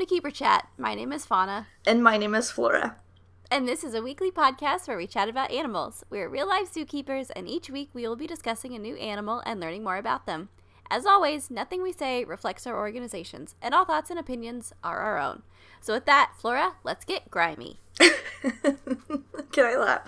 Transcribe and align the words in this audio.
to 0.00 0.06
Keeper 0.06 0.30
Chat. 0.30 0.66
My 0.78 0.94
name 0.94 1.12
is 1.12 1.26
Fauna. 1.26 1.66
And 1.86 2.02
my 2.02 2.16
name 2.16 2.34
is 2.34 2.50
Flora. 2.50 2.96
And 3.50 3.68
this 3.68 3.84
is 3.84 3.92
a 3.92 4.02
weekly 4.02 4.30
podcast 4.30 4.88
where 4.88 4.96
we 4.96 5.06
chat 5.06 5.28
about 5.28 5.50
animals. 5.50 6.04
We're 6.08 6.28
real 6.28 6.48
life 6.48 6.72
zookeepers, 6.72 7.30
and 7.36 7.46
each 7.46 7.68
week 7.68 7.90
we 7.92 8.08
will 8.08 8.16
be 8.16 8.26
discussing 8.26 8.74
a 8.74 8.78
new 8.78 8.96
animal 8.96 9.42
and 9.44 9.60
learning 9.60 9.84
more 9.84 9.98
about 9.98 10.24
them. 10.24 10.48
As 10.90 11.04
always, 11.04 11.50
nothing 11.50 11.82
we 11.82 11.92
say 11.92 12.24
reflects 12.24 12.66
our 12.66 12.78
organizations, 12.78 13.56
and 13.60 13.74
all 13.74 13.84
thoughts 13.84 14.08
and 14.08 14.18
opinions 14.18 14.72
are 14.82 15.00
our 15.00 15.18
own. 15.18 15.42
So, 15.82 15.92
with 15.92 16.06
that, 16.06 16.32
Flora, 16.34 16.76
let's 16.82 17.04
get 17.04 17.30
grimy. 17.30 17.78
Can 19.52 19.64
I 19.66 19.76
laugh? 19.76 20.00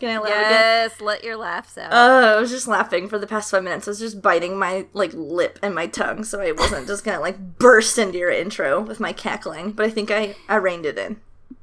Can 0.00 0.10
I 0.10 0.18
laugh 0.18 0.28
again? 0.32 0.50
Yes, 0.50 1.00
let 1.00 1.22
your 1.22 1.36
laughs 1.36 1.78
out. 1.78 1.92
Uh, 1.92 2.36
I 2.36 2.40
was 2.40 2.50
just 2.50 2.66
laughing 2.66 3.08
for 3.08 3.18
the 3.18 3.26
past 3.28 3.50
five 3.50 3.62
minutes. 3.62 3.86
I 3.86 3.92
was 3.92 4.00
just 4.00 4.20
biting 4.20 4.58
my 4.58 4.86
like 4.92 5.12
lip 5.14 5.58
and 5.62 5.74
my 5.74 5.86
tongue, 5.86 6.24
so 6.24 6.40
I 6.40 6.52
wasn't 6.52 6.86
just 6.88 7.04
gonna 7.04 7.20
like 7.20 7.38
burst 7.58 7.96
into 7.98 8.18
your 8.18 8.30
intro 8.30 8.80
with 8.80 8.98
my 9.00 9.12
cackling. 9.12 9.72
But 9.72 9.86
I 9.86 9.90
think 9.90 10.10
I 10.10 10.34
I 10.48 10.56
reined 10.56 10.84
it 10.86 10.98
in. 10.98 11.20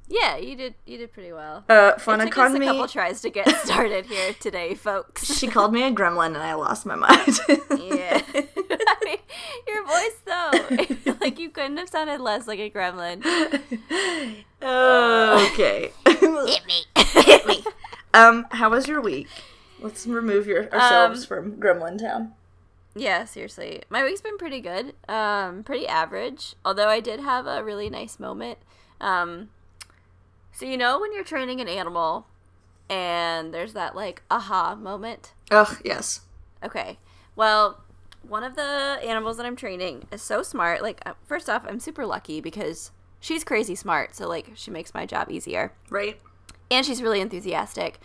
yeah, 0.08 0.38
you 0.38 0.56
did. 0.56 0.76
You 0.86 0.98
did 0.98 1.12
pretty 1.12 1.34
well. 1.34 1.66
Uh, 1.68 1.98
Fauna 1.98 2.26
took 2.26 2.38
us 2.38 2.54
a 2.56 2.60
couple 2.60 2.88
tries 2.88 3.22
to 3.22 3.30
get 3.30 3.50
started 3.66 4.06
here 4.06 4.34
today, 4.40 4.74
folks. 4.74 5.26
She 5.38 5.48
called 5.48 5.74
me 5.74 5.84
a 5.84 5.92
gremlin, 5.92 6.28
and 6.28 6.38
I 6.38 6.54
lost 6.54 6.86
my 6.86 6.96
mind. 6.96 7.40
Yeah. 7.78 8.22
Your 9.68 9.86
voice 9.86 10.18
though, 10.26 11.14
like 11.22 11.40
you 11.40 11.50
couldn't 11.50 11.78
have 11.78 11.90
sounded 11.90 12.22
less 12.22 12.48
like 12.48 12.60
a 12.60 12.70
gremlin. 12.70 13.24
okay. 14.62 15.92
Hit 16.06 16.66
me. 16.66 16.84
Hit 16.96 17.46
me. 17.48 17.64
Um, 18.14 18.46
how 18.52 18.70
was 18.70 18.88
your 18.88 19.02
week? 19.02 19.28
Let's 19.82 20.08
remove 20.08 20.48
your 20.48 20.72
ourselves 20.74 21.22
Um, 21.24 21.28
from 21.28 21.52
Gremlin 21.58 22.00
Town. 22.00 22.34
Yeah, 22.96 23.26
seriously. 23.26 23.84
My 23.90 24.04
week's 24.04 24.22
been 24.22 24.38
pretty 24.38 24.62
good. 24.62 24.94
Um, 25.10 25.64
pretty 25.64 25.86
average. 25.86 26.56
Although 26.64 26.88
I 26.88 27.02
did 27.02 27.20
have 27.20 27.46
a 27.46 27.64
really 27.64 27.90
nice 27.90 28.20
moment. 28.20 28.58
Um, 29.02 29.50
so 30.54 30.66
you 30.66 30.78
know 30.78 31.00
when 31.00 31.14
you're 31.14 31.26
training 31.26 31.60
an 31.60 31.68
animal 31.68 32.26
and 32.90 33.54
there's 33.54 33.74
that 33.74 33.96
like 33.96 34.22
aha 34.32 34.76
moment? 34.76 35.34
Ugh, 35.52 35.82
yes. 35.84 36.22
Okay. 36.64 36.98
Well, 37.36 37.84
one 38.28 38.44
of 38.44 38.56
the 38.56 39.00
animals 39.04 39.38
that 39.38 39.46
I'm 39.46 39.56
training 39.56 40.08
is 40.12 40.22
so 40.22 40.44
smart. 40.44 40.82
Like, 40.82 41.02
uh, 41.06 41.14
first 41.26 41.50
off, 41.50 41.64
I'm 41.68 41.80
super 41.80 42.06
lucky 42.06 42.42
because 42.42 42.92
she's 43.20 43.44
crazy 43.44 43.76
smart. 43.76 44.16
So, 44.16 44.28
like, 44.28 44.52
she 44.56 44.72
makes 44.72 44.94
my 44.94 45.06
job 45.06 45.32
easier. 45.32 45.74
Right. 45.90 46.20
And 46.70 46.86
she's 46.86 47.02
really 47.02 47.22
enthusiastic. 47.22 48.00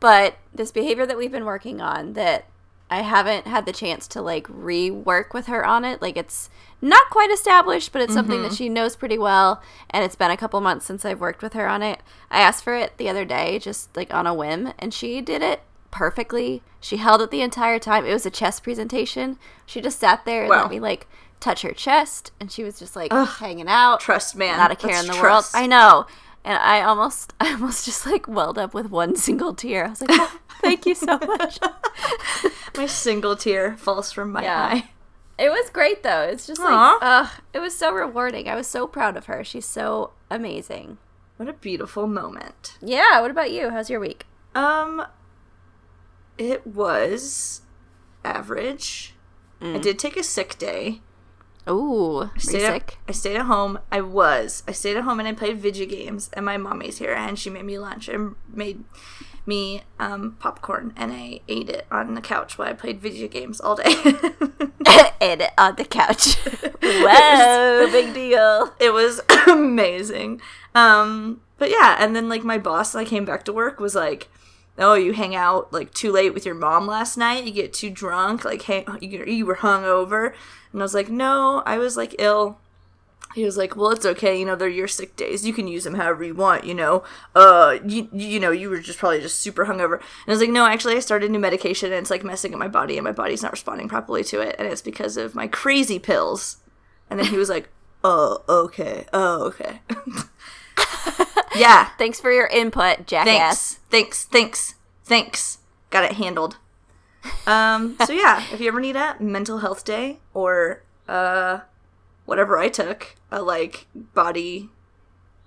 But 0.00 0.38
this 0.54 0.72
behavior 0.72 1.06
that 1.06 1.16
we've 1.16 1.32
been 1.32 1.44
working 1.44 1.80
on 1.80 2.12
that 2.14 2.46
I 2.90 3.02
haven't 3.02 3.46
had 3.46 3.66
the 3.66 3.72
chance 3.72 4.08
to, 4.08 4.22
like, 4.22 4.46
rework 4.48 5.34
with 5.34 5.46
her 5.46 5.64
on 5.64 5.84
it, 5.84 6.00
like, 6.00 6.16
it's 6.16 6.48
not 6.80 7.10
quite 7.10 7.30
established, 7.30 7.92
but 7.92 8.00
it's 8.00 8.14
something 8.14 8.42
that 8.42 8.54
she 8.54 8.68
knows 8.68 8.96
pretty 8.96 9.18
well. 9.18 9.60
And 9.90 10.04
it's 10.04 10.16
been 10.16 10.30
a 10.30 10.36
couple 10.36 10.60
months 10.60 10.86
since 10.86 11.04
I've 11.04 11.20
worked 11.20 11.42
with 11.42 11.52
her 11.52 11.68
on 11.68 11.82
it. 11.82 12.00
I 12.30 12.40
asked 12.40 12.64
for 12.64 12.74
it 12.74 12.96
the 12.96 13.08
other 13.08 13.24
day, 13.24 13.58
just 13.58 13.94
like 13.96 14.14
on 14.14 14.26
a 14.26 14.32
whim, 14.32 14.72
and 14.78 14.94
she 14.94 15.20
did 15.20 15.42
it 15.42 15.60
perfectly. 15.90 16.62
She 16.80 16.98
held 16.98 17.20
it 17.22 17.30
the 17.30 17.40
entire 17.42 17.78
time. 17.78 18.04
It 18.06 18.12
was 18.12 18.26
a 18.26 18.30
chest 18.30 18.62
presentation. 18.62 19.38
She 19.66 19.80
just 19.80 19.98
sat 19.98 20.24
there 20.24 20.42
and 20.42 20.50
Wow. 20.50 20.62
let 20.62 20.70
me 20.70 20.80
like 20.80 21.06
touch 21.40 21.62
her 21.62 21.72
chest, 21.72 22.32
and 22.40 22.50
she 22.50 22.64
was 22.64 22.78
just 22.78 22.96
like 22.96 23.12
Ugh. 23.12 23.28
hanging 23.38 23.68
out, 23.68 24.00
Trust, 24.00 24.34
man. 24.36 24.56
not 24.58 24.70
a 24.72 24.76
care 24.76 24.90
That's 24.92 25.02
in 25.06 25.12
the 25.12 25.18
trust. 25.18 25.54
world. 25.54 25.64
I 25.64 25.66
know, 25.66 26.06
and 26.44 26.58
I 26.58 26.82
almost, 26.82 27.32
I 27.40 27.52
almost 27.52 27.84
just 27.84 28.06
like 28.06 28.26
welled 28.28 28.58
up 28.58 28.74
with 28.74 28.90
one 28.90 29.16
single 29.16 29.54
tear. 29.54 29.84
I 29.86 29.88
was 29.90 30.00
like, 30.00 30.10
oh, 30.12 30.38
"Thank 30.60 30.84
you 30.86 30.94
so 30.94 31.18
much." 31.26 31.58
My 32.76 32.86
single 32.86 33.36
tear 33.36 33.76
falls 33.76 34.12
from 34.12 34.32
my 34.32 34.42
Yeah. 34.42 34.64
eye. 34.72 34.90
it 35.38 35.50
was 35.50 35.70
great 35.70 36.02
though. 36.02 36.22
It's 36.22 36.46
just 36.46 36.60
like, 36.60 36.72
Aw. 36.72 36.98
ugh, 37.00 37.30
it 37.52 37.60
was 37.60 37.76
so 37.76 37.92
rewarding. 37.92 38.48
I 38.48 38.54
was 38.56 38.66
so 38.66 38.86
proud 38.86 39.16
of 39.16 39.26
her. 39.26 39.42
She's 39.44 39.66
so 39.66 40.10
amazing. 40.30 40.98
What 41.36 41.48
a 41.48 41.52
beautiful 41.52 42.06
moment. 42.08 42.76
Yeah. 42.82 43.20
What 43.20 43.30
about 43.30 43.52
you? 43.52 43.70
How's 43.70 43.88
your 43.90 44.00
week? 44.00 44.26
Um, 44.56 45.06
it 46.38 46.66
was 46.66 47.62
average. 48.24 49.14
I 49.60 49.78
did 49.78 49.98
take 49.98 50.16
a 50.16 50.22
sick 50.22 50.56
day. 50.56 51.00
Ooh, 51.68 52.18
are 52.22 52.38
Stayed 52.38 52.62
at- 52.62 52.72
sick? 52.74 52.98
I 53.08 53.12
stayed 53.12 53.36
at 53.36 53.46
home. 53.46 53.80
I 53.90 54.00
was. 54.00 54.62
I 54.68 54.72
stayed 54.72 54.96
at 54.96 55.02
home 55.02 55.18
and 55.18 55.28
I 55.28 55.32
played 55.32 55.58
video 55.58 55.84
games. 55.84 56.30
And 56.32 56.46
my 56.46 56.56
mommy's 56.56 56.98
here, 56.98 57.12
and 57.12 57.36
she 57.38 57.50
made 57.50 57.64
me 57.64 57.78
lunch 57.78 58.08
and 58.08 58.36
made 58.52 58.84
me 59.46 59.82
um, 59.98 60.36
popcorn, 60.38 60.92
and 60.96 61.12
I 61.12 61.40
ate 61.48 61.68
it 61.70 61.86
on 61.90 62.14
the 62.14 62.20
couch 62.20 62.56
while 62.56 62.68
I 62.68 62.72
played 62.74 63.00
video 63.00 63.26
games 63.28 63.60
all 63.60 63.74
day. 63.76 63.84
and 65.20 65.48
on 65.58 65.74
the 65.76 65.84
couch. 65.88 66.36
Whoa, 66.82 67.88
big 67.90 68.14
deal. 68.14 68.74
it 68.78 68.92
was 68.92 69.20
amazing. 69.48 70.40
Um, 70.74 71.40
but 71.58 71.70
yeah, 71.70 71.96
and 71.98 72.14
then 72.14 72.28
like 72.28 72.44
my 72.44 72.58
boss, 72.58 72.94
I 72.94 73.04
came 73.04 73.24
back 73.24 73.44
to 73.44 73.52
work, 73.52 73.80
was 73.80 73.94
like, 73.94 74.28
"Oh, 74.78 74.94
you 74.94 75.12
hang 75.12 75.34
out 75.34 75.72
like 75.72 75.92
too 75.94 76.12
late 76.12 76.34
with 76.34 76.46
your 76.46 76.54
mom 76.54 76.86
last 76.86 77.16
night. 77.16 77.44
You 77.44 77.52
get 77.52 77.72
too 77.72 77.90
drunk. 77.90 78.44
Like, 78.44 78.62
hey, 78.62 78.84
you, 79.00 79.24
you 79.24 79.46
were 79.46 79.56
hungover." 79.56 80.34
And 80.72 80.80
I 80.80 80.84
was 80.84 80.94
like, 80.94 81.08
"No, 81.08 81.62
I 81.66 81.78
was 81.78 81.96
like 81.96 82.14
ill." 82.18 82.58
He 83.34 83.44
was 83.44 83.56
like, 83.56 83.76
"Well, 83.76 83.90
it's 83.90 84.06
okay. 84.06 84.38
You 84.38 84.46
know, 84.46 84.56
they're 84.56 84.68
your 84.68 84.88
sick 84.88 85.14
days. 85.16 85.46
You 85.46 85.52
can 85.52 85.68
use 85.68 85.84
them 85.84 85.94
however 85.94 86.24
you 86.24 86.34
want. 86.34 86.64
You 86.64 86.74
know, 86.74 87.04
uh, 87.34 87.78
you 87.86 88.08
you 88.12 88.40
know, 88.40 88.50
you 88.50 88.70
were 88.70 88.78
just 88.80 88.98
probably 88.98 89.20
just 89.20 89.38
super 89.40 89.66
hungover." 89.66 89.94
And 89.94 90.28
I 90.28 90.30
was 90.30 90.40
like, 90.40 90.50
"No, 90.50 90.66
actually, 90.66 90.96
I 90.96 91.00
started 91.00 91.30
new 91.30 91.38
medication, 91.38 91.92
and 91.92 92.00
it's 92.00 92.10
like 92.10 92.24
messing 92.24 92.52
up 92.54 92.58
my 92.58 92.68
body, 92.68 92.96
and 92.96 93.04
my 93.04 93.12
body's 93.12 93.42
not 93.42 93.52
responding 93.52 93.88
properly 93.88 94.24
to 94.24 94.40
it, 94.40 94.56
and 94.58 94.66
it's 94.68 94.82
because 94.82 95.16
of 95.16 95.34
my 95.34 95.46
crazy 95.46 95.98
pills." 95.98 96.58
And 97.10 97.18
then 97.18 97.26
he 97.26 97.36
was 97.36 97.48
like, 97.50 97.68
"Oh, 98.02 98.42
okay. 98.48 99.06
Oh, 99.12 99.44
okay." 99.46 99.80
yeah. 101.56 101.90
Thanks 101.98 102.20
for 102.20 102.30
your 102.32 102.46
input, 102.46 103.06
jackass. 103.06 103.74
Thanks. 103.90 104.24
Thanks. 104.24 104.24
Thanks. 104.24 104.74
Thanks. 105.04 105.58
Got 105.90 106.04
it 106.04 106.12
handled. 106.12 106.56
Um. 107.46 107.96
So 108.06 108.12
yeah, 108.12 108.42
if 108.52 108.60
you 108.60 108.68
ever 108.68 108.80
need 108.80 108.96
a 108.96 109.16
mental 109.20 109.58
health 109.58 109.84
day 109.84 110.18
or 110.34 110.82
uh, 111.08 111.60
whatever 112.26 112.58
I 112.58 112.68
took, 112.68 113.16
a 113.30 113.42
like 113.42 113.86
body 113.94 114.70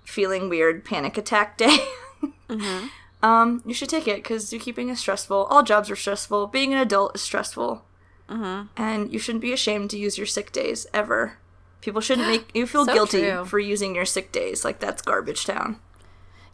feeling 0.04 0.48
weird 0.48 0.84
panic 0.84 1.16
attack 1.16 1.56
day. 1.58 1.78
Um, 3.22 3.62
you 3.64 3.72
should 3.72 3.88
take 3.88 4.08
it 4.08 4.16
because 4.16 4.50
zookeeping 4.50 4.90
is 4.90 4.98
stressful. 4.98 5.44
All 5.44 5.62
jobs 5.62 5.88
are 5.90 5.96
stressful. 5.96 6.48
Being 6.48 6.72
an 6.72 6.80
adult 6.80 7.14
is 7.14 7.22
stressful, 7.22 7.84
Mm-hmm. 8.28 8.66
and 8.82 9.12
you 9.12 9.18
shouldn't 9.18 9.42
be 9.42 9.52
ashamed 9.52 9.90
to 9.90 9.98
use 9.98 10.16
your 10.18 10.26
sick 10.26 10.52
days 10.52 10.86
ever. 10.94 11.38
People 11.82 12.00
shouldn't 12.00 12.28
make 12.28 12.50
you 12.54 12.66
feel 12.66 12.86
So 12.86 12.94
guilty 12.94 13.20
true. 13.20 13.44
for 13.44 13.58
using 13.58 13.94
your 13.94 14.06
sick 14.06 14.32
days. 14.32 14.64
Like 14.64 14.78
that's 14.80 15.02
garbage 15.02 15.44
town. 15.44 15.78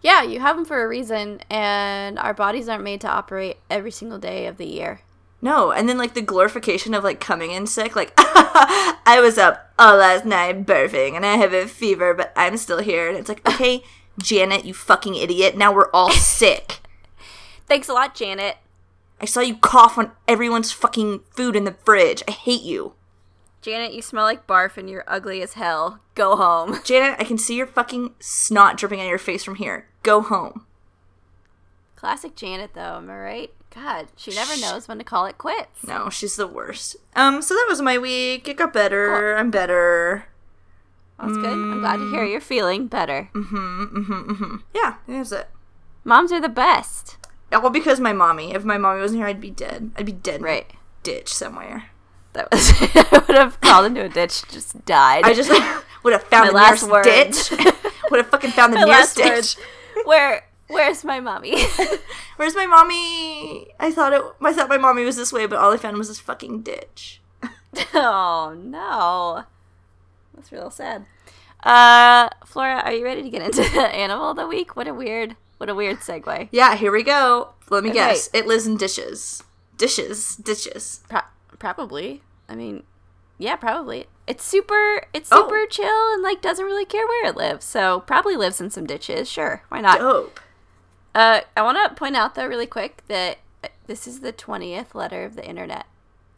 Yeah, 0.03 0.23
you 0.23 0.41
have 0.41 0.57
them 0.57 0.65
for 0.65 0.83
a 0.85 0.89
reason, 0.89 1.41
and 1.51 2.19
our 2.19 2.35
bodies 2.35 2.69
aren't 2.69 2.85
made 2.85 3.01
to 3.03 3.09
operate 3.09 3.59
every 3.69 3.91
single 3.91 4.19
day 4.19 4.47
of 4.47 4.57
the 4.57 4.67
year. 4.67 5.01
No, 5.41 5.71
and 5.71 5.89
then 5.89 5.99
like 5.99 6.15
the 6.15 6.23
glorification 6.23 6.95
of 6.95 7.05
like 7.05 7.21
coming 7.21 7.51
in 7.53 7.67
sick, 7.67 7.95
like 7.95 8.13
I 8.19 9.19
was 9.23 9.39
up 9.39 9.73
all 9.79 9.97
last 9.99 10.25
night 10.25 10.67
barfing 10.67 11.15
and 11.15 11.25
I 11.25 11.37
have 11.37 11.53
a 11.53 11.67
fever, 11.67 12.13
but 12.15 12.33
I'm 12.35 12.57
still 12.57 12.81
here. 12.81 13.09
And 13.09 13.17
it's 13.17 13.29
like, 13.29 13.47
okay, 13.55 13.85
Janet, 14.19 14.65
you 14.65 14.75
fucking 14.75 15.15
idiot. 15.15 15.57
Now 15.57 15.73
we're 15.73 15.91
all 15.93 16.11
sick. 16.39 16.81
Thanks 17.67 17.89
a 17.89 17.93
lot, 17.93 18.15
Janet. 18.15 18.57
I 19.21 19.27
saw 19.27 19.41
you 19.41 19.57
cough 19.57 19.99
on 19.99 20.13
everyone's 20.27 20.73
fucking 20.73 21.21
food 21.31 21.55
in 21.57 21.65
the 21.65 21.77
fridge. 21.85 22.23
I 22.27 22.31
hate 22.33 22.63
you. 22.63 22.95
Janet, 23.61 23.93
you 23.93 24.03
smell 24.03 24.25
like 24.25 24.47
barf 24.47 24.77
and 24.77 24.89
you're 24.89 25.05
ugly 25.07 25.43
as 25.43 25.55
hell. 25.55 26.01
Go 26.15 26.37
home. 26.37 26.79
Janet, 26.85 27.17
I 27.19 27.25
can 27.25 27.39
see 27.39 27.57
your 27.57 27.67
fucking 27.67 28.15
snot 28.21 28.77
dripping 28.77 29.01
on 29.01 29.09
your 29.09 29.19
face 29.19 29.43
from 29.45 29.57
here. 29.57 29.89
Go 30.03 30.21
home. 30.21 30.65
Classic 31.97 32.35
Janet, 32.37 32.71
though, 32.75 32.97
am 32.99 33.11
I 33.11 33.17
right? 33.17 33.51
God, 33.75 34.09
she 34.17 34.33
never 34.33 34.57
knows 34.57 34.87
when 34.89 34.99
to 34.99 35.05
call 35.05 35.27
it 35.27 35.37
quits. 35.39 35.87
No, 35.87 36.09
she's 36.09 36.37
the 36.37 36.47
worst. 36.47 36.97
Um, 37.15 37.43
so 37.43 37.55
that 37.55 37.67
was 37.69 37.83
my 37.83 37.99
week. 37.99 38.49
It 38.49 38.57
got 38.57 38.73
better. 38.73 39.37
I'm 39.37 39.51
better. 39.51 40.27
That's 41.21 41.37
good. 41.37 41.47
I'm 41.53 41.81
glad 41.81 41.97
to 41.97 42.11
hear 42.11 42.25
you're 42.25 42.41
feeling 42.41 42.87
better. 42.87 43.29
Mm-hmm, 43.35 43.83
mm-hmm, 43.83 44.31
mm-hmm. 44.33 44.57
Yeah, 44.73 44.95
that's 45.09 45.33
it. 45.33 45.49
Moms 46.05 46.31
are 46.33 46.41
the 46.41 46.49
best. 46.49 47.17
All 47.53 47.71
because 47.71 47.99
my 47.99 48.13
mommy. 48.13 48.55
If 48.55 48.65
my 48.65 48.79
mommy 48.79 49.01
wasn't 49.01 49.19
here, 49.21 49.27
I'd 49.27 49.41
be 49.41 49.51
dead. 49.51 49.91
I'd 49.97 50.07
be 50.07 50.13
dead 50.13 50.37
in 50.37 50.43
a 50.43 50.45
Right. 50.45 50.73
ditch 51.03 51.35
somewhere. 51.35 51.91
That 52.35 52.51
was. 52.53 52.71
I 52.95 53.25
would 53.27 53.37
have 53.37 53.61
crawled 53.61 53.87
into 53.87 54.05
a 54.05 54.09
ditch, 54.09 54.43
just 54.49 54.85
died. 54.85 55.25
I 55.25 55.35
just 55.35 55.51
would 56.05 56.13
have 56.13 56.23
found 56.25 56.47
My 56.47 56.49
the 56.49 56.55
last 56.55 56.87
nearest 56.87 56.91
words. 56.91 57.49
ditch. 57.49 57.75
would 58.11 58.19
have 58.19 58.29
fucking 58.29 58.51
found 58.51 58.73
the 58.73 58.79
My 58.79 58.85
nearest 58.85 59.17
ditch. 59.17 59.57
Where? 60.05 60.45
Where's 60.69 61.03
my 61.05 61.19
mommy? 61.21 61.63
Where's 62.37 62.55
my 62.55 62.67
mommy? 62.67 63.69
I 63.81 63.91
thought 63.91 64.13
it. 64.13 64.23
I 64.43 64.53
thought 64.53 64.69
my 64.69 64.77
mommy 64.77 65.05
was 65.05 65.17
this 65.17 65.33
way, 65.33 65.47
but 65.47 65.59
all 65.59 65.73
I 65.73 65.79
found 65.79 65.97
was 65.97 66.09
this 66.09 66.21
fucking 66.21 66.61
ditch. 66.63 67.23
oh 67.95 68.55
no, 68.63 69.45
that's 70.35 70.53
real 70.53 70.71
sad. 70.71 71.07
Uh, 71.65 72.29
Flora, 72.47 72.81
are 72.85 72.93
you 72.93 73.05
ready 73.05 73.23
to 73.23 73.31
get 73.31 73.43
into 73.43 73.63
the 73.63 73.89
animal 73.89 74.31
of 74.31 74.37
the 74.37 74.47
week? 74.47 74.77
What 74.77 74.87
a 74.89 74.95
weird, 74.95 75.37
what 75.57 75.69
a 75.69 75.75
weird 75.75 75.99
segue. 76.01 76.49
Yeah, 76.53 76.77
here 76.77 76.93
we 76.93 77.03
go. 77.03 77.51
Let 77.71 77.83
me 77.83 77.91
Okay. 77.91 77.99
guess. 77.99 78.31
It 78.33 78.47
lives 78.47 78.67
in 78.67 78.77
dishes. 78.77 79.43
Dishes. 79.77 80.37
Dishes. 80.37 81.01
Pro- 81.09 81.21
probably. 81.59 82.23
I 82.49 82.55
mean, 82.55 82.85
Yeah, 83.41 83.55
probably. 83.57 84.07
It's 84.27 84.43
super. 84.45 85.07
It's 85.13 85.29
Oh. 85.31 85.43
super 85.45 85.65
chill 85.67 86.13
and 86.13 86.23
like 86.23 86.41
doesn't 86.43 86.65
really 86.65 86.85
care 86.85 87.07
where 87.07 87.27
it 87.27 87.37
lives. 87.37 87.65
So 87.65 88.01
probably 88.01 88.37
lives 88.37 88.61
in 88.61 88.71
some 88.71 88.85
ditches. 88.87 89.29
Sure, 89.31 89.63
why 89.69 89.81
not? 89.81 89.99
Dope. 89.99 90.41
Uh, 91.15 91.41
I 91.57 91.63
want 91.63 91.79
to 91.89 91.95
point 91.95 92.17
out 92.17 92.35
though, 92.35 92.47
really 92.47 92.67
quick, 92.67 93.03
that 93.09 93.39
this 93.87 94.07
is 94.07 94.21
the 94.21 94.33
twentieth 94.33 94.95
letter 94.95 95.25
of 95.25 95.37
the 95.37 95.47
internet. 95.47 95.87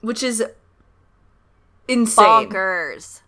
Which 0.03 0.23
is 0.23 0.43
insane. 1.89 2.25
Bonkers. 2.51 3.21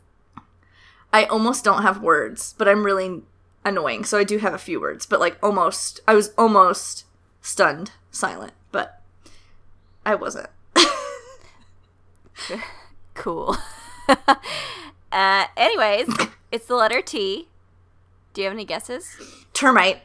I 1.13 1.25
almost 1.25 1.65
don't 1.65 1.83
have 1.83 2.03
words, 2.03 2.55
but 2.57 2.69
I'm 2.69 2.85
really 2.85 3.23
annoying. 3.65 4.05
So 4.05 4.19
I 4.19 4.25
do 4.25 4.39
have 4.39 4.55
a 4.55 4.59
few 4.59 4.81
words, 4.81 5.05
but 5.07 5.21
like 5.21 5.39
almost, 5.43 6.01
I 6.09 6.15
was 6.15 6.33
almost 6.39 7.05
stunned, 7.41 7.93
silent, 8.11 8.53
but 8.71 9.01
I 10.07 10.15
wasn't. 10.15 10.49
Cool. 13.15 13.57
uh, 15.13 15.45
anyways, 15.57 16.09
it's 16.51 16.65
the 16.67 16.75
letter 16.75 17.03
T. 17.03 17.49
Do 18.33 18.41
you 18.41 18.47
have 18.47 18.55
any 18.55 18.65
guesses? 18.65 19.17
Termite. 19.53 20.01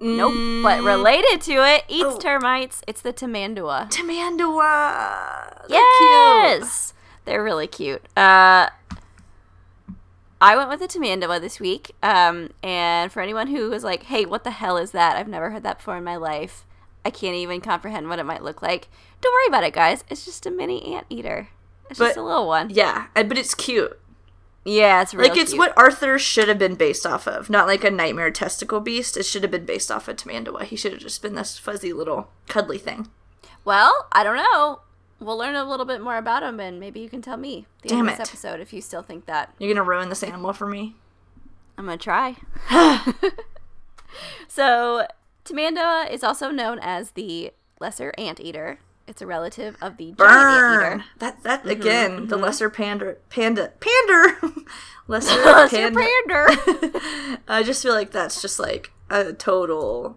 Nope. 0.00 0.62
But 0.64 0.82
related 0.82 1.40
to 1.42 1.52
it, 1.64 1.84
eats 1.88 2.04
Mm. 2.08 2.16
Oh. 2.16 2.18
termites. 2.18 2.82
It's 2.88 3.00
the 3.02 3.12
Tamandua. 3.12 3.88
Tamandua. 3.90 5.68
They're 5.68 5.78
cute. 5.78 6.60
Yes, 6.60 6.92
they're 7.24 7.42
really 7.44 7.68
cute. 7.68 8.02
Uh, 8.16 8.70
I 10.40 10.56
went 10.56 10.70
with 10.70 10.80
the 10.80 10.88
Tamandua 10.88 11.40
this 11.40 11.60
week. 11.60 11.94
Um, 12.02 12.50
and 12.64 13.12
for 13.12 13.20
anyone 13.22 13.46
who 13.48 13.70
was 13.70 13.84
like, 13.84 14.04
"Hey, 14.04 14.24
what 14.26 14.42
the 14.42 14.50
hell 14.50 14.76
is 14.76 14.90
that? 14.90 15.16
I've 15.16 15.28
never 15.28 15.50
heard 15.50 15.62
that 15.62 15.78
before 15.78 15.96
in 15.98 16.04
my 16.04 16.16
life. 16.16 16.64
I 17.04 17.10
can't 17.10 17.36
even 17.36 17.60
comprehend 17.60 18.08
what 18.08 18.18
it 18.18 18.24
might 18.26 18.42
look 18.42 18.60
like." 18.60 18.88
Don't 19.20 19.32
worry 19.32 19.46
about 19.48 19.64
it, 19.64 19.74
guys. 19.74 20.02
It's 20.08 20.24
just 20.24 20.46
a 20.46 20.50
mini 20.50 20.94
anteater. 20.96 21.48
It's 21.90 21.98
just 21.98 22.16
a 22.16 22.22
little 22.22 22.46
one. 22.46 22.70
Yeah, 22.70 23.06
and- 23.14 23.28
but 23.28 23.36
it's 23.38 23.54
cute. 23.54 23.98
Yeah, 24.64 25.00
it's 25.00 25.14
like 25.14 25.36
it's 25.36 25.52
cute. 25.52 25.58
what 25.58 25.72
Arthur 25.76 26.18
should 26.18 26.46
have 26.48 26.58
been 26.58 26.74
based 26.74 27.06
off 27.06 27.26
of, 27.26 27.48
not 27.48 27.66
like 27.66 27.82
a 27.82 27.90
nightmare 27.90 28.30
testicle 28.30 28.80
beast. 28.80 29.16
It 29.16 29.24
should 29.24 29.42
have 29.42 29.50
been 29.50 29.64
based 29.64 29.90
off 29.90 30.06
of 30.06 30.16
Tamandua. 30.16 30.64
He 30.64 30.76
should 30.76 30.92
have 30.92 31.00
just 31.00 31.22
been 31.22 31.34
this 31.34 31.58
fuzzy 31.58 31.94
little 31.94 32.28
cuddly 32.46 32.76
thing. 32.76 33.08
Well, 33.64 34.06
I 34.12 34.22
don't 34.22 34.36
know. 34.36 34.80
We'll 35.18 35.38
learn 35.38 35.54
a 35.54 35.64
little 35.64 35.86
bit 35.86 36.02
more 36.02 36.18
about 36.18 36.42
him, 36.42 36.60
and 36.60 36.78
maybe 36.78 37.00
you 37.00 37.08
can 37.08 37.22
tell 37.22 37.38
me 37.38 37.66
the 37.82 37.88
Damn 37.88 38.00
end 38.00 38.08
of 38.10 38.14
it. 38.20 38.28
episode 38.28 38.60
if 38.60 38.72
you 38.72 38.82
still 38.82 39.02
think 39.02 39.24
that. 39.26 39.52
You're 39.58 39.72
gonna 39.72 39.86
ruin 39.86 40.10
this 40.10 40.22
animal 40.22 40.52
for 40.52 40.66
me. 40.66 40.94
I'm 41.78 41.86
gonna 41.86 41.96
try. 41.96 42.36
so, 44.48 45.06
Tamandua 45.44 46.10
is 46.10 46.22
also 46.22 46.50
known 46.50 46.78
as 46.80 47.12
the 47.12 47.52
lesser 47.80 48.12
anteater. 48.18 48.78
It's 49.10 49.20
a 49.20 49.26
relative 49.26 49.76
of 49.82 49.96
the 49.96 50.12
giant 50.12 50.18
Burn. 50.18 51.04
That 51.18 51.42
that 51.42 51.66
again. 51.66 52.28
The 52.28 52.36
lesser 52.36 52.70
pander 52.70 53.18
panda 53.28 53.72
pander. 53.80 54.38
lesser 55.08 55.34
Lesser 55.44 55.76
panda. 55.90 55.98
pander. 56.00 57.40
I 57.48 57.64
just 57.64 57.82
feel 57.82 57.92
like 57.92 58.12
that's 58.12 58.40
just 58.40 58.60
like 58.60 58.92
a 59.10 59.32
total, 59.32 60.16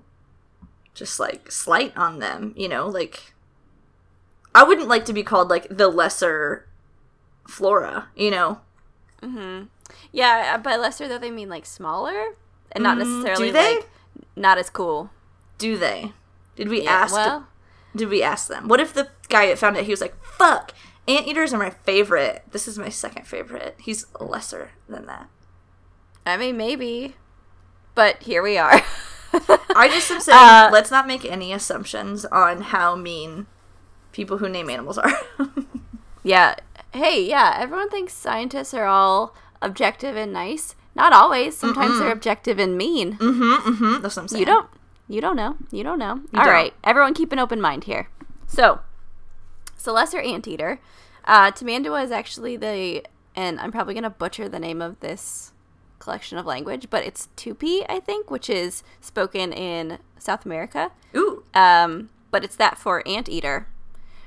just 0.94 1.20
like 1.20 1.52
slight 1.52 1.98
on 1.98 2.20
them. 2.20 2.54
You 2.56 2.70
know, 2.70 2.88
like 2.88 3.34
I 4.54 4.64
wouldn't 4.64 4.88
like 4.88 5.06
to 5.06 5.14
be 5.14 5.24
called 5.24 5.50
like 5.50 5.66
the 5.76 5.88
lesser 5.88 6.68
flora. 7.48 8.10
You 8.16 8.30
know, 8.30 8.60
Hmm. 9.24 9.64
yeah, 10.12 10.56
by 10.58 10.76
lesser 10.76 11.08
though 11.08 11.18
they 11.18 11.32
mean 11.32 11.50
like 11.50 11.66
smaller, 11.66 12.36
and 12.72 12.84
not 12.84 12.98
Mm, 12.98 13.00
necessarily 13.00 13.48
do 13.48 13.54
they? 13.54 13.76
like 13.78 13.90
not 14.36 14.60
as 14.60 14.70
cool. 14.70 15.10
do 15.58 15.78
they? 15.80 16.14
Did 16.56 16.70
we 16.70 16.84
Yeah, 16.84 16.92
ask? 16.92 17.14
well, 17.16 17.48
Did 17.96 18.10
we 18.10 18.24
ask 18.24 18.48
them? 18.48 18.68
What 18.68 18.80
if 18.80 18.94
the 18.94 19.10
guy 19.30 19.48
that 19.48 19.60
found 19.60 19.78
it, 19.78 19.86
he 19.86 19.92
was 19.92 20.02
like, 20.02 20.16
"Fuck, 20.24 20.74
anteaters 21.08 21.54
are 21.54 21.60
my 21.60 21.70
favorite. 21.70 22.44
This 22.52 22.68
is 22.68 22.78
my 22.80 22.90
second 22.90 23.28
favorite. 23.28 23.76
He's 23.80 24.06
lesser 24.20 24.72
than 24.88 25.06
that." 25.08 25.30
I 26.26 26.38
mean 26.38 26.58
maybe, 26.58 27.16
but 27.96 28.24
here 28.24 28.42
we 28.42 28.58
are. 28.58 28.82
I 29.76 29.90
just 29.92 30.12
am 30.12 30.22
saying, 30.22 30.38
Uh, 30.40 30.70
let's 30.72 30.92
not 30.92 31.08
make 31.08 31.26
any 31.26 31.52
assumptions 31.54 32.24
on 32.26 32.62
how 32.62 32.96
mean 32.96 33.48
people 34.12 34.38
who 34.38 34.48
name 34.48 34.70
animals 34.70 34.98
are. 34.98 35.12
Yeah. 36.24 36.56
Hey, 36.94 37.28
yeah, 37.28 37.58
everyone 37.60 37.90
thinks 37.90 38.14
scientists 38.14 38.74
are 38.74 38.86
all 38.86 39.36
objective 39.62 40.16
and 40.16 40.32
nice. 40.32 40.76
Not 40.96 41.12
always. 41.12 41.58
Sometimes 41.58 42.00
they're 42.00 42.12
objective 42.12 42.60
and 42.60 42.78
mean. 42.78 43.18
mm-hmm, 43.18 43.70
mm-hmm. 43.70 44.02
That's 44.02 44.16
what 44.16 44.24
I'm 44.24 44.28
saying. 44.28 44.40
You 44.40 44.46
don't 44.46 44.70
you 45.14 45.22
don't 45.22 45.36
know. 45.36 45.56
You 45.72 45.84
don't 45.84 46.00
know. 46.00 46.16
You 46.32 46.40
All 46.40 46.46
don't. 46.46 46.54
right. 46.54 46.74
Everyone 46.84 47.14
keep 47.14 47.32
an 47.32 47.40
open 47.40 47.62
mind 47.62 47.84
here. 47.86 48.10
So, 48.48 48.80
so 49.78 49.94
lesser 49.94 50.20
anteater. 50.20 50.80
Uh 51.26 51.52
Tamandua 51.52 52.04
is 52.04 52.12
actually 52.12 52.58
the 52.58 53.04
and 53.36 53.60
I'm 53.60 53.72
probably 53.72 53.94
going 53.94 54.04
to 54.04 54.10
butcher 54.12 54.48
the 54.48 54.60
name 54.60 54.82
of 54.82 55.00
this 55.00 55.54
collection 56.00 56.38
of 56.38 56.46
language, 56.46 56.88
but 56.92 57.04
it's 57.04 57.30
Tupi, 57.36 57.84
I 57.90 58.00
think, 58.00 58.30
which 58.30 58.48
is 58.50 58.84
spoken 59.02 59.52
in 59.54 59.98
South 60.20 60.46
America. 60.46 60.92
Ooh, 61.16 61.44
Um, 61.56 62.10
but 62.30 62.44
it's 62.44 62.56
that 62.58 62.78
for 62.78 63.02
anteater. 63.08 63.68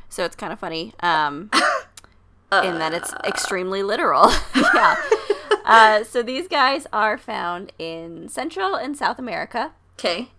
So 0.09 0.25
it's 0.25 0.35
kind 0.35 0.53
of 0.53 0.59
funny. 0.59 0.93
Um, 1.01 1.51
in 2.53 2.79
that 2.79 2.93
it's 2.95 3.13
extremely 3.25 3.83
literal. 3.85 4.33
yeah. 4.57 4.97
Uh, 5.65 6.03
so 6.05 6.23
these 6.23 6.49
guys 6.49 6.87
are 6.93 7.19
found 7.19 7.73
in 7.79 8.29
Central 8.29 8.75
and 8.75 8.97
South 8.97 9.19
America. 9.19 9.73
okay. 9.99 10.31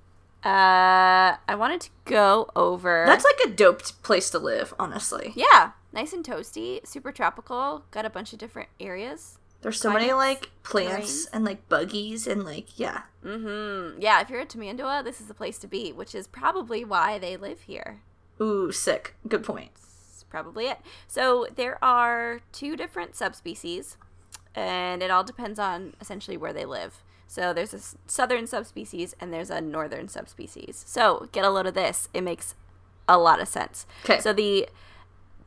Uh, 0.44 1.36
I 1.48 1.56
wanted 1.56 1.82
to 1.82 1.90
go 2.06 2.50
over. 2.56 3.04
That's 3.06 3.26
like 3.26 3.52
a 3.52 3.56
dope 3.56 3.82
place 4.04 4.30
to 4.30 4.40
live, 4.40 4.74
honestly. 4.80 5.34
yeah, 5.36 5.72
nice 5.92 6.14
and 6.14 6.24
toasty, 6.24 6.86
super 6.88 7.12
tropical. 7.12 7.84
Got 7.92 8.06
a 8.06 8.10
bunch 8.10 8.34
of 8.34 8.40
different 8.40 8.70
areas. 8.80 9.40
There's 9.62 9.80
so 9.82 9.92
many 9.92 10.14
like 10.14 10.52
plants 10.64 11.26
terrains. 11.26 11.30
and 11.34 11.44
like 11.44 11.68
buggies 11.68 12.28
and 12.28 12.46
like 12.46 12.80
yeah. 12.80 13.02
Mm-hmm. 13.26 14.00
Yeah, 14.00 14.22
if 14.22 14.30
you're 14.30 14.42
at 14.42 14.50
Tamandua, 14.50 15.04
this 15.04 15.20
is 15.20 15.28
the 15.28 15.34
place 15.34 15.58
to 15.60 15.68
be, 15.68 15.92
which 15.92 16.14
is 16.14 16.28
probably 16.28 16.86
why 16.86 17.18
they 17.18 17.36
live 17.36 17.62
here. 17.62 18.02
Ooh, 18.40 18.72
sick. 18.72 19.16
Good 19.28 19.44
point. 19.44 19.72
That's 19.74 20.24
probably 20.30 20.68
it. 20.68 20.78
So 21.08 21.48
there 21.56 21.84
are 21.84 22.42
two 22.52 22.78
different 22.78 23.16
subspecies, 23.16 23.98
and 24.54 25.02
it 25.02 25.10
all 25.10 25.24
depends 25.24 25.58
on 25.60 25.96
essentially 26.00 26.38
where 26.38 26.54
they 26.54 26.66
live. 26.66 27.02
So 27.28 27.54
there's 27.54 27.74
a 27.74 27.80
southern 28.10 28.48
subspecies 28.48 29.16
and 29.20 29.34
there's 29.34 29.50
a 29.50 29.60
northern 29.62 30.08
subspecies. 30.08 30.84
So 30.88 31.28
get 31.32 31.44
a 31.46 31.50
load 31.50 31.66
of 31.68 31.74
this. 31.74 32.08
It 32.14 32.22
makes 32.22 32.56
a 33.08 33.18
lot 33.18 33.42
of 33.42 33.48
sense. 33.48 33.86
Okay. 34.06 34.20
So 34.20 34.34
the 34.34 34.68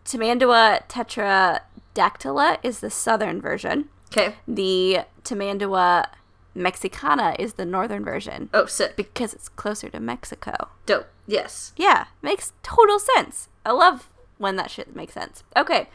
Tamandua 0.05 0.87
tetradactyla 0.89 2.59
is 2.63 2.81
the 2.81 2.91
southern 2.91 3.41
version. 3.41 3.89
Okay. 4.13 4.35
The 4.47 5.01
Tamandua 5.25 6.07
mexicana 6.55 7.37
is 7.39 7.55
the 7.55 7.65
northern 7.65 8.05
version 8.05 8.51
Oh, 8.53 8.67
sick. 8.67 8.97
because 8.97 9.33
it's 9.35 9.49
closer 9.49 9.89
to 9.89 10.01
Mexico. 10.01 10.69
Dope. 10.87 11.07
Yes. 11.27 11.73
Yeah, 11.77 12.07
makes 12.23 12.53
total 12.63 12.99
sense. 12.99 13.49
I 13.65 13.71
love 13.71 14.11
when 14.39 14.57
that 14.57 14.71
shit 14.71 14.97
makes 14.97 15.13
sense. 15.15 15.45
Okay, 15.57 15.89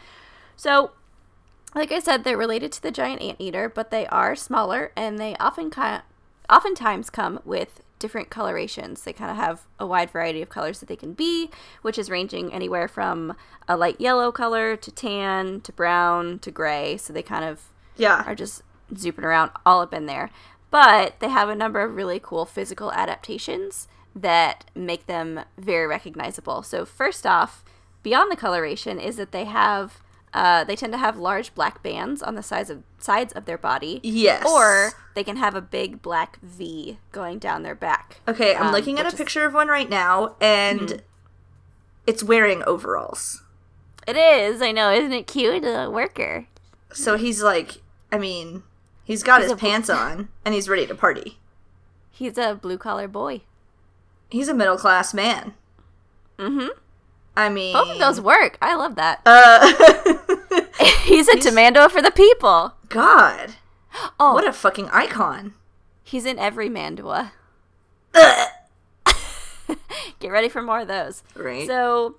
so 0.55 0.91
like 1.75 1.91
I 1.91 1.99
said, 1.99 2.23
they're 2.23 2.37
related 2.37 2.71
to 2.73 2.81
the 2.81 2.91
giant 2.91 3.21
anteater, 3.21 3.69
but 3.69 3.91
they 3.91 4.07
are 4.07 4.35
smaller 4.35 4.91
and 4.95 5.19
they 5.19 5.35
often 5.37 5.69
ki- 5.69 6.03
oftentimes 6.49 7.09
come 7.09 7.39
with 7.45 7.81
different 7.99 8.29
colorations. 8.29 9.01
They 9.03 9.13
kind 9.13 9.31
of 9.31 9.37
have 9.37 9.61
a 9.79 9.85
wide 9.85 10.09
variety 10.11 10.41
of 10.41 10.49
colors 10.49 10.79
that 10.79 10.87
they 10.87 10.95
can 10.95 11.13
be, 11.13 11.49
which 11.81 11.97
is 11.97 12.09
ranging 12.09 12.53
anywhere 12.53 12.87
from 12.87 13.35
a 13.67 13.77
light 13.77 13.99
yellow 13.99 14.31
color 14.31 14.75
to 14.75 14.91
tan 14.91 15.61
to 15.61 15.71
brown 15.71 16.39
to 16.39 16.51
gray. 16.51 16.97
So 16.97 17.13
they 17.13 17.23
kind 17.23 17.45
of 17.45 17.61
Yeah. 17.97 18.23
are 18.25 18.35
just 18.35 18.61
zooping 18.93 19.23
around 19.23 19.51
all 19.65 19.81
up 19.81 19.93
in 19.93 20.05
there. 20.05 20.29
But 20.71 21.19
they 21.19 21.29
have 21.29 21.47
a 21.49 21.55
number 21.55 21.81
of 21.81 21.95
really 21.95 22.19
cool 22.21 22.45
physical 22.45 22.91
adaptations 22.91 23.87
that 24.15 24.65
make 24.75 25.07
them 25.07 25.41
very 25.57 25.87
recognizable. 25.87 26.63
So 26.63 26.85
first 26.85 27.25
off, 27.25 27.63
beyond 28.03 28.31
the 28.31 28.35
coloration 28.35 28.99
is 28.99 29.15
that 29.17 29.31
they 29.31 29.45
have 29.45 30.01
uh, 30.35 30.65
they 30.65 30.75
tend 30.75 30.91
to 30.91 30.97
have 30.99 31.17
large 31.17 31.55
black 31.55 31.81
bands 31.81 32.21
on 32.21 32.35
the 32.35 32.43
sides 32.43 32.69
of 32.69 32.83
sides 32.99 33.31
of 33.33 33.45
their 33.45 33.57
body. 33.57 34.01
Yes. 34.03 34.45
Or 34.45 34.91
they 35.13 35.23
can 35.23 35.37
have 35.37 35.55
a 35.55 35.61
big 35.61 36.01
black 36.01 36.39
V 36.41 36.99
going 37.13 37.39
down 37.39 37.63
their 37.63 37.73
back. 37.73 38.19
Okay, 38.27 38.53
I'm 38.53 38.67
um, 38.67 38.73
looking 38.73 38.99
at 38.99 39.05
a 39.05 39.07
is- 39.07 39.15
picture 39.15 39.45
of 39.45 39.53
one 39.53 39.69
right 39.69 39.89
now, 39.89 40.35
and 40.41 41.01
it's 42.05 42.21
wearing 42.21 42.63
overalls. 42.67 43.43
It 44.05 44.17
is, 44.17 44.61
I 44.61 44.73
know, 44.73 44.91
isn't 44.91 45.13
it 45.13 45.25
cute? 45.25 45.63
A 45.63 45.89
worker. 45.89 46.47
So 46.91 47.15
he's 47.15 47.41
like, 47.41 47.81
I 48.11 48.17
mean, 48.17 48.63
he's 49.05 49.23
got 49.23 49.41
He's 49.41 49.51
his 49.51 49.59
pants 49.59 49.89
on, 49.89 50.27
and 50.43 50.53
he's 50.53 50.67
ready 50.67 50.85
to 50.85 50.93
party. 50.95 51.39
He's 52.11 52.37
a 52.37 52.55
blue 52.55 52.77
collar 52.77 53.07
boy. 53.07 53.41
He's 54.29 54.49
a 54.49 54.53
middle 54.53 54.77
class 54.77 55.13
man. 55.13 55.53
Mm-hmm. 56.37 56.67
I 57.37 57.49
mean, 57.49 57.73
Both 57.73 57.89
of 57.91 57.99
those 57.99 58.21
work. 58.21 58.57
I 58.61 58.75
love 58.75 58.95
that. 58.95 59.21
Uh, 59.25 60.13
he's 61.03 61.27
a 61.27 61.35
Tamando 61.37 61.89
for 61.89 62.01
the 62.01 62.11
people. 62.11 62.73
God, 62.89 63.55
Oh, 64.19 64.33
what 64.33 64.47
a 64.47 64.53
fucking 64.53 64.89
icon. 64.89 65.53
He's 66.03 66.25
in 66.25 66.37
every 66.37 66.69
Mandua. 66.69 67.31
Get 70.19 70.31
ready 70.31 70.49
for 70.49 70.61
more 70.61 70.81
of 70.81 70.87
those. 70.87 71.23
Right. 71.35 71.65
So, 71.67 72.15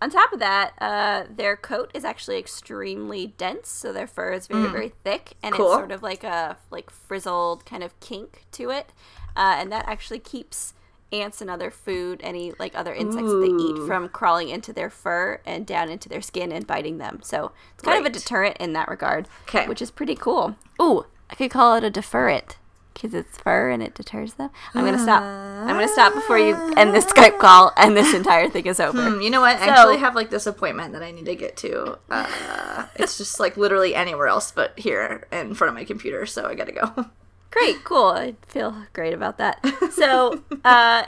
on 0.00 0.10
top 0.10 0.32
of 0.32 0.38
that, 0.38 0.72
uh, 0.80 1.24
their 1.28 1.56
coat 1.56 1.90
is 1.94 2.04
actually 2.04 2.38
extremely 2.38 3.28
dense, 3.38 3.68
so 3.68 3.92
their 3.92 4.06
fur 4.06 4.32
is 4.32 4.46
very, 4.46 4.68
very 4.68 4.92
thick, 5.04 5.32
and 5.42 5.54
Cool. 5.54 5.66
it's 5.66 5.74
sort 5.74 5.92
of 5.92 6.02
like 6.02 6.24
a 6.24 6.56
like 6.70 6.90
frizzled 6.90 7.64
kind 7.66 7.82
of 7.82 7.98
kink 8.00 8.44
to 8.52 8.70
it, 8.70 8.90
uh, 9.36 9.56
and 9.58 9.72
that 9.72 9.86
actually 9.88 10.20
keeps 10.20 10.72
ants 11.12 11.40
and 11.40 11.48
other 11.50 11.70
food, 11.70 12.20
any 12.22 12.52
like 12.58 12.74
other 12.74 12.92
insects 12.94 13.30
that 13.30 13.38
they 13.40 13.46
eat, 13.64 13.86
from 13.86 14.08
crawling 14.08 14.48
into 14.50 14.72
their 14.72 14.90
fur 14.90 15.40
and 15.46 15.66
down 15.66 15.88
into 15.88 16.08
their 16.08 16.20
skin 16.22 16.52
and 16.52 16.66
biting 16.66 16.98
them. 16.98 17.20
So 17.22 17.52
it's 17.74 17.82
kind 17.82 17.98
of 17.98 18.06
a 18.06 18.10
deterrent 18.10 18.56
in 18.58 18.72
that 18.74 18.88
regard, 18.88 19.28
'Kay. 19.46 19.66
which 19.66 19.80
is 19.82 19.90
pretty 19.90 20.14
cool. 20.14 20.56
Ooh, 20.80 21.06
I 21.30 21.34
could 21.34 21.50
call 21.50 21.74
it 21.76 21.84
a 21.84 21.90
deferrent 21.90 22.56
because 22.94 23.14
it's 23.14 23.38
fur 23.38 23.70
and 23.70 23.80
it 23.82 23.94
deters 23.94 24.34
them. 24.34 24.50
I'm 24.74 24.84
gonna 24.84 24.98
stop. 24.98 25.22
I'm 25.22 25.68
gonna 25.76 25.86
stop 25.88 26.14
before 26.14 26.38
you 26.38 26.54
end 26.76 26.92
this 26.94 27.04
Skype 27.06 27.38
call 27.38 27.72
and 27.76 27.96
this 27.96 28.12
entire 28.12 28.48
thing 28.48 28.66
is 28.66 28.80
over. 28.80 29.00
Hmm, 29.10 29.20
you 29.20 29.30
know 29.30 29.40
what? 29.40 29.56
I 29.56 29.66
So- 29.66 29.70
actually 29.72 29.96
have 29.98 30.14
like 30.16 30.30
this 30.30 30.46
appointment 30.46 30.92
that 30.94 31.02
I 31.02 31.10
need 31.12 31.26
to 31.26 31.36
get 31.36 31.56
to. 31.58 31.98
Uh, 32.10 32.86
it's 32.96 33.16
just 33.16 33.38
like 33.38 33.56
literally 33.56 33.94
anywhere 33.94 34.26
else 34.26 34.50
but 34.50 34.76
here 34.78 35.26
in 35.30 35.54
front 35.54 35.68
of 35.70 35.74
my 35.76 35.84
computer, 35.84 36.26
so 36.26 36.46
I 36.46 36.54
gotta 36.54 36.72
go. 36.72 37.06
Great, 37.50 37.82
cool. 37.84 38.08
I 38.08 38.34
feel 38.46 38.84
great 38.92 39.14
about 39.14 39.38
that. 39.38 39.58
So, 39.92 40.42
uh, 40.64 41.04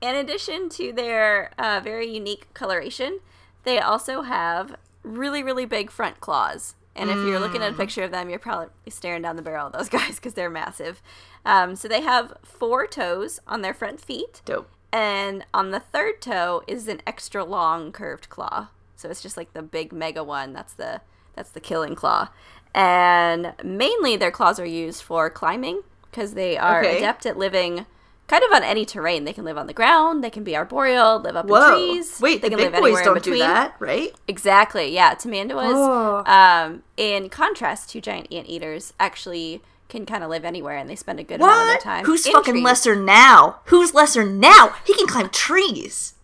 in 0.00 0.14
addition 0.14 0.68
to 0.70 0.92
their 0.92 1.50
uh, 1.58 1.80
very 1.82 2.08
unique 2.08 2.52
coloration, 2.54 3.20
they 3.64 3.78
also 3.78 4.22
have 4.22 4.76
really, 5.02 5.42
really 5.42 5.66
big 5.66 5.90
front 5.90 6.20
claws. 6.20 6.74
And 6.96 7.10
if 7.10 7.16
you're 7.16 7.40
looking 7.40 7.60
at 7.60 7.72
a 7.72 7.76
picture 7.76 8.04
of 8.04 8.12
them, 8.12 8.30
you're 8.30 8.38
probably 8.38 8.68
staring 8.88 9.22
down 9.22 9.34
the 9.34 9.42
barrel 9.42 9.66
of 9.66 9.72
those 9.72 9.88
guys 9.90 10.16
because 10.16 10.34
they're 10.34 10.50
massive. 10.50 11.02
Um, 11.44 11.74
so 11.74 11.88
they 11.88 12.02
have 12.02 12.34
four 12.44 12.86
toes 12.86 13.40
on 13.48 13.62
their 13.62 13.74
front 13.74 14.00
feet, 14.00 14.42
Dope. 14.44 14.70
and 14.92 15.44
on 15.52 15.72
the 15.72 15.80
third 15.80 16.22
toe 16.22 16.62
is 16.68 16.86
an 16.86 17.00
extra 17.06 17.44
long 17.44 17.90
curved 17.90 18.28
claw. 18.28 18.68
So 18.94 19.10
it's 19.10 19.22
just 19.22 19.36
like 19.36 19.52
the 19.54 19.62
big 19.62 19.92
mega 19.92 20.22
one. 20.22 20.52
That's 20.52 20.72
the 20.72 21.00
that's 21.34 21.50
the 21.50 21.60
killing 21.60 21.96
claw. 21.96 22.28
And 22.74 23.54
mainly 23.62 24.16
their 24.16 24.30
claws 24.30 24.58
are 24.58 24.66
used 24.66 25.02
for 25.02 25.30
climbing 25.30 25.82
because 26.10 26.34
they 26.34 26.56
are 26.56 26.80
Okay. 26.80 26.98
adept 26.98 27.24
at 27.26 27.36
living 27.36 27.86
kind 28.26 28.42
of 28.42 28.52
on 28.52 28.62
any 28.64 28.84
terrain. 28.84 29.24
They 29.24 29.32
can 29.32 29.44
live 29.44 29.56
on 29.58 29.66
the 29.66 29.72
ground, 29.72 30.24
they 30.24 30.30
can 30.30 30.44
be 30.44 30.56
arboreal, 30.56 31.20
live 31.20 31.36
up 31.36 31.46
Whoa. 31.46 31.68
in 31.68 31.72
trees. 31.92 32.20
Wait, 32.20 32.42
they 32.42 32.48
the 32.48 32.56
can 32.56 32.72
big 32.72 32.72
live 32.72 32.82
boys 32.92 33.02
don't 33.04 33.14
do 33.22 33.30
between. 33.30 33.40
that, 33.40 33.74
right? 33.78 34.12
Exactly. 34.26 34.92
Yeah, 34.92 35.14
tamanduas. 35.14 35.72
Oh. 35.74 36.24
Um, 36.30 36.82
in 36.96 37.28
contrast 37.28 37.90
to 37.90 38.00
giant 38.00 38.32
anteaters, 38.32 38.92
actually 38.98 39.62
can 39.88 40.06
kind 40.06 40.24
of 40.24 40.30
live 40.30 40.44
anywhere 40.44 40.76
and 40.76 40.88
they 40.90 40.96
spend 40.96 41.20
a 41.20 41.22
good 41.22 41.40
amount 41.40 41.60
of 41.60 41.66
their 41.68 41.78
time. 41.78 42.04
Who's 42.06 42.26
in 42.26 42.32
fucking 42.32 42.54
trees. 42.54 42.64
lesser 42.64 42.96
now? 42.96 43.60
Who's 43.66 43.94
lesser 43.94 44.24
now? 44.24 44.74
He 44.84 44.94
can 44.94 45.06
climb 45.06 45.28
trees. 45.28 46.14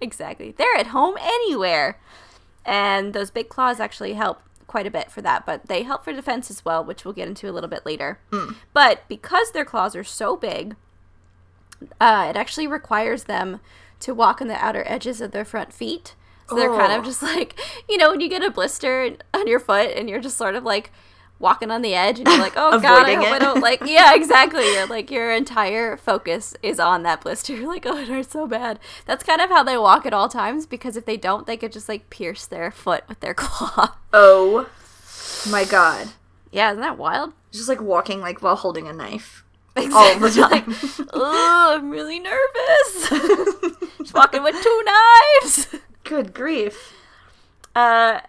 Exactly. 0.00 0.52
They're 0.56 0.74
at 0.76 0.88
home 0.88 1.16
anywhere. 1.20 2.00
And 2.64 3.12
those 3.12 3.30
big 3.30 3.48
claws 3.48 3.78
actually 3.78 4.14
help 4.14 4.40
quite 4.72 4.86
a 4.86 4.90
bit 4.90 5.10
for 5.10 5.22
that, 5.22 5.46
but 5.46 5.66
they 5.68 5.84
help 5.84 6.02
for 6.04 6.12
defense 6.12 6.50
as 6.50 6.64
well, 6.64 6.82
which 6.84 7.04
we'll 7.04 7.14
get 7.14 7.28
into 7.28 7.48
a 7.48 7.52
little 7.52 7.68
bit 7.70 7.86
later. 7.86 8.18
But 8.72 9.02
because 9.06 9.52
their 9.52 9.64
claws 9.64 9.94
are 9.94 10.02
so 10.02 10.36
big, 10.36 10.74
uh, 12.00 12.26
it 12.30 12.36
actually 12.36 12.66
requires 12.66 13.24
them 13.24 13.60
to 14.00 14.14
walk 14.14 14.40
on 14.40 14.48
the 14.48 14.56
outer 14.64 14.82
edges 14.86 15.20
of 15.20 15.30
their 15.32 15.44
front 15.44 15.72
feet. 15.72 16.14
So 16.48 16.56
they're 16.56 16.68
kind 16.70 16.92
of 16.92 17.02
Oh. 17.02 17.04
just 17.04 17.22
like, 17.34 17.58
you 17.88 17.96
know, 17.96 18.10
when 18.10 18.20
you 18.20 18.28
get 18.28 18.42
a 18.42 18.50
blister 18.50 19.16
on 19.34 19.46
your 19.46 19.60
foot 19.60 19.90
and 19.96 20.08
you're 20.08 20.20
just 20.20 20.36
sort 20.36 20.54
of 20.54 20.64
like 20.64 20.90
walking 21.42 21.70
on 21.70 21.82
the 21.82 21.94
edge 21.94 22.20
and 22.20 22.28
you're 22.28 22.38
like, 22.38 22.54
oh 22.56 22.78
god, 22.80 23.06
I 23.06 23.20
I 23.20 23.38
don't 23.38 23.60
like, 23.60 23.82
yeah, 23.84 24.14
exactly. 24.14 24.64
You're 24.72 24.86
like, 24.86 25.10
your 25.10 25.32
entire 25.32 25.96
focus 25.96 26.54
is 26.62 26.78
on 26.80 27.02
that 27.02 27.20
blister. 27.20 27.54
You're 27.54 27.68
like, 27.74 27.84
oh, 27.84 27.98
it 27.98 28.08
hurts 28.08 28.30
so 28.30 28.46
bad. 28.46 28.78
That's 29.04 29.24
kind 29.24 29.40
of 29.40 29.50
how 29.50 29.62
they 29.62 29.76
walk 29.76 30.06
at 30.06 30.14
all 30.14 30.28
times 30.28 30.64
because 30.64 30.96
if 30.96 31.04
they 31.04 31.16
don't, 31.16 31.46
they 31.46 31.56
could 31.56 31.72
just 31.72 31.88
like 31.88 32.08
pierce 32.08 32.46
their 32.46 32.70
foot 32.70 33.04
with 33.08 33.20
their 33.20 33.34
claw. 33.36 33.96
Oh 34.12 34.70
my 35.50 35.64
god. 35.64 36.08
yeah, 36.52 36.70
isn't 36.70 36.80
that 36.80 36.96
wild? 36.96 37.32
Just 37.50 37.68
like 37.68 37.80
walking 37.82 38.20
like 38.20 38.40
while 38.40 38.56
holding 38.56 38.86
a 38.88 38.92
knife. 38.92 39.44
Exactly. 39.74 39.94
All 39.96 40.18
the 40.18 40.30
time. 40.30 41.06
oh, 41.12 41.74
I'm 41.76 41.90
really 41.90 42.20
nervous. 42.20 43.08
just 43.98 44.14
walking 44.14 44.42
with 44.42 44.54
two 44.62 44.82
knives. 44.84 45.68
Good 46.04 46.34
grief. 46.34 46.92
Uh, 47.74 48.20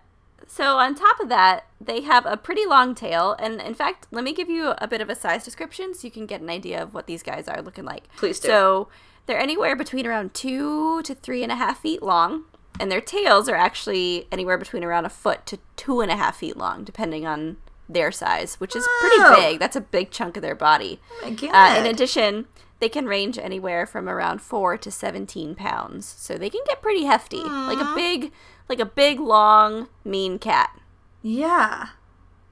so 0.54 0.78
on 0.78 0.94
top 0.94 1.20
of 1.20 1.30
that, 1.30 1.66
they 1.82 2.02
have 2.02 2.26
a 2.28 2.38
pretty 2.38 2.66
long 2.66 2.94
tail, 2.94 3.36
and 3.40 3.60
in 3.60 3.74
fact, 3.74 4.06
let 4.12 4.24
me 4.24 4.34
give 4.34 4.50
you 4.50 4.74
a 4.78 4.88
bit 4.88 5.02
of 5.02 5.10
a 5.10 5.16
size 5.16 5.44
description 5.44 5.96
so 5.96 6.06
you 6.06 6.12
can 6.12 6.28
get 6.28 6.42
an 6.42 6.50
idea 6.50 6.82
of 6.84 6.94
what 6.94 7.08
these 7.08 7.24
guys 7.24 7.48
are 7.48 7.62
looking 7.62 7.86
like. 7.86 8.04
Please 8.18 8.40
do. 8.40 8.48
So 8.48 8.88
they're 9.26 9.40
anywhere 9.40 9.76
between 9.76 10.06
around 10.06 10.34
two 10.34 11.02
to 11.04 11.16
three 11.16 11.42
and 11.42 11.52
a 11.52 11.56
half 11.56 11.80
feet 11.80 12.04
long, 12.04 12.44
and 12.80 12.92
their 12.92 13.02
tails 13.02 13.50
are 13.50 13.56
actually 13.56 14.28
anywhere 14.32 14.58
between 14.58 14.84
around 14.84 15.06
a 15.06 15.10
foot 15.10 15.46
to 15.48 15.58
two 15.76 16.02
and 16.02 16.12
a 16.12 16.16
half 16.16 16.38
feet 16.38 16.56
long, 16.56 16.84
depending 16.84 17.26
on 17.26 17.58
their 17.90 18.12
size, 18.12 18.56
which 18.56 18.76
is 18.76 18.88
pretty 19.02 19.24
big. 19.36 19.60
That's 19.60 19.76
a 19.76 19.82
big 19.82 20.12
chunk 20.12 20.38
of 20.38 20.42
their 20.42 20.56
body. 20.56 21.00
Oh 21.12 21.30
my 21.30 21.32
god. 21.32 21.78
Uh, 21.78 21.80
in 21.80 21.86
addition, 21.86 22.46
they 22.80 22.90
can 22.90 23.06
range 23.06 23.38
anywhere 23.38 23.86
from 23.86 24.10
around 24.10 24.42
four 24.42 24.78
to 24.78 24.90
seventeen 24.92 25.56
pounds, 25.56 26.06
so 26.06 26.38
they 26.38 26.50
can 26.50 26.62
get 26.68 26.82
pretty 26.82 27.06
hefty, 27.06 27.44
like 27.44 27.80
a 27.80 27.94
big, 27.96 28.32
like 28.74 28.88
a 28.88 28.90
big, 28.90 29.20
long, 29.20 29.88
mean 30.04 30.40
cat 30.40 30.80
yeah. 31.22 31.90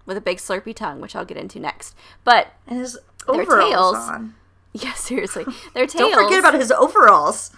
with 0.05 0.17
a 0.17 0.21
big 0.21 0.37
slurpy 0.37 0.75
tongue, 0.75 1.01
which 1.01 1.15
I'll 1.15 1.25
get 1.25 1.37
into 1.37 1.59
next. 1.59 1.95
But 2.23 2.53
And 2.67 2.79
his 2.79 2.97
Their 3.27 3.41
overalls 3.41 3.95
tails- 3.95 4.09
on. 4.09 4.35
yeah, 4.73 4.93
seriously, 4.93 5.45
their 5.73 5.87
tails. 5.87 6.11
Don't 6.11 6.23
forget 6.23 6.39
about 6.39 6.53
his 6.53 6.71
overalls. 6.71 7.51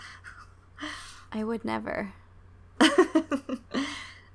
I 1.32 1.44
would 1.44 1.66
never. 1.66 2.14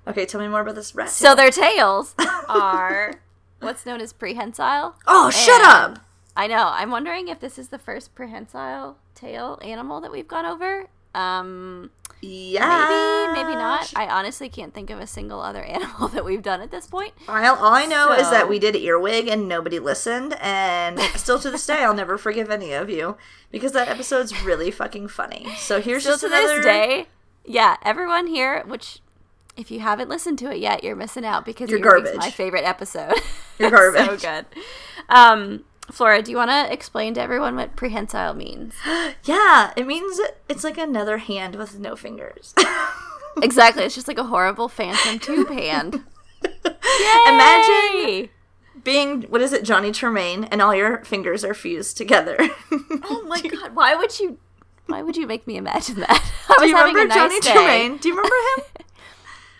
okay, 0.06 0.26
tell 0.26 0.40
me 0.40 0.48
more 0.48 0.60
about 0.60 0.74
this 0.74 0.94
rat. 0.94 1.10
So 1.10 1.34
their 1.34 1.50
tails 1.50 2.14
are 2.48 3.14
what's 3.60 3.86
known 3.86 4.00
as 4.00 4.12
prehensile. 4.12 4.96
oh, 5.06 5.30
shut 5.30 5.62
up. 5.62 6.00
I 6.36 6.46
know. 6.46 6.68
I'm 6.70 6.90
wondering 6.90 7.28
if 7.28 7.40
this 7.40 7.58
is 7.58 7.68
the 7.68 7.78
first 7.78 8.14
prehensile 8.14 8.98
tail 9.14 9.58
animal 9.62 10.00
that 10.00 10.12
we've 10.12 10.28
gone 10.28 10.46
over. 10.46 10.88
Um, 11.14 11.90
Yeah. 12.20 13.28
maybe, 13.32 13.42
maybe 13.44 13.54
not. 13.56 13.92
I 13.96 14.06
honestly 14.08 14.48
can't 14.48 14.74
think 14.74 14.90
of 14.90 14.98
a 15.00 15.06
single 15.06 15.40
other 15.40 15.62
animal 15.64 16.08
that 16.08 16.24
we've 16.24 16.42
done 16.42 16.60
at 16.60 16.70
this 16.70 16.86
point. 16.86 17.12
I, 17.28 17.46
all 17.48 17.72
I 17.72 17.86
know 17.86 18.12
is 18.12 18.30
that 18.30 18.48
we 18.48 18.58
did 18.58 18.74
earwig 18.76 19.28
and 19.28 19.48
nobody 19.48 19.78
listened, 19.78 20.36
and 20.40 20.98
still 21.16 21.38
to 21.40 21.50
this 21.50 21.66
day, 21.66 21.84
I'll 21.84 21.94
never 21.94 22.18
forgive 22.18 22.50
any 22.50 22.72
of 22.72 22.90
you 22.90 23.16
because 23.50 23.72
that 23.72 23.88
episode's 23.88 24.42
really 24.44 24.70
fucking 24.70 25.08
funny. 25.08 25.48
So 25.58 25.80
here's 25.80 26.02
Still 26.02 26.14
just 26.14 26.20
to 26.22 26.26
another 26.28 26.56
this 26.56 26.64
day, 26.64 27.06
yeah, 27.44 27.76
everyone 27.82 28.26
here, 28.26 28.62
which 28.66 29.00
if 29.56 29.70
you 29.70 29.80
haven't 29.80 30.08
listened 30.08 30.38
to 30.40 30.50
it 30.52 30.58
yet, 30.58 30.84
you're 30.84 30.94
missing 30.96 31.24
out 31.24 31.44
because 31.44 31.68
You're 31.70 31.80
garbage. 31.80 32.16
my 32.16 32.30
favorite 32.30 32.64
episode. 32.64 33.14
You're 33.58 33.70
garbage. 33.72 34.06
so 34.06 34.16
good. 34.16 34.46
Um, 35.08 35.64
Flora, 35.90 36.22
do 36.22 36.30
you 36.30 36.36
want 36.36 36.50
to 36.50 36.72
explain 36.72 37.14
to 37.14 37.20
everyone 37.20 37.56
what 37.56 37.76
prehensile 37.76 38.34
means? 38.34 38.74
Yeah, 39.24 39.72
it 39.76 39.86
means 39.86 40.20
it's 40.48 40.64
like 40.64 40.78
another 40.78 41.18
hand 41.18 41.56
with 41.56 41.78
no 41.78 41.96
fingers. 41.96 42.54
exactly. 43.42 43.84
It's 43.84 43.94
just 43.94 44.08
like 44.08 44.16
a 44.18 44.24
horrible 44.24 44.68
phantom 44.68 45.18
tube 45.18 45.50
hand. 45.50 46.04
Imagine 47.26 48.30
being 48.84 49.22
what 49.22 49.42
is 49.42 49.52
it, 49.52 49.64
Johnny 49.64 49.90
Tremain, 49.92 50.48
and 50.50 50.62
all 50.62 50.74
your 50.74 51.04
fingers 51.04 51.44
are 51.44 51.54
fused 51.54 51.96
together. 51.96 52.38
Oh 53.10 53.24
my 53.26 53.40
god! 53.40 53.74
Why 53.74 53.94
would 53.94 54.18
you? 54.18 54.38
Why 54.86 55.02
would 55.02 55.16
you 55.16 55.26
make 55.26 55.46
me 55.46 55.56
imagine 55.56 56.00
that? 56.00 56.32
I 56.48 56.54
Do 56.58 56.66
you 56.66 56.76
remember 56.76 57.06
nice 57.06 57.16
Johnny 57.16 57.40
day. 57.40 57.52
Tremain? 57.52 57.98
Do 58.00 58.08
you 58.08 58.14
remember 58.14 58.36
him? 58.56 58.64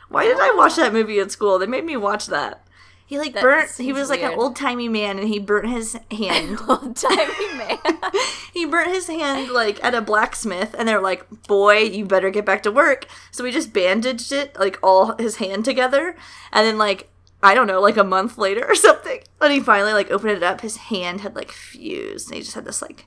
Why 0.08 0.24
did 0.24 0.38
I 0.38 0.54
watch 0.54 0.76
that 0.76 0.92
movie 0.92 1.18
at 1.18 1.30
school? 1.30 1.58
They 1.58 1.66
made 1.66 1.84
me 1.84 1.96
watch 1.96 2.26
that. 2.28 2.66
He 3.08 3.18
like 3.18 3.32
That 3.32 3.42
burnt. 3.42 3.70
He 3.78 3.94
was 3.94 4.10
like 4.10 4.20
an 4.20 4.34
old 4.38 4.54
timey 4.54 4.86
man, 4.86 5.18
and 5.18 5.26
he 5.26 5.38
burnt 5.38 5.70
his 5.70 5.94
hand. 6.10 6.58
Old 6.68 6.94
timey 6.94 7.54
man. 7.56 7.78
he 8.52 8.66
burnt 8.66 8.90
his 8.90 9.06
hand 9.06 9.48
like 9.50 9.82
at 9.82 9.94
a 9.94 10.02
blacksmith, 10.02 10.74
and 10.78 10.86
they're 10.86 11.00
like, 11.00 11.26
"Boy, 11.46 11.78
you 11.78 12.04
better 12.04 12.28
get 12.28 12.44
back 12.44 12.62
to 12.64 12.70
work." 12.70 13.06
So 13.30 13.42
we 13.42 13.50
just 13.50 13.72
bandaged 13.72 14.30
it, 14.30 14.58
like 14.58 14.78
all 14.82 15.16
his 15.16 15.36
hand 15.36 15.64
together, 15.64 16.16
and 16.52 16.66
then 16.66 16.76
like 16.76 17.08
I 17.42 17.54
don't 17.54 17.66
know, 17.66 17.80
like 17.80 17.96
a 17.96 18.04
month 18.04 18.36
later 18.36 18.66
or 18.68 18.74
something, 18.74 19.20
when 19.38 19.52
he 19.52 19.60
finally 19.60 19.94
like 19.94 20.10
opened 20.10 20.32
it 20.32 20.42
up, 20.42 20.60
his 20.60 20.76
hand 20.76 21.22
had 21.22 21.34
like 21.34 21.50
fused, 21.50 22.28
and 22.28 22.36
he 22.36 22.42
just 22.42 22.56
had 22.56 22.66
this 22.66 22.82
like 22.82 23.06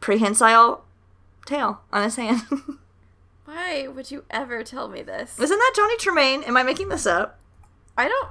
prehensile 0.00 0.84
tail 1.46 1.82
on 1.92 2.02
his 2.02 2.16
hand. 2.16 2.42
Why 3.44 3.86
would 3.86 4.10
you 4.10 4.24
ever 4.30 4.64
tell 4.64 4.88
me 4.88 5.02
this? 5.02 5.38
Isn't 5.38 5.58
that 5.58 5.74
Johnny 5.76 5.96
Tremain? 5.96 6.44
Am 6.48 6.56
I 6.56 6.64
making 6.64 6.88
this 6.88 7.06
up? 7.06 7.38
I 7.96 8.08
don't 8.08 8.30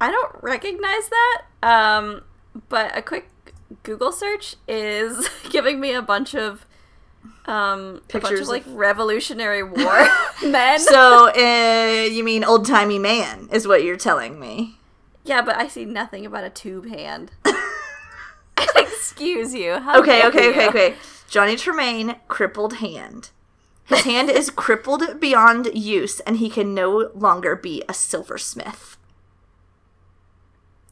I 0.00 0.10
don't 0.10 0.36
recognize 0.42 1.08
that. 1.08 1.42
Um 1.62 2.22
but 2.68 2.96
a 2.96 3.02
quick 3.02 3.28
Google 3.82 4.12
search 4.12 4.56
is 4.68 5.28
giving 5.50 5.80
me 5.80 5.92
a 5.92 6.02
bunch 6.02 6.34
of 6.34 6.66
um 7.46 7.80
a 7.80 7.92
bunch 7.92 8.02
Pictures 8.08 8.40
of 8.42 8.48
like 8.48 8.64
Revolutionary 8.66 9.62
War 9.64 10.08
men. 10.44 10.78
So, 10.80 11.30
uh, 11.30 12.04
you 12.10 12.22
mean 12.24 12.44
old 12.44 12.66
timey 12.66 12.98
man 12.98 13.48
is 13.52 13.66
what 13.66 13.82
you're 13.84 13.96
telling 13.96 14.38
me? 14.40 14.78
yeah, 15.24 15.42
but 15.42 15.56
I 15.56 15.66
see 15.66 15.84
nothing 15.84 16.24
about 16.24 16.44
a 16.44 16.50
tube 16.50 16.88
hand. 16.88 17.32
Excuse 18.76 19.54
you. 19.54 19.78
How 19.78 20.00
Okay, 20.00 20.24
okay, 20.26 20.50
okay, 20.50 20.68
okay. 20.68 20.94
Johnny 21.28 21.56
Tremain, 21.56 22.18
crippled 22.28 22.74
hand. 22.74 23.30
His 23.86 24.02
hand 24.02 24.30
is 24.30 24.50
crippled 24.50 25.20
beyond 25.20 25.66
use, 25.74 26.20
and 26.20 26.36
he 26.38 26.48
can 26.48 26.74
no 26.74 27.10
longer 27.14 27.56
be 27.56 27.82
a 27.88 27.94
silversmith. 27.94 28.95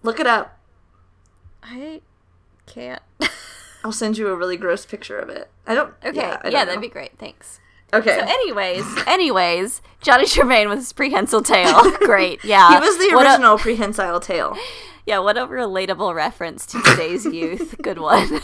Look 0.04 0.20
it 0.20 0.26
up. 0.28 0.56
I 1.62 2.00
can't. 2.66 3.02
I'll 3.82 3.90
send 3.92 4.16
you 4.18 4.28
a 4.28 4.36
really 4.36 4.56
gross 4.56 4.86
picture 4.86 5.18
of 5.18 5.28
it. 5.28 5.50
I 5.66 5.74
don't. 5.74 5.92
Okay, 6.04 6.16
Yeah, 6.16 6.40
yeah, 6.44 6.50
don't 6.50 6.66
that'd 6.66 6.80
be 6.80 6.88
great. 6.88 7.18
Thanks. 7.18 7.58
Okay. 7.92 8.18
So, 8.18 8.24
anyways, 8.26 8.84
anyways, 9.06 9.80
Johnny 10.00 10.24
Tremain 10.26 10.68
with 10.68 10.78
his 10.78 10.92
prehensile 10.92 11.42
tail. 11.42 11.90
Great, 11.98 12.44
yeah. 12.44 12.68
he 12.70 12.80
was 12.86 12.98
the 12.98 13.14
What 13.14 13.26
a- 13.26 13.30
original 13.30 13.56
prehensile 13.58 14.20
tail. 14.20 14.56
yeah, 15.06 15.18
what 15.20 15.36
a 15.38 15.46
relatable 15.46 16.14
reference 16.14 16.66
to 16.66 16.82
today's 16.82 17.24
youth. 17.24 17.76
Good 17.82 17.98
one. 17.98 18.40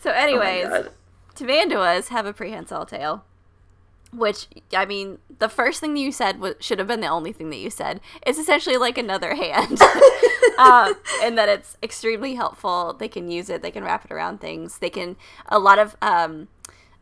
so, 0.00 0.10
anyways, 0.10 0.66
Oh 0.66 0.82
my 0.82 0.88
tamanduas 1.34 2.08
have 2.08 2.26
a 2.26 2.32
prehensile 2.32 2.86
tail. 2.86 3.24
Which 4.12 4.48
I 4.76 4.86
mean, 4.86 5.18
the 5.38 5.48
first 5.48 5.80
thing 5.80 5.94
that 5.94 6.00
you 6.00 6.10
said 6.10 6.40
was, 6.40 6.54
should 6.60 6.78
have 6.80 6.88
been 6.88 7.00
the 7.00 7.06
only 7.06 7.32
thing 7.32 7.50
that 7.50 7.58
you 7.58 7.70
said. 7.70 8.00
It's 8.26 8.38
essentially 8.38 8.76
like 8.76 8.98
another 8.98 9.34
hand, 9.36 9.80
um, 10.58 10.94
and 11.22 11.38
that 11.38 11.48
it's 11.48 11.76
extremely 11.82 12.34
helpful. 12.34 12.92
They 12.98 13.08
can 13.08 13.30
use 13.30 13.48
it. 13.48 13.62
They 13.62 13.70
can 13.70 13.84
wrap 13.84 14.04
it 14.04 14.10
around 14.12 14.40
things. 14.40 14.78
They 14.78 14.90
can 14.90 15.16
a 15.48 15.58
lot 15.60 15.78
of 15.78 15.96
um, 16.02 16.48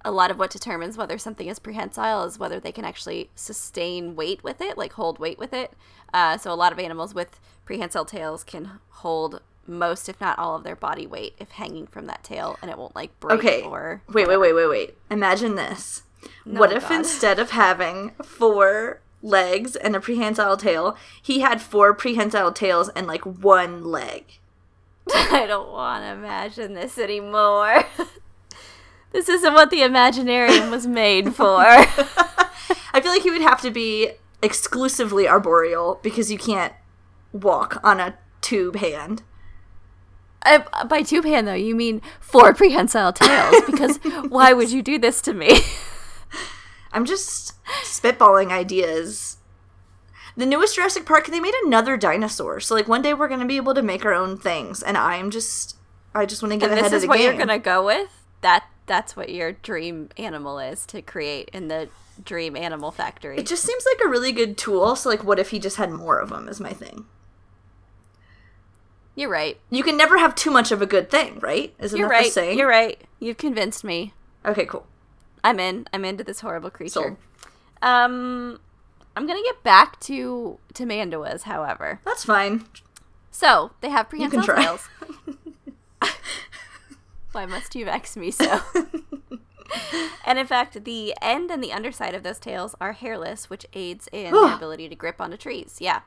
a 0.05 0.11
lot 0.11 0.31
of 0.31 0.39
what 0.39 0.51
determines 0.51 0.97
whether 0.97 1.19
something 1.19 1.49
is 1.49 1.59
prehensile 1.59 2.25
is 2.25 2.39
whether 2.39 2.61
they 2.61 2.73
can 2.73 2.85
actually 2.85 3.31
sustain 3.35 4.15
weight 4.15 4.45
with 4.45 4.61
it, 4.61 4.77
like 4.79 4.93
hold 4.93 5.19
weight 5.19 5.39
with 5.39 5.53
it. 5.53 5.73
Uh, 6.13 6.37
so 6.39 6.53
a 6.53 6.55
lot 6.55 6.73
of 6.73 6.79
animals 6.79 7.15
with 7.15 7.41
prehensile 7.65 8.05
tails 8.05 8.45
can 8.45 8.81
hold 8.91 9.41
most, 9.67 10.09
if 10.09 10.21
not 10.21 10.39
all, 10.39 10.57
of 10.57 10.65
their 10.65 10.77
body 10.77 11.07
weight 11.07 11.35
if 11.39 11.51
hanging 11.51 11.87
from 11.87 12.07
that 12.07 12.25
tail, 12.25 12.59
and 12.63 12.71
it 12.71 12.79
won't 12.79 12.97
like 12.97 13.19
break 13.21 13.39
Okay. 13.39 13.63
or 13.63 14.03
Wait, 14.09 14.27
wait, 14.27 14.39
wait, 14.39 14.55
wait, 14.55 14.67
wait. 14.69 14.95
Imagine 15.11 15.57
this. 15.57 16.03
What 16.45 16.73
if 16.73 16.89
God. 16.89 16.99
instead 17.01 17.39
of 17.39 17.51
having 17.51 18.13
four 18.23 19.01
legs 19.23 19.77
and 19.77 19.97
a 19.97 20.01
prehensile 20.01 20.57
tail, 20.57 20.97
he 21.21 21.41
had 21.41 21.61
four 21.61 21.95
prehensile 21.95 22.53
tails 22.53 22.89
and 22.91 23.07
like 23.07 23.25
one 23.25 23.85
leg? 23.85 24.39
I 25.15 25.47
don't 25.47 25.71
want 25.71 26.05
to 26.05 26.13
imagine 26.13 26.75
this 26.75 26.99
anymore. 26.99 27.85
this 29.13 29.29
isn't 29.29 29.55
what 29.55 29.71
the 29.71 29.81
Imaginarium 29.81 30.71
was 30.71 30.87
made 30.87 31.35
for. 31.35 31.61
I 31.61 33.01
feel 33.01 33.13
like 33.13 33.23
he 33.23 33.31
would 33.31 33.43
have 33.43 33.61
to 33.63 33.71
be 33.71 34.13
exclusively 34.43 35.27
arboreal 35.27 35.99
because 36.03 36.31
you 36.31 36.39
can't 36.39 36.73
walk 37.33 37.79
on 37.83 38.01
a 38.01 38.19
tube 38.41 38.77
hand. 38.77 39.23
Uh, 40.43 40.85
by 40.85 41.03
tube 41.03 41.25
hand, 41.25 41.49
though, 41.49 41.55
you 41.55 41.75
mean 41.75 42.01
four 42.21 42.55
prehensile 42.55 43.13
tails? 43.13 43.63
Because 43.67 43.99
why 44.29 44.53
would 44.53 44.71
you 44.71 44.83
do 44.83 44.99
this 44.99 45.21
to 45.23 45.35
me? 45.35 45.61
I'm 46.93 47.05
just 47.05 47.55
spitballing 47.83 48.51
ideas. 48.51 49.39
The 50.37 50.47
newest 50.47 50.77
Jurassic 50.77 51.05
Park, 51.05 51.27
they 51.27 51.41
made 51.41 51.55
another 51.65 51.97
dinosaur. 51.97 52.61
So 52.61 52.75
like 52.75 52.89
one 52.89 53.03
day 53.03 53.15
we're 53.15 53.29
gonna 53.29 53.47
be 53.47 53.57
able 53.57 53.75
to 53.75 53.83
make 53.83 54.05
our 54.05 54.15
own 54.15 54.39
things, 54.39 54.83
and 54.83 54.97
I'm 54.97 55.31
just, 55.31 55.77
I 56.15 56.27
just 56.27 56.43
want 56.43 56.53
to 56.53 56.59
get 56.59 56.71
and 56.71 56.79
ahead 56.79 56.93
this 56.93 57.03
is 57.03 57.09
what 57.09 57.21
you're 57.21 57.37
gonna 57.37 57.59
go 57.59 57.85
with. 57.85 58.09
That 58.41 58.65
that's 58.87 59.17
what 59.17 59.29
your 59.29 59.53
dream 59.53 60.09
animal 60.17 60.59
is 60.59 60.87
to 60.87 61.03
create 61.03 61.51
in 61.53 61.69
the 61.69 61.89
dream 62.25 62.57
animal 62.57 62.91
factory. 62.91 63.37
It 63.37 63.47
just 63.47 63.65
seems 63.65 63.85
like 63.93 64.07
a 64.07 64.09
really 64.09 64.33
good 64.33 64.57
tool. 64.57 64.97
So 64.97 65.09
like, 65.09 65.25
what 65.25 65.39
if 65.39 65.51
he 65.51 65.59
just 65.59 65.77
had 65.77 65.91
more 65.91 66.19
of 66.19 66.31
them? 66.31 66.49
Is 66.49 66.61
my 66.61 66.73
thing. 66.73 67.07
You're 69.15 69.31
right. 69.31 69.59
You 69.69 69.83
can 69.83 69.97
never 69.97 70.17
have 70.19 70.37
too 70.37 70.53
much 70.53 70.71
of 70.71 70.81
a 70.81 70.87
good 70.87 71.11
thing, 71.11 71.41
right? 71.41 71.75
Isn't 71.81 71.99
You're 71.99 72.09
that 72.09 72.19
the 72.19 72.23
right. 72.23 72.33
saying? 72.33 72.57
You're 72.57 72.69
right. 72.69 73.01
You've 73.19 73.37
convinced 73.37 73.83
me. 73.83 74.15
Okay, 74.47 74.65
cool. 74.65 74.87
I'm 75.45 75.61
in. 75.61 75.87
I'm 75.93 76.05
into 76.05 76.25
this 76.25 76.41
horrible 76.41 76.71
creature. 76.71 76.91
Sold. 76.91 77.17
Um, 77.83 78.61
I'm 79.17 79.27
gonna 79.27 79.43
get 79.43 79.63
back 79.63 79.99
to 80.01 80.59
tamanduas, 80.75 81.43
however. 81.43 82.01
That's 82.05 82.25
fine. 82.25 82.65
So 83.31 83.73
they 83.81 83.91
have 83.91 84.09
prehensile 84.09 84.43
tails. 84.43 84.89
Why 87.33 87.47
must 87.47 87.75
you 87.75 87.85
vex 87.85 88.17
me 88.17 88.31
so? 88.31 88.61
and 90.27 90.39
in 90.39 90.47
fact, 90.47 90.85
the 90.85 91.15
end 91.21 91.51
and 91.51 91.63
the 91.63 91.73
underside 91.73 92.15
of 92.15 92.23
those 92.23 92.39
tails 92.39 92.75
are 92.81 92.93
hairless, 92.93 93.51
which 93.51 93.67
aids 93.75 94.09
in 94.13 94.33
their 94.33 94.55
ability 94.55 94.89
to 94.89 94.95
grip 94.95 95.21
onto 95.21 95.37
trees. 95.37 95.77
Yeah. 95.81 96.01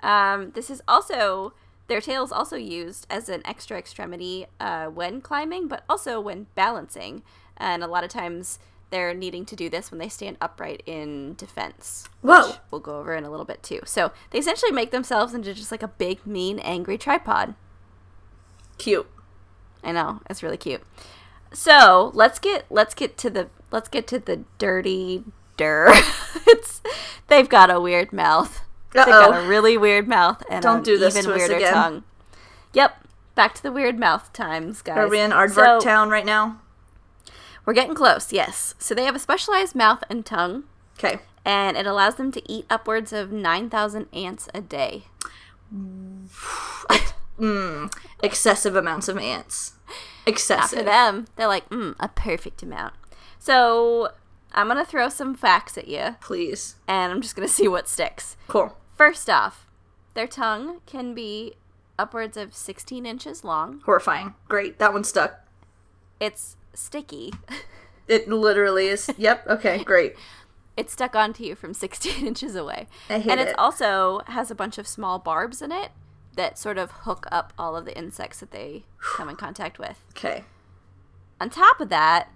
Um, 0.00 0.52
this 0.52 0.70
is 0.70 0.82
also 0.88 1.52
their 1.88 2.00
tails 2.00 2.32
also 2.32 2.56
used 2.56 3.06
as 3.10 3.28
an 3.28 3.42
extra 3.44 3.76
extremity 3.76 4.46
uh, 4.60 4.86
when 4.86 5.20
climbing, 5.20 5.68
but 5.68 5.84
also 5.88 6.20
when 6.20 6.46
balancing. 6.54 7.22
And 7.56 7.82
a 7.82 7.86
lot 7.86 8.04
of 8.04 8.10
times 8.10 8.58
they're 8.90 9.14
needing 9.14 9.44
to 9.46 9.56
do 9.56 9.68
this 9.70 9.90
when 9.90 9.98
they 9.98 10.08
stand 10.08 10.36
upright 10.40 10.82
in 10.86 11.34
defense. 11.34 12.08
Whoa. 12.20 12.48
which 12.48 12.56
We'll 12.70 12.80
go 12.80 12.98
over 12.98 13.14
in 13.14 13.24
a 13.24 13.30
little 13.30 13.46
bit 13.46 13.62
too. 13.62 13.80
So 13.84 14.12
they 14.30 14.38
essentially 14.38 14.70
make 14.72 14.90
themselves 14.90 15.34
into 15.34 15.54
just 15.54 15.72
like 15.72 15.82
a 15.82 15.88
big, 15.88 16.26
mean, 16.26 16.58
angry 16.60 16.98
tripod. 16.98 17.54
Cute. 18.78 19.08
I 19.82 19.92
know 19.92 20.20
it's 20.28 20.42
really 20.42 20.56
cute. 20.56 20.82
So 21.52 22.10
let's 22.14 22.38
get 22.38 22.64
let's 22.70 22.94
get 22.94 23.16
to 23.18 23.30
the 23.30 23.48
let's 23.70 23.88
get 23.88 24.06
to 24.08 24.18
the 24.18 24.44
dirty 24.58 25.24
dir. 25.56 25.88
it's 26.46 26.80
they've 27.28 27.48
got 27.48 27.70
a 27.70 27.80
weird 27.80 28.12
mouth. 28.12 28.62
They've 28.92 29.06
got 29.06 29.44
a 29.44 29.48
really 29.48 29.76
weird 29.78 30.06
mouth 30.06 30.42
and 30.50 30.62
Don't 30.62 30.78
an 30.78 30.82
do 30.84 30.98
this 30.98 31.16
even 31.16 31.30
to 31.30 31.34
us 31.34 31.38
weirder 31.38 31.56
again. 31.56 31.72
tongue. 31.72 32.04
Yep, 32.74 33.06
back 33.34 33.54
to 33.54 33.62
the 33.62 33.72
weird 33.72 33.98
mouth 33.98 34.32
times, 34.32 34.82
guys. 34.82 34.98
Are 34.98 35.08
we 35.08 35.20
in 35.20 35.30
Aardvark 35.30 35.80
So, 35.80 35.80
Town 35.80 36.10
right 36.10 36.26
now? 36.26 36.60
We're 37.64 37.74
getting 37.74 37.94
close. 37.94 38.32
Yes. 38.32 38.74
So 38.78 38.94
they 38.94 39.04
have 39.04 39.14
a 39.16 39.20
specialized 39.20 39.74
mouth 39.74 40.02
and 40.10 40.24
tongue, 40.26 40.64
Okay. 40.98 41.20
and 41.44 41.76
it 41.76 41.86
allows 41.86 42.16
them 42.16 42.32
to 42.32 42.52
eat 42.52 42.66
upwards 42.70 43.12
of 43.12 43.30
nine 43.32 43.70
thousand 43.70 44.06
ants 44.12 44.48
a 44.54 44.60
day. 44.60 45.04
Excessive 48.22 48.76
amounts 48.76 49.08
of 49.08 49.18
ants. 49.18 49.72
Excessive. 50.26 50.78
For 50.78 50.84
them, 50.84 51.26
they're 51.36 51.48
like, 51.48 51.68
mm, 51.70 51.94
a 51.98 52.08
perfect 52.08 52.62
amount. 52.62 52.94
So 53.38 54.10
I'm 54.52 54.68
gonna 54.68 54.84
throw 54.84 55.08
some 55.08 55.34
facts 55.34 55.76
at 55.76 55.88
you. 55.88 56.16
Please. 56.20 56.76
and 56.86 57.12
I'm 57.12 57.20
just 57.20 57.34
going 57.34 57.46
to 57.48 57.52
see 57.52 57.66
what 57.68 57.88
sticks. 57.88 58.36
Cool. 58.48 58.76
First 58.96 59.28
off, 59.28 59.66
their 60.14 60.26
tongue 60.28 60.80
can 60.86 61.14
be 61.14 61.54
upwards 61.98 62.36
of 62.36 62.54
16 62.54 63.04
inches 63.06 63.42
long. 63.44 63.80
Horrifying. 63.84 64.34
Great. 64.48 64.78
That 64.78 64.92
one 64.92 65.04
stuck. 65.04 65.40
It's 66.20 66.56
sticky. 66.74 67.32
It 68.08 68.28
literally 68.28 68.88
is. 68.88 69.10
Yep. 69.16 69.46
Okay. 69.48 69.84
Great. 69.84 70.16
It's 70.76 70.92
stuck 70.92 71.14
onto 71.14 71.44
you 71.44 71.54
from 71.54 71.74
16 71.74 72.26
inches 72.26 72.54
away. 72.54 72.88
I 73.08 73.18
hate 73.18 73.30
and 73.30 73.40
it 73.40 73.48
it. 73.48 73.58
also 73.58 74.22
has 74.26 74.50
a 74.50 74.54
bunch 74.54 74.78
of 74.78 74.86
small 74.86 75.18
barbs 75.18 75.62
in 75.62 75.72
it 75.72 75.90
that 76.34 76.58
sort 76.58 76.78
of 76.78 76.90
hook 76.90 77.26
up 77.30 77.52
all 77.58 77.76
of 77.76 77.84
the 77.84 77.96
insects 77.96 78.40
that 78.40 78.50
they 78.50 78.84
come 79.16 79.28
in 79.28 79.36
contact 79.36 79.78
with. 79.78 80.02
Okay. 80.10 80.44
On 81.40 81.50
top 81.50 81.80
of 81.80 81.88
that, 81.88 82.28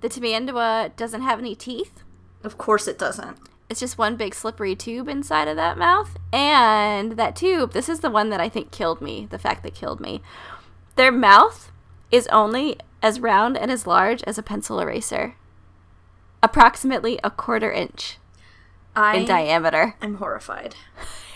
the 0.00 0.08
tamandua 0.08 0.94
doesn't 0.96 1.22
have 1.22 1.38
any 1.38 1.54
teeth. 1.54 2.02
Of 2.42 2.58
course 2.58 2.86
it 2.86 2.98
doesn't. 2.98 3.38
It's 3.70 3.80
just 3.80 3.96
one 3.96 4.16
big 4.16 4.34
slippery 4.34 4.76
tube 4.76 5.08
inside 5.08 5.48
of 5.48 5.56
that 5.56 5.78
mouth. 5.78 6.18
And 6.32 7.12
that 7.12 7.34
tube, 7.34 7.72
this 7.72 7.88
is 7.88 8.00
the 8.00 8.10
one 8.10 8.28
that 8.28 8.40
I 8.40 8.48
think 8.48 8.70
killed 8.70 9.00
me, 9.00 9.26
the 9.30 9.38
fact 9.38 9.62
that 9.62 9.74
killed 9.74 10.00
me. 10.00 10.20
Their 10.96 11.10
mouth 11.10 11.72
is 12.10 12.26
only 12.28 12.76
as 13.04 13.20
round 13.20 13.54
and 13.58 13.70
as 13.70 13.86
large 13.86 14.22
as 14.22 14.38
a 14.38 14.42
pencil 14.42 14.80
eraser, 14.80 15.36
approximately 16.42 17.20
a 17.22 17.30
quarter 17.30 17.70
inch 17.70 18.16
I 18.96 19.16
in 19.16 19.26
diameter. 19.26 19.94
I'm 20.02 20.14
horrified. 20.14 20.74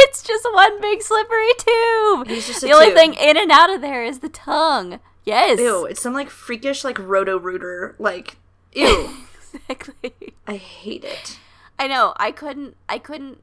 It's 0.01 0.23
just 0.23 0.49
one 0.55 0.81
big 0.81 1.03
slippery 1.03 1.53
tube. 1.59 2.27
He's 2.27 2.47
just 2.47 2.63
the 2.63 2.73
only 2.73 2.87
tube. 2.87 2.95
thing 2.95 3.15
in 3.15 3.37
and 3.37 3.53
out 3.53 3.69
of 3.69 3.83
there 3.83 4.03
is 4.03 4.21
the 4.21 4.31
tongue. 4.31 4.99
Yes. 5.25 5.61
Ew. 5.61 5.85
It's 5.85 6.01
some 6.01 6.15
like 6.15 6.31
freakish 6.31 6.85
like 6.85 6.99
roto 6.99 7.39
rooter. 7.39 7.95
Like 7.99 8.39
ew. 8.73 9.11
Exactly. 9.69 10.35
I 10.47 10.57
hate 10.57 11.05
it. 11.05 11.39
I 11.79 11.89
know. 11.89 12.13
I 12.17 12.33
couldn't. 12.33 12.77
I 12.87 12.99
couldn't. 12.99 13.43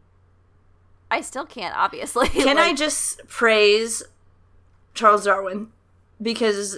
I 1.10 1.22
still 1.22 1.46
can't. 1.46 1.76
Obviously. 1.76 2.28
Can 2.30 2.60
I 2.60 2.74
just 2.74 3.28
praise 3.28 4.04
Charles 4.94 5.26
Darwin 5.26 5.70
because 6.22 6.78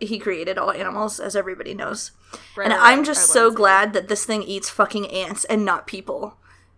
he 0.00 0.18
created 0.18 0.58
all 0.58 0.70
animals, 0.70 1.20
as 1.20 1.36
everybody 1.36 1.74
knows. 1.74 2.10
Right, 2.56 2.64
and 2.64 2.74
right, 2.74 2.92
I'm 2.92 3.04
just 3.04 3.30
so 3.30 3.50
glad 3.50 3.92
that 3.92 4.08
this 4.08 4.24
thing 4.24 4.42
eats 4.42 4.68
fucking 4.68 5.06
ants 5.10 5.44
and 5.44 5.64
not 5.64 5.86
people. 5.86 6.36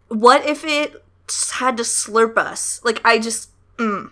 What 0.08 0.46
if 0.46 0.64
it 0.64 1.02
had 1.54 1.76
to 1.76 1.82
slurp 1.82 2.36
us? 2.36 2.80
Like 2.84 3.00
I 3.04 3.18
just 3.18 3.50
mm. 3.76 4.10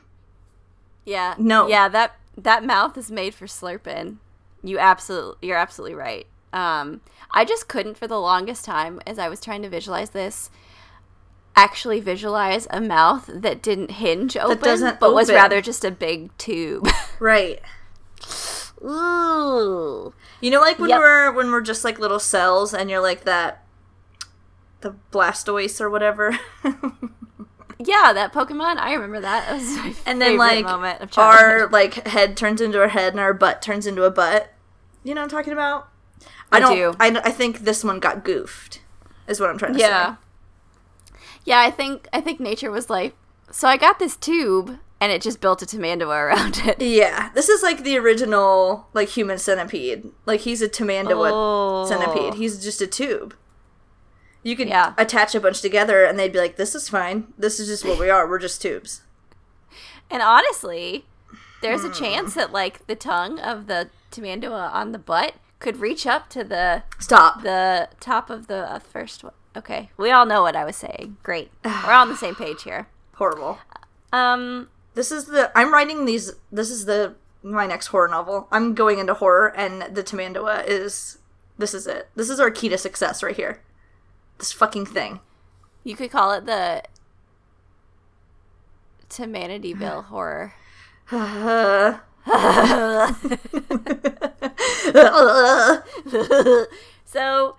Yeah. 1.04 1.34
No. 1.38 1.68
Yeah, 1.68 1.88
that 1.88 2.16
that 2.36 2.64
mouth 2.64 2.96
is 2.96 3.10
made 3.10 3.34
for 3.34 3.46
slurping. 3.46 4.16
You 4.62 4.78
absolutely 4.78 5.46
you're 5.46 5.58
absolutely 5.58 5.94
right. 5.94 6.26
Um 6.52 7.00
I 7.30 7.44
just 7.44 7.68
couldn't 7.68 7.96
for 7.96 8.06
the 8.06 8.20
longest 8.20 8.64
time 8.64 9.00
as 9.06 9.18
I 9.18 9.28
was 9.28 9.40
trying 9.40 9.62
to 9.62 9.68
visualize 9.68 10.10
this 10.10 10.50
actually 11.56 12.00
visualize 12.00 12.66
a 12.70 12.80
mouth 12.80 13.30
that 13.32 13.62
didn't 13.62 13.92
hinge 13.92 14.36
open 14.36 14.58
doesn't 14.58 14.98
but 14.98 15.14
was 15.14 15.30
rather 15.30 15.60
just 15.60 15.84
a 15.84 15.90
big 15.90 16.36
tube. 16.36 16.88
right. 17.20 17.60
Ooh. 18.84 20.12
You 20.40 20.50
know, 20.50 20.60
like 20.60 20.78
when 20.78 20.90
Yep. 20.90 20.98
we're 20.98 21.32
when 21.32 21.50
we're 21.50 21.60
just 21.62 21.84
like 21.84 21.98
little 21.98 22.20
cells, 22.20 22.74
and 22.74 22.90
you're 22.90 23.00
like 23.00 23.24
that, 23.24 23.64
the 24.80 24.94
Blastoise 25.12 25.80
or 25.80 25.88
whatever, 25.90 26.38
Yeah, 27.78 28.12
that 28.12 28.32
Pokemon. 28.32 28.76
I 28.78 28.92
remember 28.94 29.20
that. 29.20 29.46
That 29.48 29.54
was 29.54 29.76
my 29.76 29.94
and 30.06 30.20
then 30.20 30.36
like 30.36 30.64
moment 30.64 31.00
of 31.00 31.18
our 31.18 31.68
like 31.68 32.06
head 32.06 32.36
turns 32.36 32.60
into 32.60 32.82
a 32.82 32.88
head, 32.88 33.12
and 33.14 33.20
our 33.20 33.34
butt 33.34 33.62
turns 33.62 33.86
into 33.86 34.04
a 34.04 34.10
butt. 34.10 34.52
You 35.02 35.14
know 35.14 35.20
what 35.22 35.32
I'm 35.32 35.38
talking 35.38 35.52
about? 35.52 35.88
I 36.52 36.58
I 36.58 36.60
don't. 36.60 36.76
do. 36.76 36.94
I, 37.00 37.08
I 37.24 37.30
think 37.30 37.60
this 37.60 37.82
one 37.82 37.98
got 38.00 38.24
goofed. 38.24 38.80
Is 39.26 39.40
what 39.40 39.50
I'm 39.50 39.58
trying 39.58 39.72
to 39.74 39.78
Yeah. 39.80 40.16
say. 40.16 40.18
Yeah, 41.44 41.60
I 41.60 41.70
think 41.70 42.08
I 42.12 42.20
think 42.20 42.38
nature 42.40 42.70
was 42.70 42.88
like, 42.88 43.14
so 43.50 43.66
I 43.68 43.76
got 43.76 43.98
this 43.98 44.16
tube 44.16 44.78
and 45.00 45.12
it 45.12 45.20
just 45.22 45.40
built 45.40 45.62
a 45.62 45.66
Tamandua 45.66 46.06
around 46.28 46.58
it. 46.64 46.80
Yeah, 46.80 47.30
this 47.34 47.48
is 47.48 47.62
like 47.62 47.84
the 47.84 47.96
original 47.98 48.88
like 48.94 49.08
human 49.10 49.38
centipede. 49.38 50.10
Like 50.26 50.40
he's 50.40 50.62
a 50.62 50.68
Tamandua 50.68 51.30
Oh. 51.32 51.86
centipede. 51.88 52.34
He's 52.34 52.62
just 52.62 52.80
a 52.80 52.86
tube. 52.86 53.34
You 54.42 54.56
could 54.56 54.68
Yeah. 54.68 54.92
attach 54.98 55.34
a 55.34 55.40
bunch 55.40 55.60
together, 55.62 56.04
and 56.04 56.18
they'd 56.18 56.32
be 56.32 56.38
like, 56.38 56.56
"This 56.56 56.74
is 56.74 56.88
fine. 56.88 57.32
This 57.38 57.58
is 57.58 57.66
just 57.68 57.84
what 57.84 57.98
we 57.98 58.10
are. 58.10 58.28
We're 58.28 58.38
just 58.38 58.60
tubes." 58.60 59.00
And 60.10 60.22
honestly, 60.22 61.06
there's 61.62 61.82
a 61.84 61.88
Hmm. 61.88 61.94
chance 61.94 62.34
that 62.34 62.52
like 62.52 62.86
the 62.86 62.94
tongue 62.94 63.38
of 63.40 63.66
the 63.68 63.88
Tamandua 64.12 64.72
on 64.72 64.92
the 64.92 64.98
butt 64.98 65.34
could 65.60 65.78
reach 65.78 66.06
up 66.06 66.28
to 66.28 66.44
the 66.44 66.82
Stop. 66.98 67.42
the 67.42 67.88
top 68.00 68.28
of 68.28 68.46
the 68.48 68.70
uh, 68.70 68.78
first 68.78 69.24
one. 69.24 69.32
Okay, 69.56 69.90
we 69.96 70.10
all 70.10 70.26
know 70.26 70.42
what 70.42 70.56
I 70.56 70.64
was 70.64 70.76
saying. 70.76 71.16
Great, 71.22 71.50
we're 71.64 71.92
on 71.92 72.08
the 72.10 72.16
same 72.16 72.34
page 72.34 72.64
here. 72.64 72.86
Horrible. 73.14 73.58
Um, 74.12 74.68
This 74.94 75.10
is 75.12 75.26
the 75.26 75.50
I'm 75.56 75.72
writing 75.72 76.04
these. 76.04 76.32
This 76.52 76.70
is 76.70 76.84
the 76.86 77.14
my 77.42 77.66
next 77.66 77.88
horror 77.88 78.08
novel. 78.08 78.48
I'm 78.50 78.74
going 78.74 78.98
into 78.98 79.14
horror, 79.14 79.48
and 79.56 79.94
the 79.94 80.02
Tamandua 80.02 80.64
is. 80.66 81.18
This 81.58 81.74
is 81.74 81.86
it. 81.86 82.08
This 82.16 82.30
is 82.30 82.40
our 82.40 82.50
key 82.50 82.68
to 82.70 82.78
success 82.78 83.22
right 83.22 83.36
here. 83.36 83.60
This 84.38 84.52
fucking 84.52 84.86
thing. 84.86 85.20
you 85.84 85.94
could 85.94 86.10
call 86.10 86.32
it 86.32 86.46
the 86.46 86.82
Tamanityville 89.08 90.04
horror. 90.06 90.54
So 97.04 97.56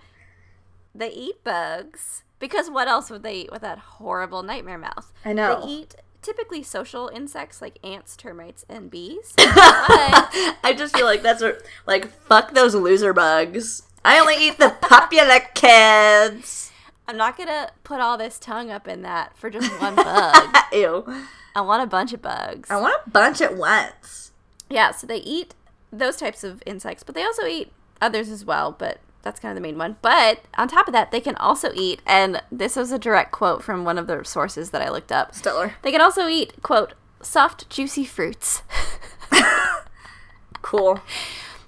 they 0.94 1.10
eat 1.12 1.44
bugs 1.44 2.24
because 2.40 2.70
what 2.70 2.88
else 2.88 3.10
would 3.10 3.24
they 3.24 3.36
eat 3.36 3.52
with 3.52 3.62
that 3.62 3.80
horrible 3.80 4.44
nightmare 4.44 4.78
mouth? 4.78 5.12
I 5.24 5.34
know. 5.34 5.62
They 5.62 5.68
eat 5.72 5.96
typically 6.26 6.64
social 6.64 7.08
insects 7.14 7.62
like 7.62 7.78
ants, 7.84 8.18
termites, 8.18 8.66
and 8.68 8.90
bees. 8.90 9.34
but 9.38 9.48
I 9.48 10.74
just 10.76 10.96
feel 10.96 11.06
like 11.06 11.22
that's 11.22 11.42
what, 11.42 11.62
like 11.86 12.08
fuck 12.08 12.54
those 12.54 12.74
loser 12.74 13.14
bugs. 13.14 13.84
I 14.04 14.20
only 14.20 14.36
eat 14.36 14.58
the 14.58 14.76
popular 14.82 15.40
kids. 15.54 16.72
I'm 17.08 17.18
not 17.18 17.38
gonna 17.38 17.72
put 17.84 18.02
all 18.02 18.18
this 18.18 18.40
tongue 18.40 18.72
up 18.72 18.88
in 18.88 19.04
that 19.04 19.38
for 19.38 19.50
just 19.50 19.72
one 19.80 19.96
bug. 19.96 20.56
Ew. 20.74 21.06
I 21.56 21.62
want 21.62 21.84
a 21.84 21.88
bunch 21.88 22.12
of 22.12 22.22
bugs. 22.22 22.70
I 22.70 22.78
want 22.78 23.00
a 23.06 23.10
bunch 23.10 23.42
at 23.42 23.56
once. 23.56 24.32
Yeah, 24.70 24.92
so 24.92 25.06
they 25.08 25.18
eat 25.18 25.54
those 25.92 26.18
types 26.18 26.44
of 26.44 26.62
insects, 26.66 27.04
but 27.04 27.16
they 27.16 27.24
also 27.24 27.46
eat 27.46 27.72
others 28.02 28.30
as 28.30 28.44
well, 28.44 28.76
but 28.78 29.00
that's 29.26 29.40
kind 29.42 29.52
of 29.52 29.56
the 29.56 29.62
main 29.68 29.78
one. 29.78 29.98
But 30.02 30.40
on 30.58 30.70
top 30.70 30.88
of 30.88 30.94
that, 30.94 31.12
they 31.12 31.20
can 31.20 31.36
also 31.36 31.72
eat, 31.74 32.02
and 32.06 32.42
this 32.50 32.78
was 32.78 32.94
a 32.94 32.98
direct 33.00 33.34
quote 33.34 33.62
from 33.64 33.84
one 33.84 33.98
of 33.98 34.08
the 34.08 34.24
sources 34.24 34.70
that 34.70 34.82
I 34.82 34.90
looked 34.90 35.12
up. 35.12 35.36
Stellar. 35.36 35.74
They 35.82 35.92
can 35.92 36.00
also 36.00 36.28
eat, 36.28 36.54
quote, 36.62 36.94
soft, 37.22 37.70
juicy 37.70 38.06
fruits. 38.06 38.62
Cool. 40.62 41.00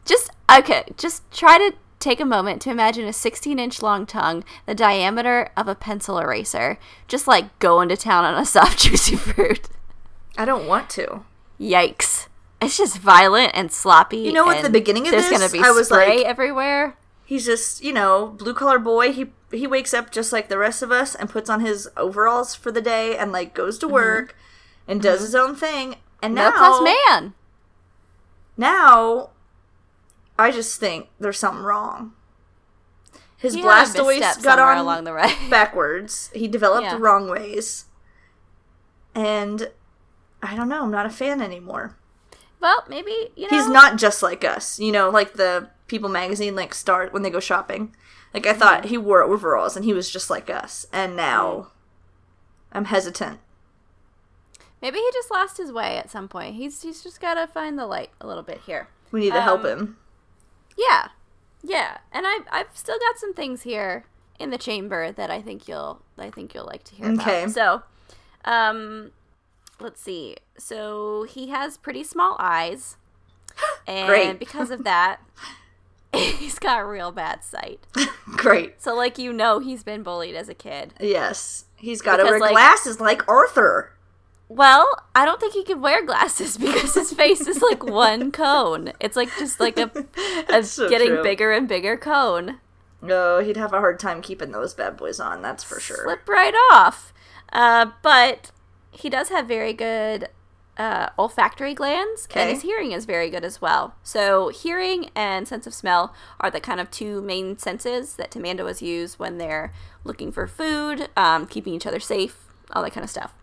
just, 0.05 0.31
okay, 0.51 0.83
just 0.97 1.29
try 1.31 1.57
to 1.59 1.75
take 1.99 2.19
a 2.19 2.25
moment 2.25 2.61
to 2.63 2.71
imagine 2.71 3.05
a 3.07 3.13
16 3.13 3.59
inch 3.59 3.81
long 3.83 4.07
tongue, 4.07 4.43
the 4.65 4.73
diameter 4.73 5.49
of 5.55 5.67
a 5.67 5.75
pencil 5.75 6.17
eraser, 6.17 6.79
just 7.07 7.27
like 7.27 7.57
going 7.59 7.89
to 7.89 7.97
town 7.97 8.25
on 8.25 8.41
a 8.41 8.45
soft, 8.45 8.79
juicy 8.83 9.15
fruit. 9.15 9.69
I 10.35 10.45
don't 10.45 10.67
want 10.67 10.89
to. 10.91 11.21
Yikes. 11.59 12.27
It's 12.59 12.77
just 12.77 12.97
violent 12.97 13.51
and 13.53 13.71
sloppy. 13.71 14.17
You 14.17 14.33
know, 14.33 14.49
at 14.49 14.63
the 14.63 14.69
beginning 14.71 15.05
of 15.05 15.11
there's 15.11 15.29
this, 15.29 15.39
gonna 15.39 15.51
be 15.51 15.59
I 15.59 15.69
was 15.71 15.87
spray 15.87 16.17
like- 16.17 16.25
everywhere. 16.25 16.97
He's 17.27 17.45
just, 17.45 17.83
you 17.83 17.91
know, 17.91 18.27
blue 18.27 18.53
collar 18.53 18.79
boy. 18.79 19.11
He 19.11 19.31
he 19.51 19.67
wakes 19.67 19.93
up 19.93 20.11
just 20.11 20.31
like 20.31 20.47
the 20.47 20.57
rest 20.57 20.81
of 20.81 20.93
us 20.93 21.13
and 21.13 21.29
puts 21.29 21.49
on 21.49 21.59
his 21.59 21.89
overalls 21.97 22.55
for 22.55 22.71
the 22.71 22.81
day 22.81 23.17
and 23.17 23.33
like 23.33 23.53
goes 23.53 23.77
to 23.79 23.85
mm-hmm. 23.85 23.95
work 23.95 24.35
and 24.87 25.01
does 25.01 25.17
mm-hmm. 25.17 25.25
his 25.25 25.35
own 25.35 25.53
thing. 25.53 25.95
And 26.21 26.33
No 26.33 26.49
now, 26.49 26.57
class 26.57 26.95
man. 27.09 27.33
now, 28.55 29.31
I 30.39 30.51
just 30.51 30.79
think 30.79 31.09
there's 31.19 31.37
something 31.37 31.63
wrong. 31.63 32.13
His 33.35 33.55
He 33.55 33.61
Blastoise 33.61 34.41
got 34.41 34.57
on 34.57 34.77
along 34.77 35.03
the 35.03 35.13
way. 35.13 35.35
backwards. 35.49 36.31
He 36.33 36.47
developed 36.47 36.85
Yeah. 36.85 36.95
the 36.95 37.01
wrong 37.01 37.29
ways, 37.29 37.87
and 39.13 39.69
I 40.41 40.55
don't 40.55 40.69
know. 40.69 40.83
I'm 40.83 40.91
not 40.91 41.05
a 41.05 41.09
fan 41.09 41.41
anymore. 41.41 41.97
Well, 42.59 42.83
maybe 42.89 43.29
you 43.35 43.43
know. 43.43 43.57
He's 43.57 43.67
not 43.69 43.97
just 43.97 44.23
like 44.23 44.43
us, 44.43 44.79
you 44.79 44.91
know, 44.91 45.09
like 45.09 45.33
the 45.33 45.69
People 45.87 46.09
magazine 46.09 46.55
like 46.55 46.73
start 46.73 47.13
when 47.13 47.21
they 47.21 47.29
go 47.29 47.39
shopping. 47.39 47.95
Like 48.33 48.45
I 48.45 48.53
thought 48.53 48.85
he 48.85 48.97
wore 48.97 49.21
overalls 49.23 49.75
and 49.77 49.85
he 49.85 49.93
was 49.93 50.09
just 50.09 50.29
like 50.29 50.49
us, 50.49 50.85
and 50.91 51.15
now 51.15 51.71
I'm 52.73 52.85
hesitant. 52.85 53.39
Maybe 54.81 54.99
he 54.99 55.09
just 55.13 55.31
lost 55.31 55.57
his 55.57 55.71
way 55.71 55.97
at 55.97 56.09
some 56.11 56.27
point. 56.27 56.55
He's 56.55 56.81
he's 56.81 57.01
just 57.01 57.21
got 57.21 57.35
to 57.35 57.47
find 57.47 57.79
the 57.79 57.85
light 57.87 58.09
a 58.19 58.27
little 58.27 58.43
bit 58.43 58.61
here. 58.65 58.89
We 59.11 59.21
need 59.21 59.33
to 59.33 59.41
help 59.41 59.61
Um, 59.61 59.65
him. 59.67 59.97
Yeah, 60.77 61.07
yeah. 61.63 61.99
And 62.11 62.27
I 62.27 62.39
I've 62.51 62.75
still 62.75 62.99
got 62.99 63.17
some 63.17 63.33
things 63.33 63.61
here 63.63 64.05
in 64.39 64.49
the 64.51 64.57
chamber 64.57 65.11
that 65.13 65.31
I 65.31 65.41
think 65.41 65.67
you'll 65.67 66.01
I 66.17 66.29
think 66.29 66.53
you'll 66.53 66.65
like 66.65 66.83
to 66.85 66.95
hear 66.95 67.07
Okay. 67.13 67.43
about. 67.43 67.51
So, 67.51 67.83
um, 68.45 69.11
let's 69.79 70.01
see. 70.01 70.37
So 70.57 71.23
he 71.23 71.49
has 71.49 71.77
pretty 71.77 72.03
small 72.03 72.35
eyes, 72.39 72.97
and 73.87 74.39
because 74.39 74.71
of 74.71 74.83
that, 74.83 75.19
he's 76.13 76.59
got 76.59 76.87
real 76.87 77.11
bad 77.11 77.43
sight. 77.43 77.85
Great. 78.25 78.81
So 78.81 78.95
like 78.95 79.17
you 79.17 79.33
know, 79.33 79.59
he's 79.59 79.83
been 79.83 80.03
bullied 80.03 80.35
as 80.35 80.49
a 80.49 80.53
kid. 80.55 80.93
Yes, 80.99 81.65
he's 81.75 82.01
got 82.01 82.17
to 82.17 82.23
wear 82.23 82.39
like- 82.39 82.51
glasses 82.51 82.99
like 82.99 83.27
Arthur. 83.27 83.93
Well, 84.49 84.87
I 85.13 85.25
don't 85.25 85.41
think 85.41 85.53
he 85.53 85.63
could 85.65 85.81
wear 85.81 86.05
glasses 86.05 86.57
because 86.57 86.93
his 86.93 87.11
face 87.11 87.45
is 87.47 87.61
like 87.61 87.83
one 87.83 88.31
cone. 88.31 88.93
It's 89.01 89.17
like 89.17 89.27
just 89.37 89.59
like 89.59 89.77
a, 89.77 89.91
a 90.47 90.63
so 90.63 90.87
getting 90.89 91.09
true. 91.09 91.23
bigger 91.23 91.51
and 91.51 91.67
bigger 91.67 91.97
cone. 91.97 92.59
No, 93.01 93.39
he'd 93.39 93.57
have 93.57 93.73
a 93.73 93.79
hard 93.79 93.99
time 93.99 94.21
keeping 94.21 94.51
those 94.51 94.73
bad 94.73 94.95
boys 94.95 95.19
on. 95.19 95.41
That's 95.41 95.65
for 95.65 95.81
sure. 95.81 96.03
Slip 96.05 96.27
right 96.29 96.53
off. 96.71 97.13
Uh, 97.51 97.87
but 98.01 98.51
he 98.97 99.09
does 99.09 99.29
have 99.29 99.47
very 99.47 99.73
good 99.73 100.29
uh, 100.77 101.09
olfactory 101.17 101.73
glands, 101.73 102.27
Okay. 102.29 102.41
and 102.41 102.49
his 102.51 102.61
hearing 102.61 102.91
is 102.91 103.05
very 103.05 103.29
good 103.29 103.43
as 103.43 103.61
well. 103.61 103.95
So, 104.03 104.49
hearing 104.49 105.09
and 105.15 105.47
sense 105.47 105.65
of 105.65 105.73
smell 105.73 106.13
are 106.39 106.51
the 106.51 106.59
kind 106.59 106.79
of 106.79 106.91
two 106.91 107.21
main 107.21 107.57
senses 107.57 108.15
that 108.15 108.31
Tamanduas 108.31 108.81
use 108.81 109.17
when 109.17 109.37
they're 109.37 109.71
looking 110.03 110.31
for 110.31 110.47
food, 110.47 111.09
um, 111.17 111.47
keeping 111.47 111.73
each 111.73 111.87
other 111.87 111.99
safe, 111.99 112.37
all 112.73 112.83
that 112.83 112.93
kind 112.93 113.03
of 113.03 113.09
stuff. 113.09 113.33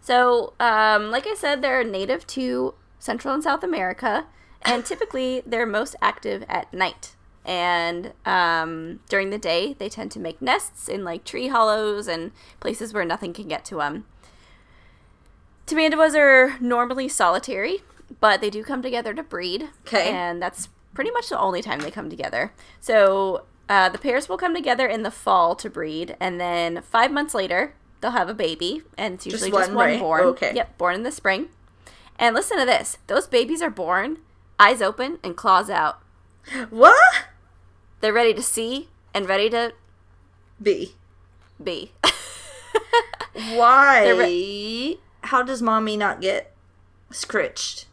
So, 0.00 0.52
um, 0.60 1.10
like 1.10 1.26
I 1.26 1.34
said, 1.34 1.62
they're 1.62 1.84
native 1.84 2.26
to 2.28 2.74
Central 2.98 3.32
and 3.34 3.42
South 3.42 3.62
America, 3.62 4.26
and 4.62 4.84
typically 4.92 5.42
they're 5.46 5.66
most 5.66 5.96
active 6.02 6.44
at 6.48 6.72
night. 6.74 7.16
And 7.44 8.12
um, 8.24 9.00
during 9.08 9.30
the 9.30 9.38
day, 9.38 9.74
they 9.78 9.88
tend 9.88 10.12
to 10.12 10.20
make 10.20 10.40
nests 10.40 10.88
in 10.88 11.04
like 11.04 11.24
tree 11.24 11.48
hollows 11.48 12.06
and 12.06 12.30
places 12.60 12.92
where 12.92 13.04
nothing 13.04 13.32
can 13.32 13.48
get 13.48 13.64
to 13.66 13.76
them. 13.76 14.04
Tamanduas 15.72 16.14
are 16.14 16.58
normally 16.60 17.08
solitary, 17.08 17.82
but 18.20 18.40
they 18.40 18.50
do 18.50 18.62
come 18.62 18.82
together 18.82 19.14
to 19.14 19.22
breed. 19.22 19.70
'Kay. 19.84 20.10
And 20.10 20.42
that's 20.42 20.68
pretty 20.94 21.10
much 21.10 21.28
the 21.28 21.38
only 21.38 21.62
time 21.62 21.80
they 21.80 21.90
come 21.90 22.10
together. 22.10 22.52
So 22.80 23.44
uh, 23.68 23.88
the 23.88 23.98
pairs 23.98 24.28
will 24.28 24.36
come 24.36 24.54
together 24.54 24.86
in 24.86 25.02
the 25.02 25.10
fall 25.10 25.54
to 25.56 25.70
breed, 25.70 26.16
and 26.20 26.40
then 26.40 26.82
five 26.82 27.10
months 27.10 27.34
later, 27.34 27.74
they'll 28.00 28.10
have 28.10 28.28
a 28.28 28.34
baby, 28.34 28.82
and 28.98 29.14
it's 29.14 29.26
usually 29.26 29.50
just, 29.50 29.68
one, 29.70 29.74
one 29.74 29.86
right? 29.86 30.00
born. 30.00 30.24
Okay. 30.24 30.52
Yep, 30.54 30.76
born 30.78 30.94
in 30.94 31.02
the 31.02 31.12
spring. 31.12 31.48
And 32.18 32.34
listen 32.34 32.58
to 32.58 32.66
this 32.66 32.98
those 33.06 33.26
babies 33.26 33.62
are 33.62 33.70
born, 33.70 34.18
eyes 34.58 34.82
open, 34.82 35.18
and 35.22 35.36
claws 35.36 35.70
out. 35.70 36.00
What? 36.70 37.24
They're 38.00 38.12
ready 38.12 38.34
to 38.34 38.42
see 38.42 38.88
and 39.14 39.28
ready 39.28 39.48
to 39.50 39.72
be. 40.60 40.96
be. 41.62 41.92
Why? 43.54 44.04
They're 44.04 44.98
How 45.32 45.42
does 45.42 45.62
mommy 45.62 45.96
not 45.96 46.20
get 46.20 46.52
scritched? 47.10 47.86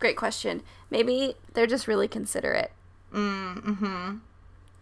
Great 0.00 0.16
question. 0.16 0.60
Maybe 0.90 1.36
they're 1.52 1.68
just 1.68 1.86
really 1.86 2.08
considerate. 2.08 2.72
Mm-hmm. 3.12 4.16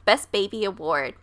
Best 0.06 0.32
Baby 0.32 0.64
Award 0.64 1.16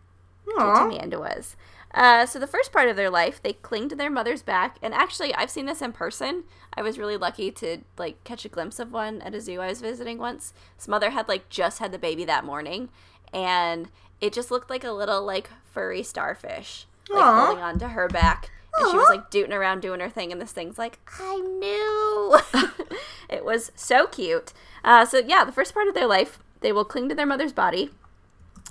to 0.46 0.62
Aw. 0.62 0.88
Tamanduas. 0.88 1.56
Uh, 1.92 2.28
so 2.28 2.38
the 2.38 2.46
first 2.46 2.72
part 2.72 2.88
of 2.88 2.96
their 2.96 3.10
life, 3.10 3.42
they 3.42 3.54
cling 3.54 3.90
to 3.90 3.96
their 3.96 4.12
mother's 4.12 4.44
back, 4.44 4.78
and 4.84 4.94
actually, 4.94 5.34
I've 5.34 5.50
seen 5.50 5.66
this 5.66 5.82
in 5.82 5.92
person. 5.92 6.44
I 6.76 6.84
was 6.84 7.00
really 7.00 7.18
lucky 7.18 7.50
to 7.50 7.80
like 7.98 8.24
catch 8.24 8.46
a 8.46 8.50
glimpse 8.50 8.78
of 8.78 8.94
one 8.94 9.24
at 9.24 9.34
a 9.34 9.42
zoo 9.42 9.62
I 9.62 9.70
was 9.70 9.82
visiting 9.82 10.20
once. 10.20 10.54
This 10.78 10.88
mother 10.88 11.10
had 11.10 11.28
like 11.28 11.50
just 11.50 11.80
had 11.80 11.92
the 11.92 11.98
baby 11.98 12.26
that 12.26 12.46
morning, 12.46 12.90
and 13.34 13.90
it 14.22 14.34
just 14.34 14.52
looked 14.52 14.70
like 14.70 14.84
a 14.84 14.92
little 14.92 15.24
like 15.24 15.50
furry 15.74 16.04
starfish, 16.04 16.86
like 17.10 17.24
Aw. 17.24 17.46
holding 17.48 17.64
on 17.64 17.80
to 17.80 17.88
her 17.88 18.08
back. 18.08 18.52
And 18.78 18.92
she 18.92 18.98
was 18.98 19.10
like 19.10 19.30
dooting 19.32 19.54
around 19.54 19.82
doing 19.82 20.00
her 20.00 20.10
thing, 20.10 20.32
and 20.32 20.40
this 20.40 20.52
thing's 20.52 20.78
like, 20.78 21.00
I 21.20 21.38
knew. 21.38 22.40
it 23.30 23.44
was 23.44 23.72
so 23.76 24.08
cute. 24.08 24.54
Uh, 24.84 25.06
so, 25.06 25.20
yeah, 25.20 25.44
the 25.44 25.52
first 25.52 25.74
part 25.74 25.88
of 25.88 25.94
their 25.94 26.08
life, 26.08 26.40
they 26.62 26.72
will 26.72 26.86
cling 26.86 27.10
to 27.10 27.16
their 27.16 27.26
mother's 27.26 27.54
body. 27.54 27.90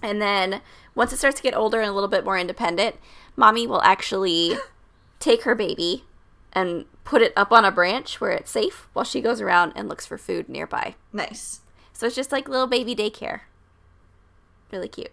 And 0.03 0.23
then 0.23 0.61
once 0.95 1.13
it 1.13 1.19
starts 1.19 1.37
to 1.37 1.43
get 1.43 1.57
older 1.57 1.81
and 1.81 1.91
a 1.91 1.93
little 1.93 2.09
bit 2.09 2.25
more 2.25 2.39
independent, 2.39 2.97
mommy 3.37 3.67
will 3.67 3.83
actually 3.83 4.57
take 5.19 5.43
her 5.43 5.55
baby 5.55 6.05
and 6.53 6.87
put 7.05 7.23
it 7.23 7.33
up 7.37 7.53
on 7.53 7.65
a 7.65 7.71
branch 7.71 8.21
where 8.21 8.31
it's 8.31 8.51
safe 8.51 8.89
while 8.93 9.05
she 9.05 9.21
goes 9.21 9.41
around 9.41 9.73
and 9.75 9.89
looks 9.89 10.07
for 10.07 10.19
food 10.19 10.49
nearby. 10.49 10.95
Nice. 11.13 11.61
So 11.93 12.07
it's 12.07 12.17
just 12.17 12.33
like 12.33 12.49
little 12.49 12.67
baby 12.67 12.95
daycare. 12.95 13.41
Really 14.71 14.89
cute. 14.89 15.11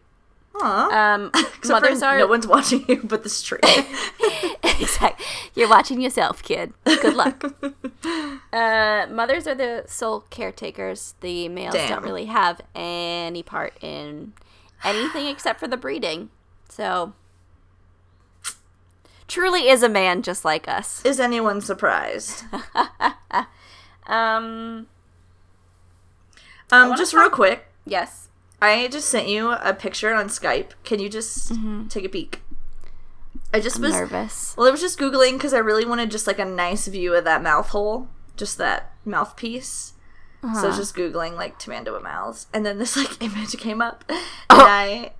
Um, 0.62 1.32
mothers 1.65 2.02
are 2.02 2.18
no 2.18 2.28
one's 2.28 2.48
watching 2.48 2.86
you 2.88 3.02
but 3.04 3.24
this 3.24 3.41
tree. 3.41 3.60
exactly. 4.63 5.26
You're 5.54 5.70
watching 5.70 6.02
yourself, 6.02 6.41
kid. 6.44 6.74
Good 6.86 7.15
luck. 7.15 7.44
uh, 8.54 9.08
mothers 9.10 9.48
are 9.48 9.56
the 9.56 9.84
sole 9.88 10.22
caretakers. 10.30 11.15
The 11.22 11.50
males 11.50 11.74
Damn. 11.74 11.89
don't 11.89 12.04
really 12.04 12.26
have 12.26 12.62
any 12.74 13.44
part 13.44 13.74
in 13.82 14.34
anything 14.84 15.28
except 15.28 15.60
for 15.60 15.68
the 15.68 15.78
breeding. 15.78 16.30
So, 16.70 17.13
truly 19.28 19.68
is 19.70 19.84
a 19.84 19.89
man 19.89 20.22
just 20.22 20.46
like 20.46 20.68
us. 20.68 21.04
Is 21.06 21.20
anyone 21.20 21.62
surprised? 21.62 22.44
Um, 24.08 24.88
Um, 26.72 26.96
just 26.96 27.12
talk- 27.12 27.22
real 27.22 27.30
quick, 27.30 27.65
yes. 27.86 28.25
I 28.62 28.88
just 28.88 29.10
sent 29.10 29.28
you 29.28 29.52
a 29.52 29.74
picture 29.74 30.13
on 30.13 30.28
Skype. 30.28 30.72
Can 30.84 31.00
you 31.00 31.10
just 31.10 31.52
take 31.89 32.06
a 32.06 32.10
peek? 32.10 32.41
I 33.54 33.60
just 33.60 33.76
Mm-hmm. 33.78 33.86
I'm 33.86 33.91
was 33.91 34.12
nervous. 34.12 34.56
well, 34.58 34.68
I 34.68 34.72
was 34.72 34.82
just 34.82 35.00
googling 35.00 35.34
because 35.34 35.54
I 35.54 35.60
really 35.60 35.86
wanted 35.86 36.12
just 36.12 36.28
like 36.28 36.39
a 36.39 36.46
nice 36.46 36.88
view 36.88 37.13
of 37.13 37.24
that 37.26 37.41
mouth 37.44 37.70
hole, 37.70 38.10
just 38.38 38.58
that 38.58 38.94
mouthpiece. 39.06 39.94
So 40.41 40.48
I 40.50 40.54
was 40.54 40.63
Uh-huh. 40.63 40.78
just 40.78 40.96
googling 40.96 41.36
like 41.36 41.58
Tamandua 41.60 42.02
mouths, 42.04 42.48
and 42.54 42.65
then 42.65 42.78
this 42.78 42.96
like 43.02 43.22
image 43.22 43.58
came 43.58 43.82
up, 43.82 44.04
and 44.10 44.20
Oh. 44.50 44.65
I 44.68 45.12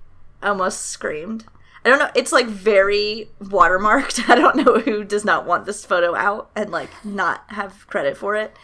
almost 0.42 0.82
screamed. 0.86 1.44
I 1.84 1.88
don't 1.88 1.98
know. 1.98 2.10
It's 2.14 2.32
like 2.32 2.46
very 2.46 3.30
watermarked. 3.40 4.24
I 4.28 4.34
don't 4.34 4.56
know 4.56 4.78
who 4.80 5.04
does 5.04 5.24
not 5.24 5.46
want 5.46 5.66
this 5.66 5.84
photo 5.84 6.14
out 6.14 6.50
and 6.56 6.70
like 6.70 6.90
not 7.04 7.44
have 7.48 7.86
credit 7.86 8.16
for 8.16 8.34
it. 8.36 8.56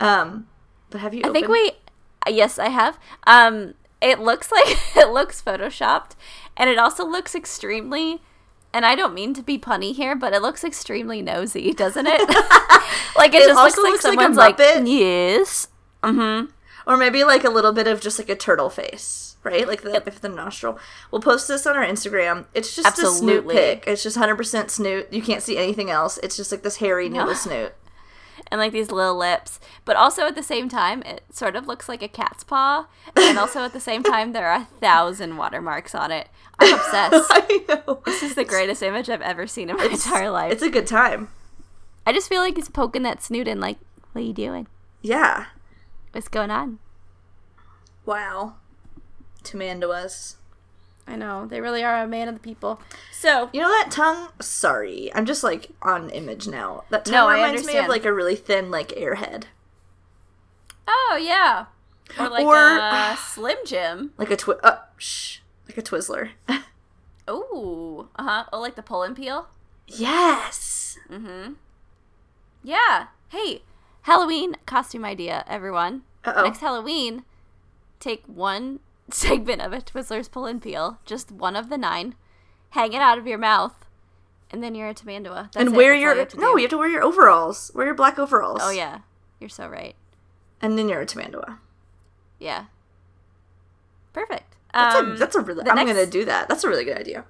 Um, 0.00 0.48
but 0.90 1.00
have 1.02 1.14
you? 1.14 1.22
I 1.24 1.30
think 1.30 1.48
we. 1.48 1.72
Yes, 2.28 2.58
I 2.58 2.68
have. 2.70 2.98
Um, 3.26 3.74
it 4.04 4.20
looks 4.20 4.52
like 4.52 4.78
it 4.96 5.08
looks 5.10 5.42
photoshopped, 5.42 6.12
and 6.56 6.68
it 6.70 6.78
also 6.78 7.04
looks 7.06 7.34
extremely. 7.34 8.20
And 8.72 8.84
I 8.84 8.96
don't 8.96 9.14
mean 9.14 9.34
to 9.34 9.42
be 9.42 9.56
punny 9.56 9.94
here, 9.94 10.16
but 10.16 10.32
it 10.32 10.42
looks 10.42 10.64
extremely 10.64 11.22
nosy, 11.22 11.72
doesn't 11.76 12.06
it? 12.08 12.28
like 13.16 13.32
it, 13.32 13.42
It 13.42 13.46
just 13.46 13.58
also 13.58 13.82
looks 13.82 14.02
like 14.02 14.02
looks 14.02 14.04
like 14.04 14.12
a 14.14 14.16
someone's 14.34 14.36
like, 14.36 14.58
Muppet. 14.58 14.88
yes. 14.90 15.68
Mm-hmm. 16.02 16.50
or 16.86 16.96
maybe 16.98 17.24
like 17.24 17.44
a 17.44 17.50
little 17.50 17.72
bit 17.72 17.86
of 17.86 18.00
just 18.00 18.18
like 18.18 18.28
a 18.28 18.34
turtle 18.36 18.68
face, 18.68 19.36
right? 19.42 19.66
Like 19.66 19.82
the 19.82 20.02
if 20.06 20.20
the 20.20 20.28
nostril. 20.28 20.78
We'll 21.10 21.22
post 21.22 21.46
this 21.48 21.66
on 21.66 21.76
our 21.76 21.84
Instagram. 21.86 22.44
It's 22.52 22.74
just 22.76 22.98
a 22.98 23.06
snoot 23.06 23.08
Absolutely. 23.14 23.54
pic. 23.54 23.84
It's 23.86 24.02
just 24.02 24.16
hundred 24.18 24.36
percent 24.36 24.70
snoot. 24.70 25.10
You 25.12 25.22
can't 25.22 25.42
see 25.42 25.56
anything 25.56 25.88
else. 25.88 26.18
It's 26.22 26.36
just 26.36 26.50
like 26.52 26.62
this 26.62 26.76
hairy 26.76 27.08
noodle 27.08 27.34
snoot. 27.36 27.72
And 28.50 28.60
like 28.60 28.72
these 28.72 28.90
little 28.90 29.16
lips, 29.16 29.58
but 29.84 29.96
also 29.96 30.26
at 30.26 30.34
the 30.34 30.42
same 30.42 30.68
time, 30.68 31.02
it 31.02 31.24
sort 31.30 31.56
of 31.56 31.66
looks 31.66 31.88
like 31.88 32.02
a 32.02 32.08
cat's 32.08 32.44
paw. 32.44 32.86
And 33.16 33.38
also 33.38 33.60
at 33.60 33.72
the 33.72 33.80
same 33.80 34.02
time, 34.02 34.32
there 34.32 34.46
are 34.48 34.60
a 34.60 34.64
thousand 34.80 35.36
watermarks 35.36 35.94
on 35.94 36.10
it. 36.10 36.28
I'm 36.58 36.74
obsessed. 36.74 37.26
I 37.30 37.64
know. 37.68 38.02
this 38.04 38.22
is 38.22 38.34
the 38.34 38.44
greatest 38.44 38.82
image 38.82 39.08
I've 39.08 39.22
ever 39.22 39.46
seen 39.46 39.70
in 39.70 39.76
my 39.76 39.86
entire 39.86 40.30
life. 40.30 40.52
It's 40.52 40.62
a 40.62 40.70
good 40.70 40.86
time. 40.86 41.28
I 42.06 42.12
just 42.12 42.28
feel 42.28 42.40
like 42.40 42.56
he's 42.56 42.68
poking 42.68 43.02
that 43.02 43.22
snoot 43.22 43.48
in, 43.48 43.60
like, 43.60 43.78
what 44.12 44.22
are 44.22 44.24
you 44.26 44.34
doing? 44.34 44.66
Yeah. 45.02 45.46
What's 46.12 46.28
going 46.28 46.50
on? 46.50 46.78
Wow. 48.06 48.54
Tamanduas. 49.42 50.36
I 51.06 51.16
know 51.16 51.46
they 51.46 51.60
really 51.60 51.84
are 51.84 52.02
a 52.02 52.06
man 52.08 52.28
of 52.28 52.34
the 52.34 52.40
people. 52.40 52.80
So 53.12 53.50
You 53.52 53.60
know 53.60 53.68
that 53.68 53.90
tongue? 53.90 54.28
Sorry, 54.40 55.10
I'm 55.14 55.26
just 55.26 55.44
like 55.44 55.70
on 55.82 56.08
image 56.10 56.46
now. 56.48 56.84
That 56.90 57.04
tongue 57.04 57.12
No, 57.12 57.28
I 57.28 57.34
reminds 57.34 57.66
me 57.66 57.76
of 57.76 57.88
like 57.88 58.04
a 58.04 58.12
really 58.12 58.36
thin 58.36 58.70
like 58.70 58.88
airhead, 58.88 59.44
Oh 60.88 61.18
yeah. 61.20 61.66
Or 62.18 62.28
like 62.28 62.44
Or- 62.44 62.78
a 62.78 63.16
Slim 63.18 63.58
Jim. 63.66 64.12
like 64.18 64.30
a 64.30 64.36
twi- 64.36 64.58
uh, 64.62 64.78
shh, 64.96 65.38
like 65.68 65.78
a 65.78 65.82
Twizzler. 65.82 66.30
Ooh. 67.30 68.08
Uh 68.16 68.22
huh. 68.22 68.44
Oh, 68.52 68.60
like 68.60 68.74
the 68.76 68.82
pull 68.82 69.02
and 69.02 69.16
peel. 69.16 69.48
yes. 69.86 70.98
Mm-hmm. 71.10 71.54
Yeah. 72.62 73.06
Hey, 73.28 73.62
Halloween 74.02 74.56
costume 74.66 75.04
idea, 75.04 75.44
everyone. 75.46 76.02
Uh-oh. 76.24 76.44
Next 76.44 76.60
Halloween, 76.60 77.24
take 78.00 78.24
one 78.26 78.80
segment 79.10 79.60
of 79.62 79.72
a 79.72 79.80
Twizzler's 79.80 80.28
pull 80.28 80.46
and 80.46 80.60
peel, 80.62 80.98
just 81.04 81.30
one 81.32 81.56
of 81.56 81.68
the 81.68 81.78
nine, 81.78 82.14
hang 82.70 82.92
it 82.92 83.00
out 83.02 83.18
of 83.18 83.26
your 83.26 83.38
mouth, 83.38 83.84
and 84.50 84.62
then 84.62 84.74
you're 84.74 84.88
a 84.88 84.94
Tamandua. 84.94 85.52
That's 85.52 85.56
and 85.56 85.76
wear 85.76 85.94
your 85.94 86.14
you 86.14 86.26
no, 86.36 86.54
do. 86.54 86.60
you 86.60 86.64
have 86.64 86.70
to 86.70 86.78
wear 86.78 86.88
your 86.88 87.02
overalls. 87.02 87.70
Wear 87.74 87.86
your 87.86 87.94
black 87.94 88.18
overalls. 88.18 88.60
Oh 88.62 88.70
yeah, 88.70 89.00
you're 89.40 89.48
so 89.50 89.68
right. 89.68 89.94
and 90.60 90.78
then 90.78 90.88
you're 90.88 91.00
a 91.02 91.06
Tamandua. 91.06 91.58
Yeah. 92.38 92.66
Perfect. 94.12 94.56
That's 94.72 94.94
Um, 94.96 95.12
a 95.12 95.16
that's 95.16 95.34
a 95.36 95.40
really. 95.40 95.68
I'm 95.68 95.76
next- 95.76 95.92
gonna 95.92 96.06
do 96.06 96.24
that. 96.24 96.48
That's 96.48 96.64
a 96.64 96.68
really 96.68 96.84
good 96.84 96.98
idea. 96.98 97.24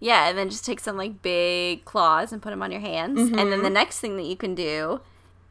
Yeah, 0.00 0.28
and 0.28 0.36
then 0.36 0.50
just 0.50 0.64
take 0.66 0.80
some 0.80 0.96
like 0.96 1.22
big 1.22 1.84
claws 1.84 2.32
and 2.32 2.42
put 2.42 2.50
them 2.50 2.62
on 2.62 2.70
your 2.72 2.80
hands. 2.80 3.18
And 3.20 3.34
then 3.38 3.50
the 3.50 3.56
Mm-hmm. 3.56 3.72
next 3.72 4.00
thing 4.00 4.16
that 4.16 4.24
you 4.24 4.36
can 4.36 4.54
do 4.54 5.00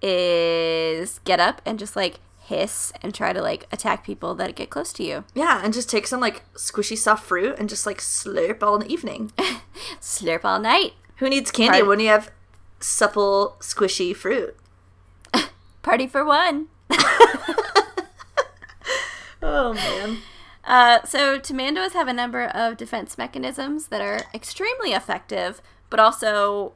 is 0.02 1.20
get 1.24 1.40
up 1.40 1.62
and 1.66 1.80
just 1.80 1.96
like 1.96 2.20
hiss 2.46 2.92
and 3.02 3.14
try 3.14 3.34
to 3.34 3.42
like 3.42 3.68
attack 3.72 4.06
people 4.06 4.36
that 4.36 4.56
get 4.56 4.70
close 4.70 4.94
to 4.94 5.04
you. 5.04 5.24
Yeah, 5.34 5.62
and 5.64 5.74
just 5.74 5.90
take 5.90 6.08
some 6.08 6.20
like 6.20 6.44
squishy 6.54 6.98
soft 6.98 7.26
fruit 7.26 7.56
and 7.58 7.70
just 7.70 7.86
like 7.86 8.00
slurp 8.00 8.62
all 8.62 8.76
in 8.76 8.82
the 8.82 8.94
evening. 8.94 9.32
Slurp 10.00 10.46
all 10.46 10.60
night. 10.60 10.94
Who 11.18 11.30
needs 11.30 11.52
candy 11.52 11.82
when 11.84 12.00
you 12.00 12.08
have 12.10 12.32
supple, 12.80 13.56
squishy 13.60 14.16
fruit? 14.16 14.56
Party 15.82 16.08
for 16.08 16.24
one. 16.24 16.68
Oh 19.44 19.74
man. 19.74 20.20
Uh, 20.64 21.04
so 21.04 21.38
Tamanduas 21.38 21.92
have 21.92 22.08
a 22.08 22.14
number 22.14 22.46
of 22.46 22.78
defense 22.78 23.18
mechanisms 23.18 23.88
that 23.88 24.02
are 24.02 24.22
extremely 24.34 24.94
effective, 24.94 25.62
but 25.90 26.00
also 26.00 26.74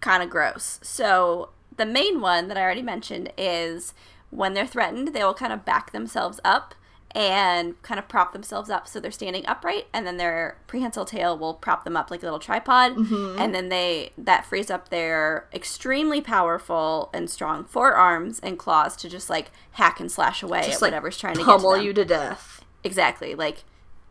kind 0.00 0.22
of 0.22 0.28
gross. 0.28 0.80
So 0.82 1.50
the 1.76 1.86
main 1.86 2.20
one 2.20 2.48
that 2.48 2.56
I 2.56 2.62
already 2.62 2.82
mentioned 2.82 3.32
is 3.38 3.94
when 4.30 4.54
they're 4.54 4.66
threatened, 4.66 5.08
they 5.14 5.24
will 5.24 5.34
kind 5.34 5.52
of 5.52 5.64
back 5.64 5.92
themselves 5.92 6.40
up 6.44 6.74
and 7.12 7.80
kind 7.82 7.98
of 7.98 8.06
prop 8.06 8.34
themselves 8.34 8.68
up 8.68 8.86
so 8.86 9.00
they're 9.00 9.10
standing 9.10 9.42
upright 9.46 9.86
and 9.94 10.06
then 10.06 10.18
their 10.18 10.58
prehensile 10.66 11.06
tail 11.06 11.38
will 11.38 11.54
prop 11.54 11.82
them 11.82 11.96
up 11.96 12.10
like 12.10 12.20
a 12.22 12.26
little 12.26 12.38
tripod 12.38 12.94
and 12.98 13.54
then 13.54 13.70
they 13.70 14.10
that 14.18 14.44
frees 14.44 14.70
up 14.70 14.90
their 14.90 15.48
extremely 15.54 16.20
powerful 16.20 17.08
and 17.14 17.30
strong 17.30 17.64
forearms 17.64 18.38
and 18.40 18.58
claws 18.58 18.94
to 18.94 19.08
just 19.08 19.30
like 19.30 19.50
hack 19.72 20.00
and 20.00 20.12
slash 20.12 20.42
away 20.42 20.60
Just 20.60 20.74
at 20.74 20.82
like 20.82 20.90
whatever's 20.92 21.16
trying 21.16 21.32
to 21.36 21.38
get 21.40 21.46
to 21.46 21.50
pummel 21.52 21.72
them. 21.72 21.82
you 21.82 21.94
to 21.94 22.04
death. 22.04 22.62
exactly 22.84 23.34
like 23.34 23.64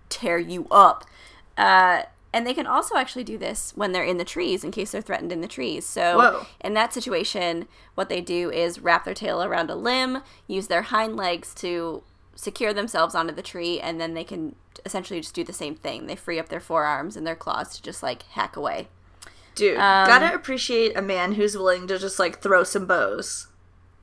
tear 0.10 0.39
you 0.39 0.65
up. 0.71 1.06
Uh, 1.56 2.01
and 2.38 2.45
they 2.45 2.54
can 2.54 2.67
also 2.67 2.95
actually 2.95 3.23
do 3.23 3.36
this 3.36 3.73
when 3.76 3.91
they're 3.91 4.04
in 4.04 4.17
the 4.17 4.23
trees 4.23 4.63
in 4.63 4.69
case 4.69 4.91
they're 4.91 5.02
threatened 5.02 5.32
in 5.32 5.41
the 5.41 5.47
trees 5.47 5.86
so 5.86 6.17
Whoa. 6.17 6.45
in 6.62 6.76
that 6.76 6.93
situation 6.93 7.67
what 7.95 8.10
they 8.10 8.21
do 8.21 8.52
is 8.52 8.80
wrap 8.80 9.06
their 9.06 9.15
tail 9.15 9.41
around 9.41 9.71
a 9.71 9.76
limb 9.76 10.21
use 10.45 10.67
their 10.67 10.84
hind 10.84 11.15
legs 11.15 11.56
to 11.56 12.04
secure 12.36 12.73
themselves 12.73 13.15
onto 13.15 13.34
the 13.34 13.41
tree 13.41 13.80
and 13.80 14.00
then 14.00 14.13
they 14.13 14.23
can 14.23 14.56
essentially 14.86 15.19
just 15.19 15.34
do 15.34 15.43
the 15.43 15.52
same 15.52 15.76
thing 15.76 16.06
they 16.06 16.15
free 16.15 16.38
up 16.38 16.50
their 16.50 16.60
forearms 16.60 17.17
and 17.17 17.26
their 17.26 17.36
claws 17.36 17.76
to 17.76 17.82
just 17.82 18.04
like 18.04 18.21
hack 18.34 18.56
away 18.56 18.88
Dude, 19.56 19.78
Um, 19.78 20.06
gotta 20.06 20.36
appreciate 20.36 20.95
a 20.95 21.02
man 21.02 21.34
who's 21.34 21.58
willing 21.58 21.88
to 21.88 21.97
just 21.97 22.19
like 22.19 22.41
throw 22.43 22.63
some 22.63 22.86
bows. 22.86 23.47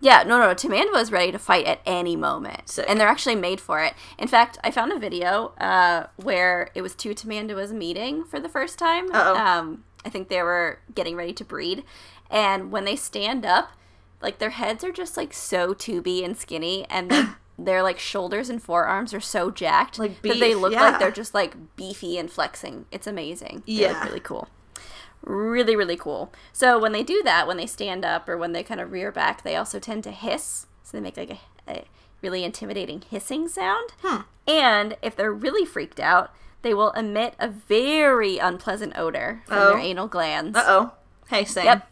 Yeah, 0.04 0.22
no, 0.22 0.38
no. 0.38 0.54
Tamandua 0.54 1.00
is 1.00 1.10
ready 1.10 1.32
to 1.32 1.38
fight 1.38 1.64
at 1.64 1.80
any 1.86 2.14
moment, 2.14 2.68
Sick. 2.68 2.84
and 2.86 3.00
they're 3.00 3.08
actually 3.08 3.36
made 3.36 3.58
for 3.58 3.82
it. 3.82 3.94
In 4.18 4.28
fact, 4.28 4.58
I 4.62 4.70
found 4.70 4.92
a 4.92 4.98
video 4.98 5.54
uh, 5.58 6.08
where 6.16 6.68
it 6.74 6.82
was 6.82 6.94
two 6.94 7.14
Tamanduas 7.14 7.72
meeting 7.72 8.22
for 8.22 8.38
the 8.38 8.50
first 8.50 8.78
time. 8.78 9.10
Um, 9.14 9.84
I 10.04 10.10
think 10.10 10.28
they 10.28 10.42
were 10.42 10.80
getting 10.94 11.16
ready 11.16 11.32
to 11.32 11.44
breed, 11.44 11.84
and 12.30 12.70
when 12.70 12.84
they 12.84 12.96
stand 12.96 13.46
up, 13.46 13.70
like 14.20 14.38
their 14.40 14.50
heads 14.50 14.84
are 14.84 14.92
just 14.92 15.16
like 15.16 15.32
so 15.32 15.72
tubey 15.72 16.22
and 16.22 16.36
skinny, 16.36 16.84
and 16.90 17.10
their, 17.10 17.36
their 17.58 17.82
like 17.82 17.98
shoulders 17.98 18.50
and 18.50 18.62
forearms 18.62 19.14
are 19.14 19.20
so 19.20 19.50
jacked 19.50 19.98
Like 19.98 20.20
that 20.20 20.38
they 20.38 20.54
look 20.54 20.74
yeah. 20.74 20.82
like 20.82 20.98
they're 20.98 21.10
just 21.12 21.32
like 21.32 21.54
beefy 21.76 22.18
and 22.18 22.30
flexing. 22.30 22.84
It's 22.92 23.06
amazing. 23.06 23.62
They 23.66 23.72
look 23.72 23.80
Yeah. 23.92 24.04
really 24.04 24.20
cool. 24.20 24.48
Really, 25.24 25.74
really 25.76 25.96
cool. 25.96 26.32
So 26.52 26.78
when 26.78 26.92
they 26.92 27.02
do 27.02 27.22
that, 27.24 27.46
when 27.46 27.56
they 27.56 27.66
stand 27.66 28.04
up 28.04 28.28
or 28.28 28.36
when 28.36 28.52
they 28.52 28.62
kind 28.62 28.80
of 28.80 28.92
rear 28.92 29.10
back, 29.10 29.42
they 29.42 29.56
also 29.56 29.78
tend 29.78 30.04
to 30.04 30.10
hiss. 30.10 30.66
So 30.82 30.96
they 30.96 31.00
make 31.00 31.16
like 31.16 31.30
a, 31.30 31.38
a 31.70 31.84
really 32.22 32.44
intimidating 32.44 33.02
hissing 33.10 33.48
sound. 33.48 33.90
Hmm. 34.02 34.22
And 34.46 34.96
if 35.02 35.16
they're 35.16 35.32
really 35.32 35.64
freaked 35.64 35.98
out, 36.00 36.30
they 36.62 36.74
will 36.74 36.90
emit 36.92 37.34
a 37.38 37.48
very 37.48 38.38
unpleasant 38.38 38.92
odor 38.96 39.42
from 39.46 39.58
Oh. 39.58 39.68
their 39.70 39.78
anal 39.78 40.08
glands. 40.08 40.56
Uh 40.58 40.64
oh. 40.66 40.92
Hey, 41.28 41.44
Sam. 41.44 41.64
Yep. 41.64 41.90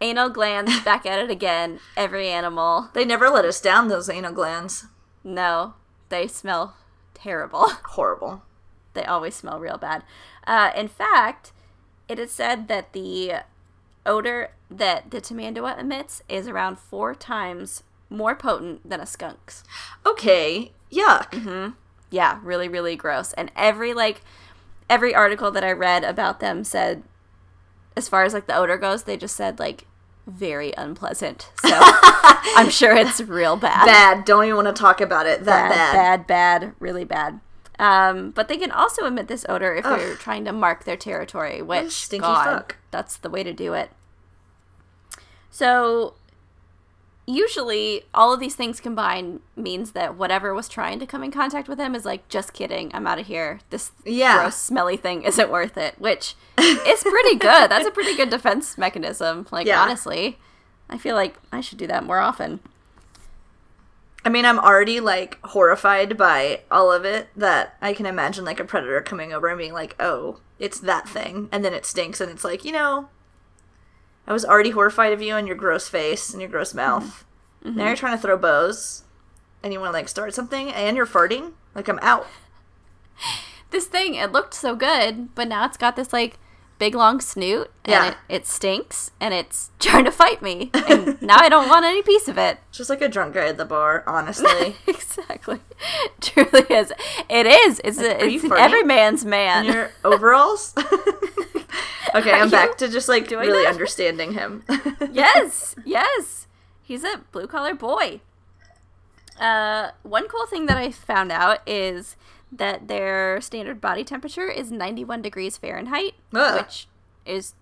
Anal 0.00 0.28
glands, 0.30 0.80
back 0.84 1.06
at 1.06 1.18
it 1.20 1.30
again. 1.30 1.78
Every 1.96 2.28
animal. 2.28 2.88
They 2.92 3.04
never 3.04 3.28
let 3.28 3.44
us 3.44 3.60
down, 3.60 3.88
those 3.88 4.08
anal 4.08 4.32
glands. 4.32 4.86
No, 5.24 5.74
they 6.08 6.26
smell 6.28 6.76
terrible. 7.14 7.68
Horrible. 7.84 8.42
they 8.94 9.04
always 9.04 9.34
smell 9.34 9.58
real 9.60 9.78
bad. 9.78 10.02
Uh, 10.46 10.70
in 10.76 10.88
fact, 10.88 11.52
it 12.08 12.18
is 12.18 12.30
said 12.30 12.68
that 12.68 12.92
the 12.92 13.34
odor 14.04 14.50
that 14.70 15.10
the 15.10 15.20
tamandua 15.20 15.78
emits 15.78 16.22
is 16.28 16.48
around 16.48 16.78
four 16.78 17.14
times 17.14 17.82
more 18.10 18.34
potent 18.34 18.88
than 18.88 19.00
a 19.00 19.06
skunk's. 19.06 19.64
Okay. 20.06 20.72
Yuck. 20.90 21.30
Mm-hmm. 21.30 21.70
Yeah, 22.10 22.40
really, 22.42 22.68
really 22.68 22.96
gross. 22.96 23.32
And 23.34 23.50
every 23.56 23.94
like 23.94 24.22
every 24.90 25.14
article 25.14 25.50
that 25.50 25.64
I 25.64 25.72
read 25.72 26.04
about 26.04 26.40
them 26.40 26.64
said, 26.64 27.02
as 27.96 28.08
far 28.08 28.24
as 28.24 28.34
like 28.34 28.46
the 28.46 28.56
odor 28.56 28.76
goes, 28.76 29.04
they 29.04 29.16
just 29.16 29.36
said 29.36 29.58
like 29.58 29.86
very 30.26 30.72
unpleasant. 30.76 31.50
So 31.64 31.70
I'm 31.74 32.70
sure 32.70 32.94
it's 32.94 33.20
real 33.20 33.56
bad. 33.56 33.86
Bad. 33.86 34.24
Don't 34.24 34.44
even 34.44 34.56
want 34.56 34.68
to 34.68 34.80
talk 34.80 35.00
about 35.00 35.26
it. 35.26 35.44
That 35.44 35.70
bad, 35.70 35.74
bad. 35.74 36.26
bad, 36.26 36.26
bad, 36.26 36.74
really 36.78 37.04
bad. 37.04 37.40
Um, 37.82 38.30
but 38.30 38.46
they 38.46 38.56
can 38.56 38.70
also 38.70 39.06
emit 39.06 39.26
this 39.26 39.44
odor 39.48 39.74
if 39.74 39.84
Ugh. 39.84 39.98
they're 39.98 40.14
trying 40.14 40.44
to 40.44 40.52
mark 40.52 40.84
their 40.84 40.96
territory, 40.96 41.60
which 41.60 41.90
stinky 41.92 42.22
God, 42.22 42.44
fuck. 42.44 42.76
that's 42.92 43.16
the 43.16 43.28
way 43.28 43.42
to 43.42 43.52
do 43.52 43.72
it. 43.74 43.90
So 45.50 46.14
usually 47.26 48.04
all 48.14 48.32
of 48.32 48.40
these 48.40 48.54
things 48.54 48.80
combined 48.80 49.40
means 49.56 49.92
that 49.92 50.16
whatever 50.16 50.54
was 50.54 50.68
trying 50.68 50.98
to 51.00 51.06
come 51.06 51.22
in 51.24 51.30
contact 51.30 51.68
with 51.68 51.78
him 51.78 51.94
is 51.94 52.04
like, 52.04 52.28
just 52.28 52.52
kidding, 52.52 52.90
I'm 52.94 53.06
out 53.06 53.18
of 53.18 53.26
here. 53.26 53.60
This 53.70 53.90
Yeah. 54.04 54.38
gross, 54.38 54.56
smelly 54.56 54.96
thing 54.96 55.22
isn't 55.22 55.50
worth 55.50 55.76
it, 55.76 55.96
which 55.98 56.34
is 56.58 57.02
pretty 57.02 57.34
good. 57.36 57.70
That's 57.70 57.86
a 57.86 57.90
pretty 57.90 58.16
good 58.16 58.30
defense 58.30 58.78
mechanism. 58.78 59.46
Like, 59.50 59.66
Yeah. 59.66 59.82
honestly, 59.82 60.38
I 60.88 60.98
feel 60.98 61.16
like 61.16 61.34
I 61.52 61.60
should 61.60 61.78
do 61.78 61.86
that 61.88 62.04
more 62.04 62.18
often. 62.18 62.60
I 64.24 64.28
mean, 64.28 64.44
I'm 64.44 64.58
already 64.58 65.00
like 65.00 65.38
horrified 65.44 66.16
by 66.16 66.60
all 66.70 66.92
of 66.92 67.04
it 67.04 67.28
that 67.36 67.76
I 67.80 67.92
can 67.92 68.06
imagine 68.06 68.44
like 68.44 68.60
a 68.60 68.64
predator 68.64 69.00
coming 69.00 69.32
over 69.32 69.48
and 69.48 69.58
being 69.58 69.72
like, 69.72 69.96
"Oh, 69.98 70.40
it's 70.58 70.78
that 70.80 71.08
thing," 71.08 71.48
and 71.50 71.64
then 71.64 71.74
it 71.74 71.84
stinks, 71.86 72.20
and 72.20 72.30
it's 72.30 72.44
like, 72.44 72.64
you 72.64 72.72
know, 72.72 73.08
I 74.26 74.32
was 74.32 74.44
already 74.44 74.70
horrified 74.70 75.12
of 75.12 75.22
you 75.22 75.34
and 75.34 75.46
your 75.46 75.56
gross 75.56 75.88
face 75.88 76.32
and 76.32 76.40
your 76.40 76.50
gross 76.50 76.70
mm-hmm. 76.70 76.78
mouth. 76.78 77.24
Mm-hmm. 77.64 77.78
Now 77.78 77.86
you're 77.86 77.96
trying 77.96 78.16
to 78.16 78.22
throw 78.22 78.36
bows, 78.36 79.02
and 79.62 79.72
you 79.72 79.80
want 79.80 79.90
to 79.90 79.98
like 79.98 80.08
start 80.08 80.34
something, 80.34 80.72
and 80.72 80.96
you're 80.96 81.06
farting. 81.06 81.52
Like 81.74 81.88
I'm 81.88 81.98
out. 82.00 82.26
this 83.72 83.86
thing 83.86 84.14
it 84.14 84.30
looked 84.30 84.54
so 84.54 84.76
good 84.76 85.34
but 85.34 85.48
now 85.48 85.64
it's 85.64 85.76
got 85.76 85.96
this 85.96 86.12
like 86.12 86.38
big 86.82 86.96
long 86.96 87.20
snoot 87.20 87.70
and 87.84 87.92
Yeah. 87.92 88.08
it, 88.08 88.16
it 88.28 88.46
stinks 88.46 89.12
and 89.20 89.32
it's 89.32 89.70
trying 89.78 90.04
to 90.04 90.10
fight 90.10 90.42
me 90.42 90.72
and 90.74 91.20
now 91.30 91.36
i 91.38 91.48
don't 91.48 91.68
want 91.68 91.84
any 91.84 92.02
piece 92.02 92.26
of 92.26 92.36
it 92.38 92.58
just 92.72 92.90
like 92.90 93.00
a 93.00 93.08
drunk 93.08 93.34
guy 93.34 93.46
at 93.46 93.56
the 93.56 93.64
bar, 93.64 94.02
honestly. 94.04 94.74
exactly 94.88 95.60
truly 96.20 96.64
is 96.70 96.92
it 97.30 97.46
is 97.46 97.80
it's, 97.84 97.98
Like, 97.98 98.20
a, 98.20 98.24
it's 98.26 98.44
every 98.66 98.82
man's 98.82 99.24
man 99.24 99.66
in 99.66 99.72
your 99.72 99.90
overalls. 100.04 100.74
okay, 102.16 102.32
I'm 102.32 102.50
back 102.50 102.76
to 102.78 102.88
just 102.88 103.08
like 103.08 103.30
really 103.30 103.62
that? 103.62 103.72
understanding 103.72 104.32
him. 104.32 104.64
yes 105.12 105.76
yes 105.84 106.48
he's 106.82 107.04
a 107.04 107.20
blue 107.30 107.46
collar 107.46 107.74
boy 107.76 108.20
uh, 109.38 109.90
one 110.02 110.26
cool 110.28 110.46
thing 110.46 110.66
that 110.66 110.76
i 110.76 110.90
found 110.90 111.30
out 111.30 111.60
is 111.66 112.16
that 112.52 112.86
their 112.86 113.40
standard 113.40 113.80
body 113.80 114.04
temperature 114.04 114.48
is 114.48 114.70
91 114.70 115.22
degrees 115.22 115.56
fahrenheit 115.56 116.14
Ugh. 116.34 116.60
which 116.60 116.86
is 117.24 117.54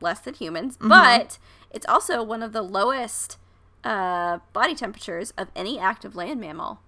less 0.00 0.20
than 0.20 0.34
humans 0.34 0.78
but 0.80 1.38
it's 1.70 1.86
also 1.86 2.22
one 2.22 2.42
of 2.42 2.52
the 2.52 2.62
lowest 2.62 3.36
uh, 3.84 4.38
body 4.52 4.74
temperatures 4.74 5.32
of 5.36 5.48
any 5.54 5.78
active 5.78 6.16
land 6.16 6.40
mammal. 6.40 6.80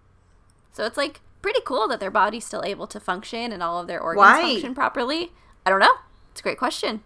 So 0.72 0.84
it's 0.84 0.96
like 0.96 1.20
pretty 1.42 1.60
cool 1.64 1.86
that 1.88 2.00
their 2.00 2.10
body's 2.10 2.44
still 2.44 2.62
able 2.64 2.86
to 2.88 2.98
function 2.98 3.52
and 3.52 3.62
all 3.62 3.80
of 3.80 3.86
their 3.86 4.00
organs 4.00 4.20
Why? 4.20 4.42
function 4.42 4.74
properly. 4.74 5.32
I 5.64 5.70
don't 5.70 5.80
know. 5.80 5.94
It's 6.30 6.40
a 6.40 6.42
great 6.42 6.58
question. 6.58 7.02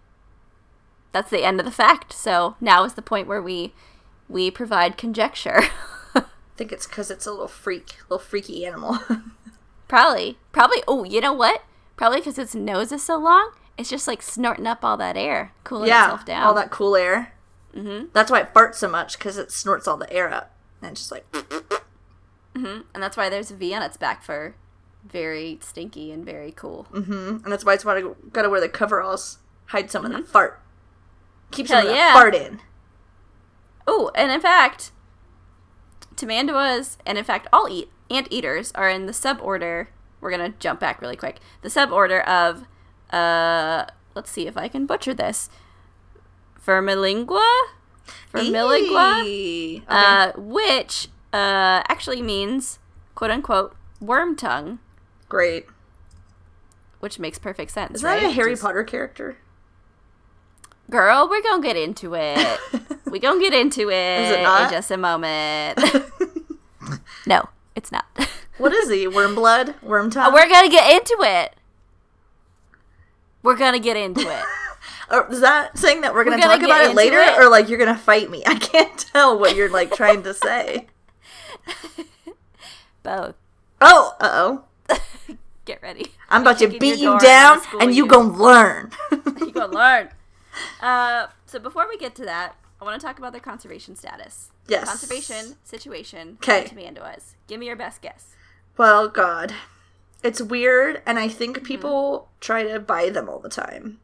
That's 1.12 1.30
the 1.30 1.44
end 1.44 1.58
of 1.58 1.66
the 1.66 1.72
fact. 1.72 2.12
So 2.12 2.56
now 2.60 2.84
is 2.84 2.94
the 2.94 3.02
point 3.02 3.26
where 3.26 3.42
we 3.42 3.74
we 4.28 4.50
provide 4.50 4.96
conjecture. 4.96 5.62
I 6.14 6.24
think 6.56 6.70
it's 6.70 6.86
because 6.86 7.10
it's 7.10 7.26
a 7.26 7.30
little 7.32 7.48
freak, 7.48 7.96
little 8.08 8.24
freaky 8.24 8.64
animal. 8.64 8.98
probably 9.90 10.38
probably 10.52 10.82
oh 10.86 11.02
you 11.02 11.20
know 11.20 11.32
what 11.32 11.64
probably 11.96 12.20
because 12.20 12.38
its 12.38 12.54
nose 12.54 12.92
is 12.92 13.02
so 13.02 13.18
long 13.18 13.50
it's 13.76 13.90
just 13.90 14.06
like 14.06 14.22
snorting 14.22 14.66
up 14.66 14.84
all 14.84 14.96
that 14.96 15.16
air 15.16 15.52
cooling 15.64 15.88
yeah, 15.88 16.04
itself 16.04 16.24
down 16.24 16.42
all 16.44 16.54
that 16.54 16.70
cool 16.70 16.94
air. 16.94 17.34
Mm-hmm. 17.74 18.06
That's 18.12 18.30
why 18.30 18.40
it 18.40 18.54
farts 18.54 18.76
so 18.76 18.88
much 18.88 19.18
because 19.18 19.36
it 19.36 19.50
snorts 19.52 19.88
all 19.88 19.96
the 19.96 20.12
air 20.12 20.32
up 20.32 20.54
and 20.80 20.92
it's 20.92 21.00
just 21.00 21.12
like 21.12 21.26
and 22.54 22.84
that's 22.94 23.16
why 23.16 23.28
there's 23.28 23.50
a 23.50 23.56
V 23.56 23.74
on 23.74 23.82
its 23.82 23.96
back 23.96 24.22
for 24.22 24.54
very 25.04 25.58
stinky 25.60 26.12
and 26.12 26.24
very 26.24 26.52
cool. 26.52 26.86
mm-hmm. 26.92 27.42
and 27.42 27.52
that's 27.52 27.64
why 27.64 27.74
it's 27.74 27.84
why 27.84 27.96
I 27.98 28.04
gotta 28.32 28.48
wear 28.48 28.60
the 28.60 28.68
coveralls, 28.68 29.38
hide 29.66 29.90
some 29.90 30.04
of 30.04 30.12
the 30.12 30.22
fart, 30.22 30.60
keep 31.50 31.66
some 31.66 31.78
Hell 31.78 31.86
of 31.86 31.92
the 31.92 31.96
yeah. 31.96 32.12
fart 32.12 32.34
in. 32.34 32.60
Oh, 33.86 34.10
and 34.14 34.30
in 34.30 34.40
fact, 34.40 34.92
tamanduas 36.14 36.96
and 37.04 37.18
in 37.18 37.24
fact 37.24 37.48
I'll 37.52 37.68
eat 37.68 37.90
anteaters 38.10 38.72
are 38.74 38.90
in 38.90 39.06
the 39.06 39.12
suborder. 39.12 39.88
We're 40.20 40.30
gonna 40.30 40.54
jump 40.58 40.80
back 40.80 41.00
really 41.00 41.16
quick. 41.16 41.38
The 41.62 41.68
suborder 41.68 42.24
of 42.26 42.64
uh, 43.12 43.86
let's 44.14 44.30
see 44.30 44.46
if 44.46 44.56
I 44.56 44.68
can 44.68 44.86
butcher 44.86 45.14
this. 45.14 45.48
Vermilingua, 46.64 47.46
Vermilingua, 48.32 49.20
Okay. 49.22 49.82
uh, 49.88 50.32
which 50.36 51.08
uh 51.32 51.82
actually 51.88 52.20
means 52.22 52.78
quote 53.14 53.30
unquote 53.30 53.74
worm 54.00 54.36
tongue, 54.36 54.78
Great. 55.28 55.66
which 57.00 57.18
makes 57.18 57.38
perfect 57.38 57.70
sense. 57.70 57.96
Is 57.96 58.02
that 58.02 58.14
right? 58.22 58.24
a 58.24 58.30
Harry 58.30 58.52
Just- 58.52 58.62
Potter 58.62 58.84
character? 58.84 59.38
Girl, 60.90 61.28
we're 61.30 61.42
gonna 61.42 61.62
get 61.62 61.76
into 61.76 62.14
it. 62.14 62.58
we 63.06 63.20
gonna 63.20 63.38
get 63.40 63.54
into 63.54 63.90
it, 63.90 64.32
it 64.32 64.38
in 64.40 64.70
just 64.70 64.90
a 64.90 64.96
moment. 64.96 65.78
no, 67.26 67.48
it's 67.74 67.92
not. 67.92 68.06
what 68.58 68.72
is 68.72 68.90
he? 68.90 69.06
Worm 69.06 69.34
blood? 69.34 69.74
Worm 69.82 70.10
tongue? 70.10 70.32
we're 70.32 70.48
gonna 70.48 70.68
get 70.68 70.90
into 70.92 71.16
it. 71.22 71.54
We're 73.42 73.56
gonna 73.56 73.78
get 73.78 73.96
into 73.96 74.20
it. 74.20 74.44
Or 75.10 75.26
is 75.30 75.40
that 75.40 75.78
saying 75.78 76.02
that 76.02 76.12
we're 76.12 76.24
gonna, 76.24 76.36
We're 76.36 76.42
gonna 76.42 76.58
talk 76.58 76.64
about 76.64 76.90
it 76.90 76.94
later, 76.94 77.18
it. 77.18 77.38
or 77.38 77.48
like 77.48 77.68
you're 77.68 77.78
gonna 77.78 77.96
fight 77.96 78.30
me? 78.30 78.42
I 78.46 78.56
can't 78.56 78.98
tell 79.12 79.38
what 79.38 79.56
you're 79.56 79.70
like 79.70 79.94
trying 79.94 80.22
to 80.24 80.34
say. 80.34 80.86
Both. 83.02 83.34
Oh, 83.80 84.16
uh 84.20 84.28
oh. 84.90 84.96
Get 85.64 85.82
ready. 85.82 86.12
I'm 86.28 86.42
about 86.42 86.58
to 86.58 86.68
beat 86.68 86.98
you 86.98 87.04
door 87.06 87.18
and 87.18 87.26
I'm 87.26 87.60
down, 87.60 87.82
and 87.82 87.94
you 87.94 88.04
you. 88.04 88.10
gonna 88.10 88.32
learn. 88.36 88.90
You 89.38 89.52
gonna 89.52 89.72
learn. 89.72 90.08
Uh, 90.80 91.28
so 91.46 91.58
before 91.58 91.88
we 91.88 91.96
get 91.96 92.14
to 92.16 92.24
that, 92.24 92.56
I 92.80 92.84
want 92.84 93.00
to 93.00 93.06
talk 93.06 93.18
about 93.18 93.32
their 93.32 93.40
conservation 93.40 93.94
status. 93.94 94.50
Yes. 94.70 94.88
Conservation 94.88 95.56
situation. 95.64 96.38
'Kay. 96.40 96.64
Tamanduas. 96.64 97.34
Give 97.48 97.58
me 97.60 97.66
your 97.66 97.76
best 97.76 98.00
guess. 98.02 98.34
Well, 98.76 99.08
God, 99.08 99.54
it's 100.22 100.40
weird, 100.40 101.02
and 101.04 101.18
I 101.18 101.26
Mm-hmm. 101.28 101.36
think 101.38 101.64
people 101.64 102.28
try 102.40 102.62
to 102.62 102.78
buy 102.80 103.10
them 103.10 103.28
all 103.28 103.38
the 103.40 103.48
time, 103.50 103.98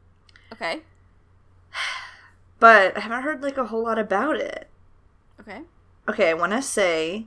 Okay. 0.53 0.81
but 2.59 2.97
I 2.97 3.01
haven't 3.01 3.23
heard 3.23 3.41
like 3.43 3.57
a 3.57 3.65
whole 3.67 3.83
lot 3.83 3.99
about 3.99 4.35
it. 4.37 4.67
Okay. 5.39 5.61
Okay, 6.09 6.29
I 6.29 6.33
want 6.33 6.53
to 6.53 6.61
say 6.61 7.25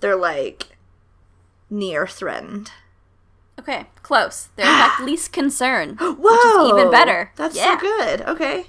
they're 0.00 0.16
like 0.16 0.76
near 1.70 2.06
threatened. 2.06 2.72
Okay. 3.58 3.86
Close. 4.02 4.48
They're 4.56 4.66
in 4.66 4.72
fact 4.72 5.00
least 5.04 5.32
concern. 5.32 5.96
Whoa, 6.00 6.68
even 6.68 6.90
better. 6.90 7.32
That's 7.36 7.56
Yeah. 7.56 7.76
so 7.78 7.80
good. 7.80 8.20
Okay. 8.22 8.66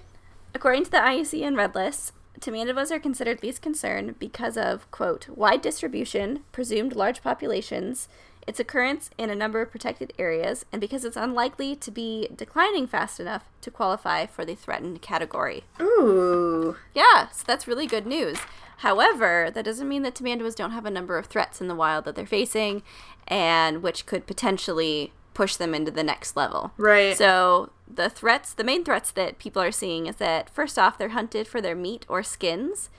According 0.55 0.85
to 0.85 0.91
the 0.91 0.97
IUCN 0.97 1.55
Red 1.57 1.75
List, 1.75 2.13
Tamanduas 2.39 2.91
are 2.91 2.99
considered 2.99 3.41
least 3.41 3.61
concern 3.61 4.15
because 4.19 4.57
of, 4.57 4.89
quote, 4.91 5.27
wide 5.29 5.61
distribution, 5.61 6.43
presumed 6.51 6.95
large 6.95 7.23
populations, 7.23 8.07
its 8.45 8.59
occurrence 8.59 9.09
in 9.17 9.29
a 9.29 9.35
number 9.35 9.61
of 9.61 9.71
protected 9.71 10.13
areas, 10.17 10.65
and 10.71 10.79
because 10.79 11.03
it's 11.03 11.17
unlikely 11.17 11.75
to 11.75 11.91
be 11.91 12.29
declining 12.35 12.87
fast 12.87 13.19
enough 13.19 13.43
to 13.61 13.69
qualify 13.69 14.25
for 14.25 14.45
the 14.45 14.55
threatened 14.55 15.01
category. 15.01 15.63
Ooh. 15.81 16.77
Yeah, 16.95 17.27
so 17.29 17.43
that's 17.45 17.67
really 17.67 17.87
good 17.87 18.05
news. 18.05 18.37
However, 18.77 19.51
that 19.53 19.65
doesn't 19.65 19.89
mean 19.89 20.03
that 20.03 20.15
tamanduas 20.15 20.55
don't 20.55 20.71
have 20.71 20.85
a 20.85 20.91
number 20.91 21.17
of 21.17 21.25
threats 21.25 21.59
in 21.59 21.67
the 21.67 21.75
wild 21.75 22.05
that 22.05 22.15
they're 22.15 22.25
facing, 22.25 22.83
and 23.27 23.83
which 23.83 24.05
could 24.05 24.27
potentially 24.27 25.11
push 25.33 25.55
them 25.55 25.73
into 25.73 25.91
the 25.91 26.03
next 26.03 26.37
level. 26.37 26.71
Right. 26.77 27.17
So 27.17 27.71
the 27.91 28.09
threats, 28.09 28.53
the 28.53 28.63
main 28.63 28.83
threats 28.83 29.11
that 29.11 29.39
people 29.39 29.61
are 29.61 29.71
seeing 29.71 30.07
is 30.07 30.17
that 30.17 30.49
first 30.49 30.77
off, 30.77 30.97
they're 30.97 31.09
hunted 31.09 31.47
for 31.47 31.61
their 31.61 31.75
meat 31.75 32.05
or 32.09 32.23
skins. 32.23 32.89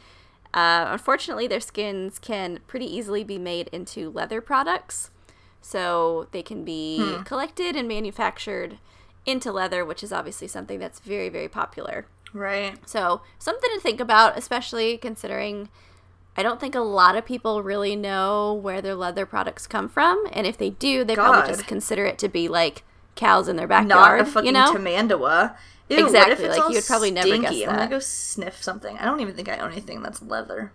Uh, 0.54 0.86
unfortunately, 0.88 1.46
their 1.46 1.60
skins 1.60 2.18
can 2.18 2.60
pretty 2.66 2.86
easily 2.86 3.22
be 3.22 3.38
made 3.38 3.68
into 3.68 4.10
leather 4.10 4.40
products. 4.40 5.10
So 5.60 6.28
they 6.32 6.42
can 6.42 6.64
be 6.64 7.16
Hmm. 7.16 7.22
collected 7.24 7.76
and 7.76 7.86
manufactured 7.86 8.78
into 9.26 9.52
leather, 9.52 9.84
which 9.84 10.02
is 10.02 10.12
obviously 10.12 10.48
something 10.48 10.78
that's 10.78 11.00
very, 11.00 11.28
very 11.28 11.48
popular. 11.48 12.06
Right. 12.32 12.78
So, 12.88 13.20
something 13.38 13.70
to 13.74 13.80
think 13.80 14.00
about, 14.00 14.38
especially 14.38 14.96
considering 14.96 15.68
I 16.36 16.42
don't 16.44 16.60
think 16.60 16.76
a 16.76 16.80
lot 16.80 17.16
of 17.16 17.24
people 17.26 17.64
really 17.64 17.96
know 17.96 18.54
where 18.54 18.80
their 18.80 18.94
leather 18.94 19.26
products 19.26 19.66
come 19.66 19.88
from. 19.88 20.24
And 20.32 20.46
if 20.46 20.56
they 20.56 20.70
do, 20.70 21.02
they 21.04 21.16
God. 21.16 21.32
probably 21.32 21.50
just 21.52 21.66
consider 21.66 22.06
it 22.06 22.16
to 22.18 22.28
be 22.28 22.46
like 22.46 22.84
cows 23.18 23.48
in 23.48 23.56
their 23.56 23.66
Not 23.66 23.88
backyard. 23.88 24.20
a 24.22 24.24
fucking 24.24 24.46
you 24.46 24.52
know? 24.52 24.72
Tamandua. 24.72 25.56
Ew, 25.90 25.96
what 25.96 26.00
if 26.00 26.06
Exactly, 26.06 26.44
it's 26.46 26.56
like, 26.56 26.64
all 26.64 26.70
you 26.70 26.76
would 26.76 26.86
probably 26.86 27.10
never 27.10 27.26
stinky? 27.28 27.60
guess 27.60 27.68
I'm 27.68 27.76
gonna 27.76 27.90
go 27.90 27.98
sniff 27.98 28.62
something. 28.62 28.96
I 28.98 29.04
don't 29.04 29.20
even 29.20 29.34
think 29.34 29.48
I 29.48 29.58
own 29.58 29.72
anything 29.72 30.02
that's 30.02 30.22
leather. 30.22 30.72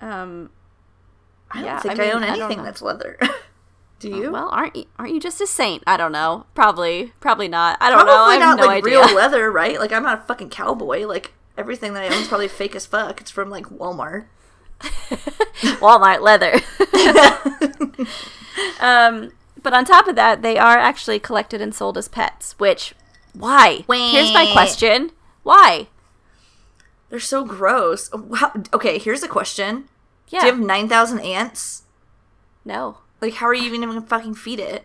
um, 0.00 0.50
I 1.50 1.56
don't 1.58 1.64
Yeah, 1.66 1.78
think 1.80 1.98
I 2.00 2.04
I, 2.04 2.06
mean, 2.06 2.16
own 2.16 2.22
I 2.22 2.26
don't 2.28 2.38
anything 2.40 2.58
know. 2.58 2.64
that's 2.64 2.82
leather. 2.82 3.18
Do 3.98 4.10
you? 4.10 4.30
well, 4.32 4.48
aren't 4.50 4.76
you, 4.76 4.84
aren't 4.98 5.14
you 5.14 5.20
just 5.20 5.40
a 5.40 5.46
saint? 5.46 5.82
I 5.86 5.96
don't 5.96 6.12
know. 6.12 6.44
Probably, 6.54 7.12
probably 7.20 7.48
not. 7.48 7.78
I 7.80 7.88
don't 7.88 8.00
know. 8.06 8.12
Probably 8.12 8.34
I 8.36 8.38
have 8.40 8.56
not 8.58 8.58
no 8.58 8.66
like 8.66 8.84
idea. 8.84 9.00
real 9.00 9.14
leather, 9.14 9.50
right? 9.50 9.78
Like 9.80 9.90
I'm 9.92 10.02
not 10.02 10.18
a 10.18 10.22
fucking 10.22 10.50
cowboy. 10.50 11.06
Like 11.06 11.32
everything 11.56 11.94
that 11.94 12.02
I 12.02 12.14
own 12.14 12.20
is 12.22 12.28
probably 12.28 12.48
fake 12.48 12.74
as 12.76 12.84
fuck. 12.84 13.20
It's 13.22 13.30
from 13.30 13.48
like 13.48 13.66
Walmart. 13.66 14.26
Walmart 15.80 16.20
leather. 16.20 16.60
um, 18.80 19.32
but 19.66 19.74
on 19.74 19.84
top 19.84 20.06
of 20.06 20.14
that, 20.14 20.42
they 20.42 20.58
are 20.58 20.78
actually 20.78 21.18
collected 21.18 21.60
and 21.60 21.74
sold 21.74 21.98
as 21.98 22.06
pets. 22.06 22.54
Which, 22.56 22.94
why? 23.32 23.84
Wait. 23.88 24.12
Here's 24.12 24.32
my 24.32 24.48
question: 24.52 25.10
Why? 25.42 25.88
They're 27.10 27.18
so 27.18 27.44
gross. 27.44 28.08
Oh, 28.12 28.18
wow. 28.28 28.52
Okay, 28.72 28.96
here's 28.96 29.24
a 29.24 29.28
question. 29.28 29.88
Yeah. 30.28 30.42
Do 30.42 30.46
you 30.46 30.52
have 30.52 30.62
nine 30.62 30.88
thousand 30.88 31.18
ants? 31.18 31.82
no. 32.64 32.98
Like, 33.20 33.34
how 33.34 33.46
are 33.46 33.54
you 33.54 33.64
even 33.64 33.80
gonna 33.80 34.02
fucking 34.02 34.36
feed 34.36 34.60
it? 34.60 34.84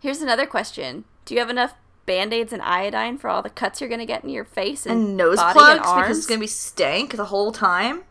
Here's 0.00 0.20
another 0.20 0.46
question: 0.46 1.04
Do 1.24 1.34
you 1.34 1.38
have 1.38 1.50
enough 1.50 1.74
band 2.04 2.34
aids 2.34 2.52
and 2.52 2.60
iodine 2.60 3.18
for 3.18 3.30
all 3.30 3.40
the 3.40 3.50
cuts 3.50 3.80
you're 3.80 3.88
gonna 3.88 4.04
get 4.04 4.24
in 4.24 4.30
your 4.30 4.44
face 4.44 4.84
and, 4.84 5.00
And 5.00 5.16
nose 5.16 5.36
body 5.36 5.52
plugs 5.52 5.76
and 5.76 5.86
arms, 5.86 6.02
because 6.02 6.18
it's 6.18 6.26
gonna 6.26 6.40
be 6.40 6.48
stank 6.48 7.14
the 7.14 7.26
whole 7.26 7.52
time, 7.52 8.02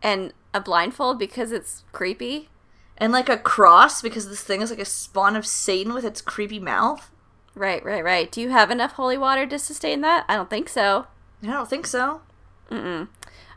and 0.00 0.32
a 0.54 0.60
blindfold 0.60 1.18
because 1.18 1.50
it's 1.50 1.82
creepy? 1.90 2.48
And 2.98 3.12
like 3.12 3.28
a 3.28 3.36
cross 3.36 4.02
because 4.02 4.28
this 4.28 4.42
thing 4.42 4.62
is 4.62 4.70
like 4.70 4.78
a 4.78 4.84
spawn 4.84 5.36
of 5.36 5.46
Satan 5.46 5.92
with 5.92 6.04
its 6.04 6.20
creepy 6.20 6.58
mouth. 6.58 7.10
Right, 7.54 7.84
right, 7.84 8.04
right. 8.04 8.30
Do 8.30 8.40
you 8.40 8.50
have 8.50 8.70
enough 8.70 8.92
holy 8.92 9.16
water 9.16 9.46
to 9.46 9.58
sustain 9.58 10.02
that? 10.02 10.24
I 10.28 10.36
don't 10.36 10.50
think 10.50 10.68
so. 10.68 11.06
I 11.42 11.46
don't 11.46 11.68
think 11.68 11.86
so. 11.86 12.20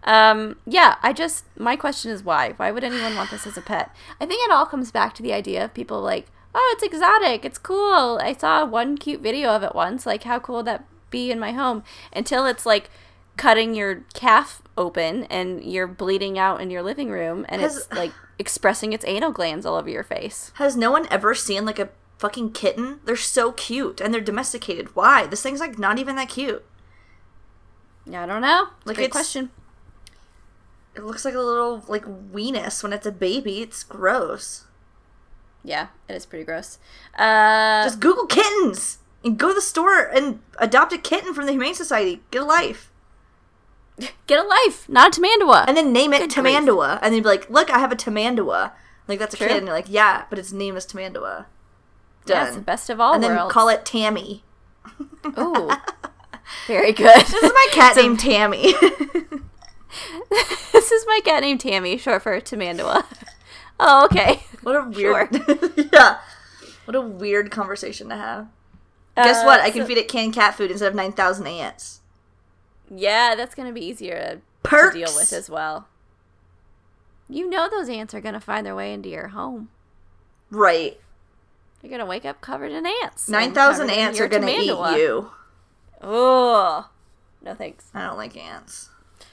Um, 0.03 0.57
yeah, 0.65 0.95
I 1.03 1.13
just 1.13 1.45
my 1.57 1.75
question 1.75 2.11
is 2.11 2.23
why? 2.23 2.53
Why 2.57 2.71
would 2.71 2.83
anyone 2.83 3.15
want 3.15 3.31
this 3.31 3.45
as 3.45 3.57
a 3.57 3.61
pet? 3.61 3.93
I 4.19 4.25
think 4.25 4.43
it 4.45 4.51
all 4.51 4.65
comes 4.65 4.91
back 4.91 5.13
to 5.15 5.23
the 5.23 5.33
idea 5.33 5.65
of 5.65 5.73
people 5.73 6.01
like, 6.01 6.27
oh, 6.55 6.73
it's 6.73 6.83
exotic, 6.83 7.45
it's 7.45 7.57
cool. 7.57 8.19
I 8.21 8.33
saw 8.33 8.65
one 8.65 8.97
cute 8.97 9.21
video 9.21 9.49
of 9.49 9.63
it 9.63 9.75
once. 9.75 10.05
Like, 10.05 10.23
how 10.23 10.39
cool 10.39 10.57
would 10.57 10.65
that 10.65 10.85
be 11.09 11.31
in 11.31 11.39
my 11.39 11.51
home? 11.51 11.83
Until 12.13 12.45
it's 12.45 12.65
like 12.65 12.89
cutting 13.35 13.73
your 13.73 14.03
calf 14.13 14.61
open 14.79 15.25
and 15.25 15.63
you're 15.63 15.85
bleeding 15.87 16.39
out 16.39 16.61
in 16.61 16.71
your 16.71 16.81
living 16.81 17.09
room, 17.11 17.45
and 17.49 17.61
Has- 17.61 17.77
it's 17.77 17.91
like 17.91 18.13
expressing 18.39 18.93
its 18.93 19.05
anal 19.05 19.31
glands 19.31 19.65
all 19.65 19.75
over 19.75 19.89
your 19.89 20.03
face. 20.03 20.51
Has 20.55 20.75
no 20.75 20.89
one 20.91 21.07
ever 21.11 21.35
seen 21.35 21.65
like 21.65 21.77
a 21.77 21.89
fucking 22.17 22.51
kitten? 22.53 22.99
They're 23.05 23.15
so 23.15 23.51
cute 23.51 24.01
and 24.01 24.13
they're 24.13 24.21
domesticated. 24.21 24.95
Why? 24.95 25.27
This 25.27 25.41
thing's 25.43 25.59
like 25.59 25.77
not 25.77 25.99
even 25.99 26.15
that 26.15 26.29
cute. 26.29 26.65
Yeah, 28.05 28.23
I 28.23 28.25
don't 28.25 28.41
know. 28.41 28.67
It's 28.77 28.85
a 28.85 28.89
Like, 28.89 28.95
great 28.95 29.05
it's- 29.05 29.11
question. 29.11 29.51
It 30.95 31.03
looks 31.03 31.23
like 31.23 31.35
a 31.35 31.39
little 31.39 31.83
like 31.87 32.03
weenus 32.05 32.81
when 32.81 32.91
it's 32.93 33.05
a 33.05 33.11
baby. 33.11 33.61
It's 33.61 33.83
gross. 33.83 34.65
Yeah, 35.63 35.87
it 36.07 36.15
is 36.15 36.25
pretty 36.25 36.45
gross. 36.45 36.77
Uh, 37.17 37.83
Just 37.83 37.99
Google 37.99 38.25
kittens 38.25 38.97
and 39.23 39.37
go 39.37 39.49
to 39.49 39.53
the 39.53 39.61
store 39.61 39.99
and 40.07 40.39
adopt 40.57 40.91
a 40.93 40.97
kitten 40.97 41.33
from 41.33 41.45
the 41.45 41.51
Humane 41.51 41.75
Society. 41.75 42.21
Get 42.31 42.41
a 42.41 42.45
life. 42.45 42.91
Get 44.27 44.39
a 44.43 44.47
life, 44.47 44.87
not 44.89 45.17
a 45.17 45.21
Tamandua. 45.21 45.65
And 45.67 45.75
then 45.75 45.91
name 45.93 46.13
it 46.13 46.19
Good 46.19 46.33
grief. 46.33 46.55
Tamandua. 46.55 46.99
And 47.01 47.13
then 47.13 47.21
be 47.21 47.27
like, 47.27 47.49
look, 47.49 47.69
I 47.69 47.79
have 47.79 47.91
a 47.91 47.95
Tamandua. 47.95 48.71
Like, 49.07 49.19
that's 49.19 49.33
a 49.33 49.37
True. 49.37 49.47
kid. 49.47 49.57
And 49.57 49.65
you're 49.67 49.75
like, 49.75 49.87
yeah, 49.89 50.25
but 50.29 50.37
its 50.39 50.51
name 50.51 50.75
is 50.77 50.85
Tamandua. 50.85 51.45
it's 52.27 52.55
the 52.55 52.61
best 52.61 52.89
of 52.89 52.99
all 53.01 53.13
and 53.13 53.23
then 53.23 53.35
worlds. 53.35 53.51
call 53.53 53.69
it 53.69 53.85
Tammy. 53.85 54.43
Ooh. 55.37 55.71
Very 56.67 56.93
good. 56.93 57.19
This 57.25 57.33
is 57.43 57.51
my 57.53 57.67
cat 57.71 57.95
named 57.97 58.19
Tammy. 58.19 58.73
this 60.71 60.91
is 60.91 61.05
my 61.07 61.19
cat 61.23 61.41
named 61.41 61.59
Tammy, 61.59 61.97
short 61.97 62.21
for 62.23 62.39
Tamandua. 62.39 63.03
Oh, 63.79 64.05
okay. 64.05 64.43
what 64.63 64.75
a 64.75 64.83
weird. 64.89 65.29
yeah. 65.93 66.19
What 66.85 66.95
a 66.95 67.01
weird 67.01 67.51
conversation 67.51 68.09
to 68.09 68.15
have. 68.15 68.47
Guess 69.15 69.43
Uh, 69.43 69.45
what? 69.45 69.59
I 69.61 69.69
can 69.71 69.81
so- 69.83 69.87
feed 69.87 69.97
it 69.97 70.07
canned 70.07 70.33
cat 70.33 70.55
food 70.55 70.71
instead 70.71 70.87
of 70.87 70.95
9,000 70.95 71.45
ants. 71.47 71.98
Yeah, 72.93 73.35
that's 73.35 73.55
going 73.55 73.67
to 73.67 73.73
be 73.73 73.85
easier 73.85 74.41
to, 74.63 74.69
to 74.69 74.91
deal 74.91 75.15
with 75.15 75.31
as 75.33 75.49
well. 75.49 75.87
You 77.29 77.49
know 77.49 77.69
those 77.69 77.89
ants 77.89 78.13
are 78.13 78.21
going 78.21 78.33
to 78.33 78.39
find 78.39 78.65
their 78.65 78.75
way 78.75 78.91
into 78.91 79.09
your 79.09 79.29
home. 79.29 79.69
Right. 80.49 80.99
You're 81.81 81.89
going 81.89 81.99
to 81.99 82.05
wake 82.05 82.25
up 82.25 82.41
covered 82.41 82.71
in 82.71 82.85
ants. 82.85 83.29
9,000 83.29 83.89
ants 83.89 84.19
are 84.19 84.27
going 84.27 84.41
to 84.43 84.51
eat 84.51 84.65
you. 84.65 85.29
Oh. 86.01 86.89
No 87.41 87.53
thanks. 87.53 87.89
I 87.93 88.07
don't 88.07 88.17
like 88.17 88.35
ants. 88.35 88.89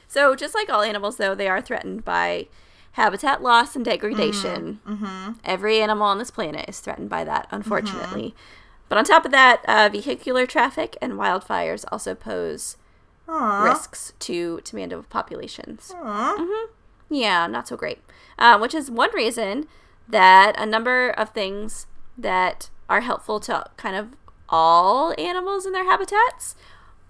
So, 0.07 0.35
just 0.35 0.55
like 0.55 0.69
all 0.69 0.81
animals, 0.81 1.17
though, 1.17 1.35
they 1.35 1.49
are 1.49 1.61
threatened 1.61 2.05
by 2.05 2.47
habitat 2.93 3.43
loss 3.43 3.75
and 3.75 3.83
degradation. 3.83 4.79
Mm-hmm. 4.87 5.33
Every 5.43 5.81
animal 5.81 6.07
on 6.07 6.17
this 6.17 6.31
planet 6.31 6.69
is 6.69 6.79
threatened 6.79 7.09
by 7.09 7.23
that, 7.25 7.47
unfortunately. 7.51 8.33
But 8.89 8.97
on 8.97 9.03
top 9.03 9.25
of 9.25 9.31
that, 9.31 9.63
uh, 9.67 9.89
vehicular 9.91 10.45
traffic 10.45 10.95
and 11.01 11.13
wildfires 11.13 11.83
also 11.91 12.15
pose 12.15 12.77
Aww. 13.27 13.63
risks 13.65 14.13
to 14.19 14.59
Tamandua 14.63 15.07
populations. 15.09 15.93
Aww. 15.95 16.65
Yeah, 17.09 17.47
not 17.47 17.67
so 17.67 17.75
great. 17.77 17.99
Uh, 18.39 18.57
which 18.57 18.73
is 18.73 18.89
one 18.91 19.09
reason 19.13 19.67
that 20.07 20.55
a 20.57 20.65
number 20.65 21.09
of 21.09 21.29
things 21.31 21.87
that 22.17 22.69
are 22.89 23.01
helpful 23.01 23.39
to 23.41 23.65
kind 23.77 23.95
of 23.95 24.09
all 24.49 25.13
animals 25.17 25.65
in 25.65 25.73
their 25.73 25.83
habitats 25.83 26.55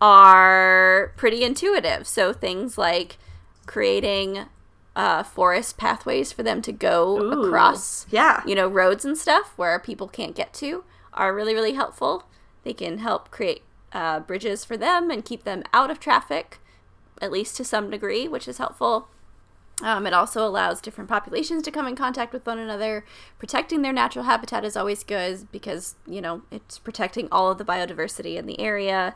are 0.02 1.14
pretty 1.18 1.44
intuitive. 1.44 2.08
So 2.08 2.34
things 2.34 2.78
like 2.78 3.18
creating 3.66 4.46
uh, 4.96 5.24
forest 5.24 5.78
pathways 5.78 6.32
for 6.32 6.44
them 6.44 6.62
to 6.64 6.72
go 6.72 7.20
Ooh. 7.22 7.44
across, 7.46 8.08
Yeah. 8.10 8.42
you 8.46 8.56
know, 8.56 8.68
roads 8.68 9.06
and 9.06 9.18
stuff 9.18 9.54
where 9.56 9.80
people 9.80 10.08
can't 10.08 10.36
get 10.36 10.54
to 10.56 10.84
are 11.14 11.34
really, 11.34 11.54
really 11.54 11.74
helpful. 11.74 12.28
They 12.64 12.74
can 12.74 13.00
help 13.00 13.30
create 13.32 13.64
uh, 13.94 14.20
bridges 14.20 14.66
for 14.66 14.78
them 14.78 15.10
and 15.10 15.26
keep 15.26 15.44
them 15.44 15.64
out 15.74 15.92
of 15.92 16.00
traffic, 16.00 16.60
at 17.22 17.32
least 17.32 17.58
to 17.58 17.64
some 17.64 17.90
degree, 17.90 18.28
which 18.28 18.48
is 18.48 18.58
helpful. 18.58 19.08
Um, 19.84 20.08
it 20.08 20.14
also 20.14 20.46
allows 20.46 20.82
different 20.82 21.10
populations 21.10 21.62
to 21.64 21.72
come 21.72 21.88
in 21.88 21.96
contact 21.96 22.34
with 22.34 22.46
one 22.46 22.58
another. 22.58 23.06
Protecting 23.38 23.84
their 23.84 23.94
natural 23.94 24.26
habitat 24.26 24.66
is 24.66 24.76
always 24.76 25.04
good 25.04 25.52
because, 25.52 25.96
you 26.08 26.20
know, 26.20 26.42
it's 26.50 26.80
protecting 26.80 27.28
all 27.32 27.52
of 27.52 27.60
the 27.60 27.66
biodiversity 27.66 28.38
in 28.38 28.48
the 28.48 28.60
area. 28.60 29.16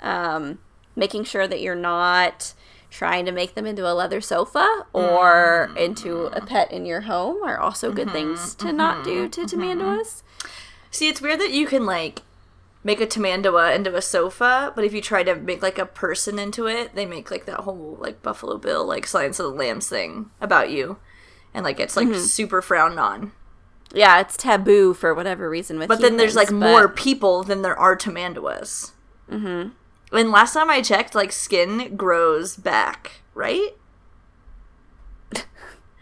Um, 0.00 0.58
making 0.96 1.24
sure 1.24 1.46
that 1.46 1.60
you're 1.60 1.76
not 1.76 2.54
trying 2.90 3.24
to 3.24 3.32
make 3.32 3.54
them 3.54 3.66
into 3.66 3.88
a 3.88 3.94
leather 3.94 4.20
sofa 4.20 4.84
or 4.92 5.70
into 5.76 6.24
a 6.26 6.44
pet 6.44 6.72
in 6.72 6.84
your 6.84 7.02
home 7.02 7.42
are 7.44 7.58
also 7.58 7.92
good 7.92 8.10
things 8.10 8.56
to 8.56 8.72
not 8.72 9.04
do 9.04 9.28
to 9.28 9.42
tamanduas. 9.42 10.22
See, 10.90 11.08
it's 11.08 11.22
weird 11.22 11.38
that 11.38 11.52
you 11.52 11.66
can 11.66 11.86
like 11.86 12.22
make 12.82 13.00
a 13.00 13.06
tamandua 13.06 13.74
into 13.74 13.94
a 13.94 14.02
sofa, 14.02 14.72
but 14.74 14.84
if 14.84 14.92
you 14.92 15.00
try 15.02 15.22
to 15.22 15.34
make 15.36 15.62
like 15.62 15.78
a 15.78 15.86
person 15.86 16.38
into 16.38 16.66
it, 16.66 16.94
they 16.94 17.06
make 17.06 17.30
like 17.30 17.44
that 17.46 17.60
whole 17.60 17.96
like 18.00 18.22
Buffalo 18.22 18.56
Bill 18.58 18.84
like 18.86 19.06
Silence 19.06 19.38
of 19.38 19.52
the 19.52 19.58
Lambs 19.58 19.88
thing 19.88 20.30
about 20.40 20.70
you, 20.70 20.98
and 21.52 21.64
like 21.64 21.78
it's 21.80 21.96
like 21.96 22.08
Mm-hmm. 22.08 22.20
super 22.20 22.62
frowned 22.62 22.98
on. 22.98 23.32
Yeah, 23.92 24.20
it's 24.20 24.36
taboo 24.36 24.94
for 24.94 25.12
whatever 25.14 25.50
reason 25.50 25.78
with 25.78 25.88
But 25.88 26.00
then 26.00 26.16
there's 26.16 26.36
like 26.36 26.48
humans, 26.50 26.70
more 26.72 26.88
people 26.88 27.42
than 27.42 27.62
there 27.62 27.76
are 27.78 27.96
tamanduas. 27.96 28.92
Mm-hmm. 29.30 29.70
And 30.16 30.30
last 30.30 30.54
time 30.54 30.70
I 30.70 30.80
checked, 30.80 31.14
like 31.14 31.32
skin 31.32 31.96
grows 31.96 32.56
back, 32.56 33.20
right? 33.34 33.70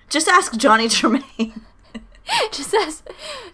Just 0.09 0.29
ask 0.29 0.57
Johnny 0.57 0.89
Tremain. 0.89 1.63
just 2.53 2.75
as 2.75 3.03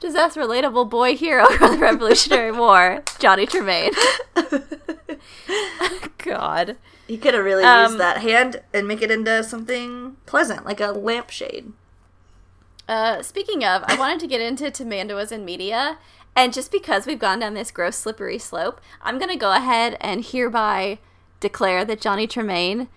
just 0.01 0.16
as 0.16 0.35
relatable 0.37 0.89
boy 0.91 1.16
hero 1.16 1.47
from 1.47 1.72
the 1.72 1.79
Revolutionary 1.79 2.53
War, 2.53 3.03
Johnny 3.18 3.47
Tremain. 3.47 3.93
God. 6.18 6.77
He 7.07 7.18
could 7.18 7.35
have 7.35 7.45
really 7.45 7.64
Um, 7.64 7.85
used 7.93 7.99
that 8.01 8.18
hand 8.18 8.62
and 8.72 8.89
make 8.89 9.03
it 9.03 9.11
into 9.11 9.45
something 9.45 10.16
pleasant, 10.27 10.64
like 10.64 10.81
a 10.81 10.93
lampshade. 10.93 11.72
Uh, 12.89 13.22
speaking 13.22 13.64
of, 13.64 13.83
I 13.87 13.97
wanted 13.99 14.20
to 14.20 14.27
get 14.27 14.41
into 14.41 14.64
tamanduas 14.70 15.31
in 15.33 15.45
media, 15.45 15.99
And 16.37 16.53
just 16.53 16.72
because 16.72 17.07
we've 17.07 17.18
gone 17.18 17.39
down 17.39 17.55
this 17.55 17.70
gross, 17.70 17.95
slippery 17.97 18.39
slope, 18.39 18.81
I'm 19.03 19.18
going 19.18 19.31
to 19.31 19.37
go 19.37 19.53
ahead 19.53 19.97
and 20.01 20.25
hereby 20.25 20.99
declare 21.39 21.85
that 21.85 22.01
Johnny 22.01 22.27
Tremain 22.27 22.89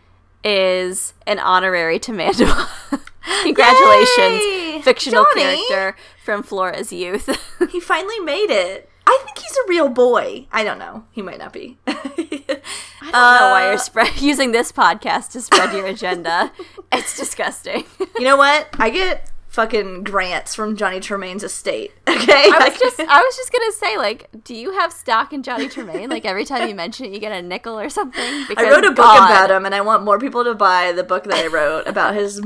is 0.44 1.14
an 1.28 1.38
honorary 1.38 2.00
Tamandua. 2.00 2.68
Congratulations, 3.44 4.42
Yay! 4.42 4.67
Fictional 4.88 5.26
Johnny! 5.36 5.68
character 5.68 6.02
from 6.24 6.44
Flora's 6.44 6.92
youth. 6.92 7.30
He 7.72 7.80
finally 7.80 8.20
made 8.20 8.50
it. 8.50 8.90
I 9.06 9.20
think 9.26 9.38
he's 9.40 9.52
a 9.52 9.70
real 9.70 9.90
boy. 9.90 10.48
I 10.52 10.64
don't 10.64 10.80
know. 10.80 11.06
He 11.12 11.22
might 11.22 11.40
not 11.40 11.54
be. 11.54 11.78
I 11.88 11.96
don't 11.96 13.12
know 13.12 13.50
why 13.52 13.64
you're 13.66 13.74
uh, 13.74 13.78
spread 13.78 14.22
using 14.22 14.52
this 14.52 14.72
podcast 14.72 15.32
to 15.32 15.42
spread 15.42 15.74
your 15.74 15.86
agenda. 15.86 16.52
it's 16.92 17.18
disgusting. 17.18 17.84
You 18.18 18.26
know 18.26 18.38
what? 18.38 18.68
I 18.80 18.90
get 18.90 19.32
fucking 19.48 20.04
grants 20.04 20.54
from 20.54 20.76
Johnny 20.76 21.00
Tremain's 21.00 21.44
estate. 21.44 21.92
Okay, 22.08 22.32
I 22.32 22.70
was 22.70 22.80
just 22.80 23.00
I 23.00 23.22
was 23.22 23.36
just 23.36 23.52
gonna 23.52 23.72
say, 23.72 23.98
like, 23.98 24.30
do 24.44 24.54
you 24.54 24.74
have 24.74 24.94
stock 24.94 25.34
in 25.34 25.42
Johnny 25.42 25.68
Tremain? 25.68 26.10
Like 26.10 26.26
every 26.26 26.46
time 26.46 26.68
you 26.68 26.76
mention 26.76 27.08
it, 27.08 27.12
you 27.12 27.20
get 27.20 27.32
a 27.32 27.42
nickel 27.42 27.80
or 27.80 27.90
something. 27.90 28.46
Because 28.48 28.64
I 28.66 28.70
wrote 28.70 28.86
a 28.86 28.90
book 28.90 28.98
God. 28.98 29.30
about 29.30 29.52
him, 29.52 29.66
and 29.66 29.74
I 29.74 29.82
want 29.82 30.04
more 30.04 30.20
people 30.20 30.44
to 30.44 30.54
buy 30.54 30.92
the 30.92 31.04
book 31.04 31.24
that 31.24 31.34
I 31.34 31.48
wrote 31.48 31.88
about 31.88 32.14
his 32.14 32.42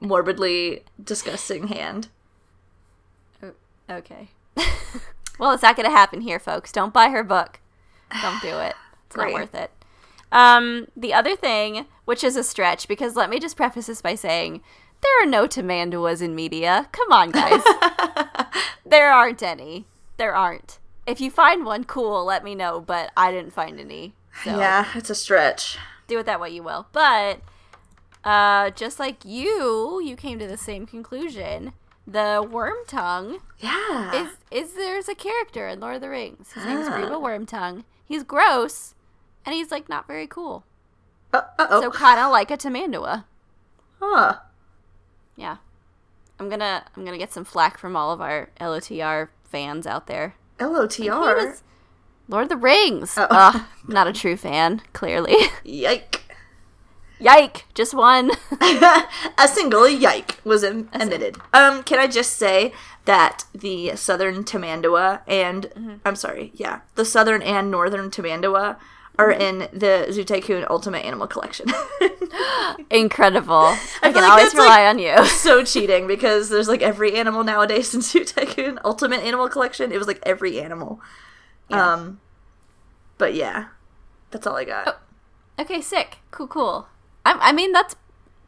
morbidly 0.00 0.82
disgusting 1.02 1.68
hand. 1.68 2.08
Okay. 3.90 4.28
well, 5.38 5.52
it's 5.52 5.62
not 5.62 5.76
gonna 5.76 5.90
happen 5.90 6.20
here, 6.20 6.38
folks. 6.38 6.72
Don't 6.72 6.92
buy 6.92 7.08
her 7.08 7.24
book. 7.24 7.60
Don't 8.22 8.40
do 8.42 8.58
it. 8.58 8.74
It's 9.06 9.16
Great. 9.16 9.32
not 9.32 9.40
worth 9.40 9.54
it. 9.54 9.70
Um, 10.30 10.88
the 10.94 11.14
other 11.14 11.34
thing, 11.34 11.86
which 12.04 12.22
is 12.22 12.36
a 12.36 12.44
stretch, 12.44 12.86
because 12.86 13.16
let 13.16 13.30
me 13.30 13.38
just 13.38 13.56
preface 13.56 13.86
this 13.86 14.02
by 14.02 14.16
saying 14.16 14.60
there 15.00 15.22
are 15.22 15.26
no 15.26 15.46
Tamanduas 15.48 16.20
in 16.20 16.34
media. 16.34 16.90
Come 16.92 17.10
on, 17.10 17.30
guys. 17.30 17.62
there 18.84 19.10
aren't 19.10 19.42
any. 19.42 19.86
There 20.18 20.34
aren't. 20.34 20.78
If 21.06 21.22
you 21.22 21.30
find 21.30 21.64
one, 21.64 21.84
cool. 21.84 22.26
Let 22.26 22.44
me 22.44 22.54
know. 22.54 22.80
But 22.80 23.10
I 23.16 23.30
didn't 23.32 23.54
find 23.54 23.80
any. 23.80 24.12
So 24.44 24.58
Yeah, 24.58 24.86
it's 24.94 25.08
a 25.08 25.14
stretch. 25.14 25.78
do 26.06 26.18
with 26.18 26.26
that 26.26 26.38
what 26.38 26.52
you 26.52 26.62
will. 26.62 26.86
But 26.92 27.40
uh, 28.24 28.70
just 28.70 28.98
like 28.98 29.24
you, 29.24 30.00
you 30.04 30.16
came 30.16 30.38
to 30.38 30.46
the 30.46 30.56
same 30.56 30.86
conclusion. 30.86 31.72
The 32.06 32.46
worm 32.50 32.76
tongue 32.86 33.38
Yeah. 33.58 34.14
is 34.22 34.28
is 34.50 34.72
there's 34.74 35.08
a 35.08 35.14
character 35.14 35.68
in 35.68 35.80
Lord 35.80 35.96
of 35.96 36.00
the 36.00 36.08
Rings. 36.08 36.52
His 36.52 36.64
name's 36.64 36.88
Ah. 36.88 36.92
Grima 36.92 37.20
Wormtongue. 37.20 37.84
He's 38.06 38.22
gross, 38.24 38.94
and 39.44 39.54
he's 39.54 39.70
like 39.70 39.88
not 39.90 40.06
very 40.06 40.26
cool. 40.26 40.64
uh 41.34 41.42
oh. 41.58 41.82
So 41.82 41.90
kind 41.90 42.18
of 42.18 42.30
like 42.32 42.50
a 42.50 42.56
Tamandua. 42.56 43.24
huh. 44.00 44.36
Yeah, 45.36 45.58
I'm 46.40 46.48
gonna 46.48 46.84
I'm 46.96 47.04
gonna 47.04 47.18
get 47.18 47.32
some 47.32 47.44
flack 47.44 47.76
from 47.76 47.94
all 47.94 48.10
of 48.10 48.22
our 48.22 48.48
LOTR 48.58 49.28
fans 49.44 49.86
out 49.86 50.06
there. 50.06 50.34
He 50.58 50.64
LOTR. 50.64 51.60
Lord 52.26 52.44
of 52.44 52.48
the 52.48 52.56
Rings. 52.56 53.14
Oh. 53.18 53.26
Ugh, 53.30 53.62
not 53.86 54.06
a 54.06 54.12
true 54.14 54.36
fan, 54.38 54.80
clearly. 54.94 55.36
Yike. 55.64 56.22
Yike! 57.20 57.66
Just 57.74 57.94
one. 57.94 58.30
a 58.60 59.48
single 59.48 59.88
yike 59.88 60.38
was 60.44 60.62
em- 60.64 60.88
emitted. 60.94 61.36
Um, 61.52 61.82
can 61.82 61.98
I 61.98 62.06
just 62.06 62.34
say 62.34 62.72
that 63.06 63.44
the 63.54 63.96
southern 63.96 64.44
Tamandua 64.44 65.20
and 65.26 65.64
Mm-hmm. 65.76 65.94
I'm 66.04 66.16
sorry, 66.16 66.52
yeah, 66.54 66.80
the 66.94 67.04
southern 67.04 67.42
and 67.42 67.70
northern 67.70 68.10
Tamandua 68.10 68.76
are 69.18 69.32
Mm-hmm. 69.32 69.40
in 69.40 69.78
the 69.78 70.06
Zoo 70.12 70.22
Tycoon 70.24 70.64
Ultimate 70.70 71.04
Animal 71.04 71.26
Collection. 71.26 71.66
Incredible. 72.90 73.54
I, 73.64 73.76
feel 74.02 74.12
can 74.12 74.22
like 74.22 74.30
always 74.30 74.54
rely 74.54 74.66
like- 74.84 74.88
on 74.88 74.98
you. 74.98 75.24
so 75.26 75.64
cheating 75.64 76.06
because 76.06 76.48
there's 76.50 76.68
like 76.68 76.82
every 76.82 77.14
animal 77.16 77.42
nowadays 77.44 77.94
in 77.94 78.00
Zoo 78.00 78.24
Tycoon 78.24 78.78
Ultimate 78.84 79.20
Animal 79.20 79.48
Collection. 79.48 79.90
It 79.92 79.98
was 79.98 80.06
like 80.06 80.20
every 80.24 80.60
animal. 80.60 81.00
Yeah. 81.68 81.94
Um, 81.94 82.20
but 83.18 83.34
yeah, 83.34 83.68
that's 84.30 84.46
all 84.46 84.56
I 84.56 84.64
got. 84.64 84.84
Oh. 84.86 85.62
Okay, 85.62 85.80
sick. 85.80 86.18
Cool, 86.30 86.46
cool. 86.46 86.86
I, 87.24 87.38
I 87.40 87.52
mean, 87.52 87.72
that's 87.72 87.96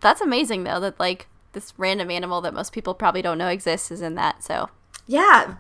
that's 0.01 0.21
amazing 0.21 0.65
though. 0.65 0.81
That 0.81 0.99
like 0.99 1.29
this 1.53 1.73
random 1.77 2.11
animal 2.11 2.41
that 2.43 2.55
most 2.55 2.73
people 2.73 2.95
probably 2.95 3.23
don't 3.23 3.39
know 3.39 3.49
exists 3.49 3.91
is 3.91 4.01
in 4.01 4.15
that. 4.15 4.43
So 4.43 4.71
Yeah, 5.07 5.57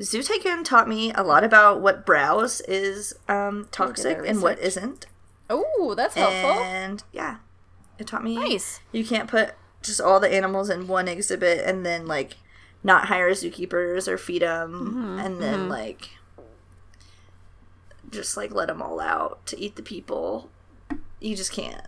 Zoo 0.00 0.22
Tycoon 0.22 0.64
taught 0.64 0.88
me 0.88 1.12
a 1.12 1.22
lot 1.22 1.44
about 1.44 1.80
what 1.80 2.04
browse 2.06 2.60
is 2.62 3.14
um, 3.28 3.68
toxic 3.70 4.18
and 4.26 4.42
what 4.42 4.58
isn't. 4.58 5.06
Oh, 5.48 5.94
that's 5.96 6.14
helpful. 6.14 6.62
And 6.62 7.02
yeah, 7.12 7.38
it 7.98 8.06
taught 8.06 8.22
me 8.24 8.36
Nice. 8.36 8.80
you 8.92 9.04
can't 9.04 9.28
put 9.28 9.54
just 9.82 10.00
all 10.00 10.20
the 10.20 10.32
animals 10.32 10.68
in 10.68 10.86
one 10.86 11.08
exhibit 11.08 11.64
and 11.64 11.84
then 11.86 12.06
like 12.06 12.36
not 12.84 13.06
hire 13.06 13.30
zookeepers 13.30 14.06
or 14.08 14.16
feed 14.18 14.42
them 14.42 14.72
Mm-hmm, 14.72 15.18
and 15.18 15.42
then 15.42 15.68
like 15.68 16.10
just 18.10 18.36
like 18.36 18.52
let 18.52 18.68
them 18.68 18.82
all 18.82 19.00
out 19.00 19.44
to 19.46 19.58
eat 19.58 19.76
the 19.76 19.82
people. 19.82 20.50
You 21.20 21.36
just 21.36 21.52
can't. 21.52 21.86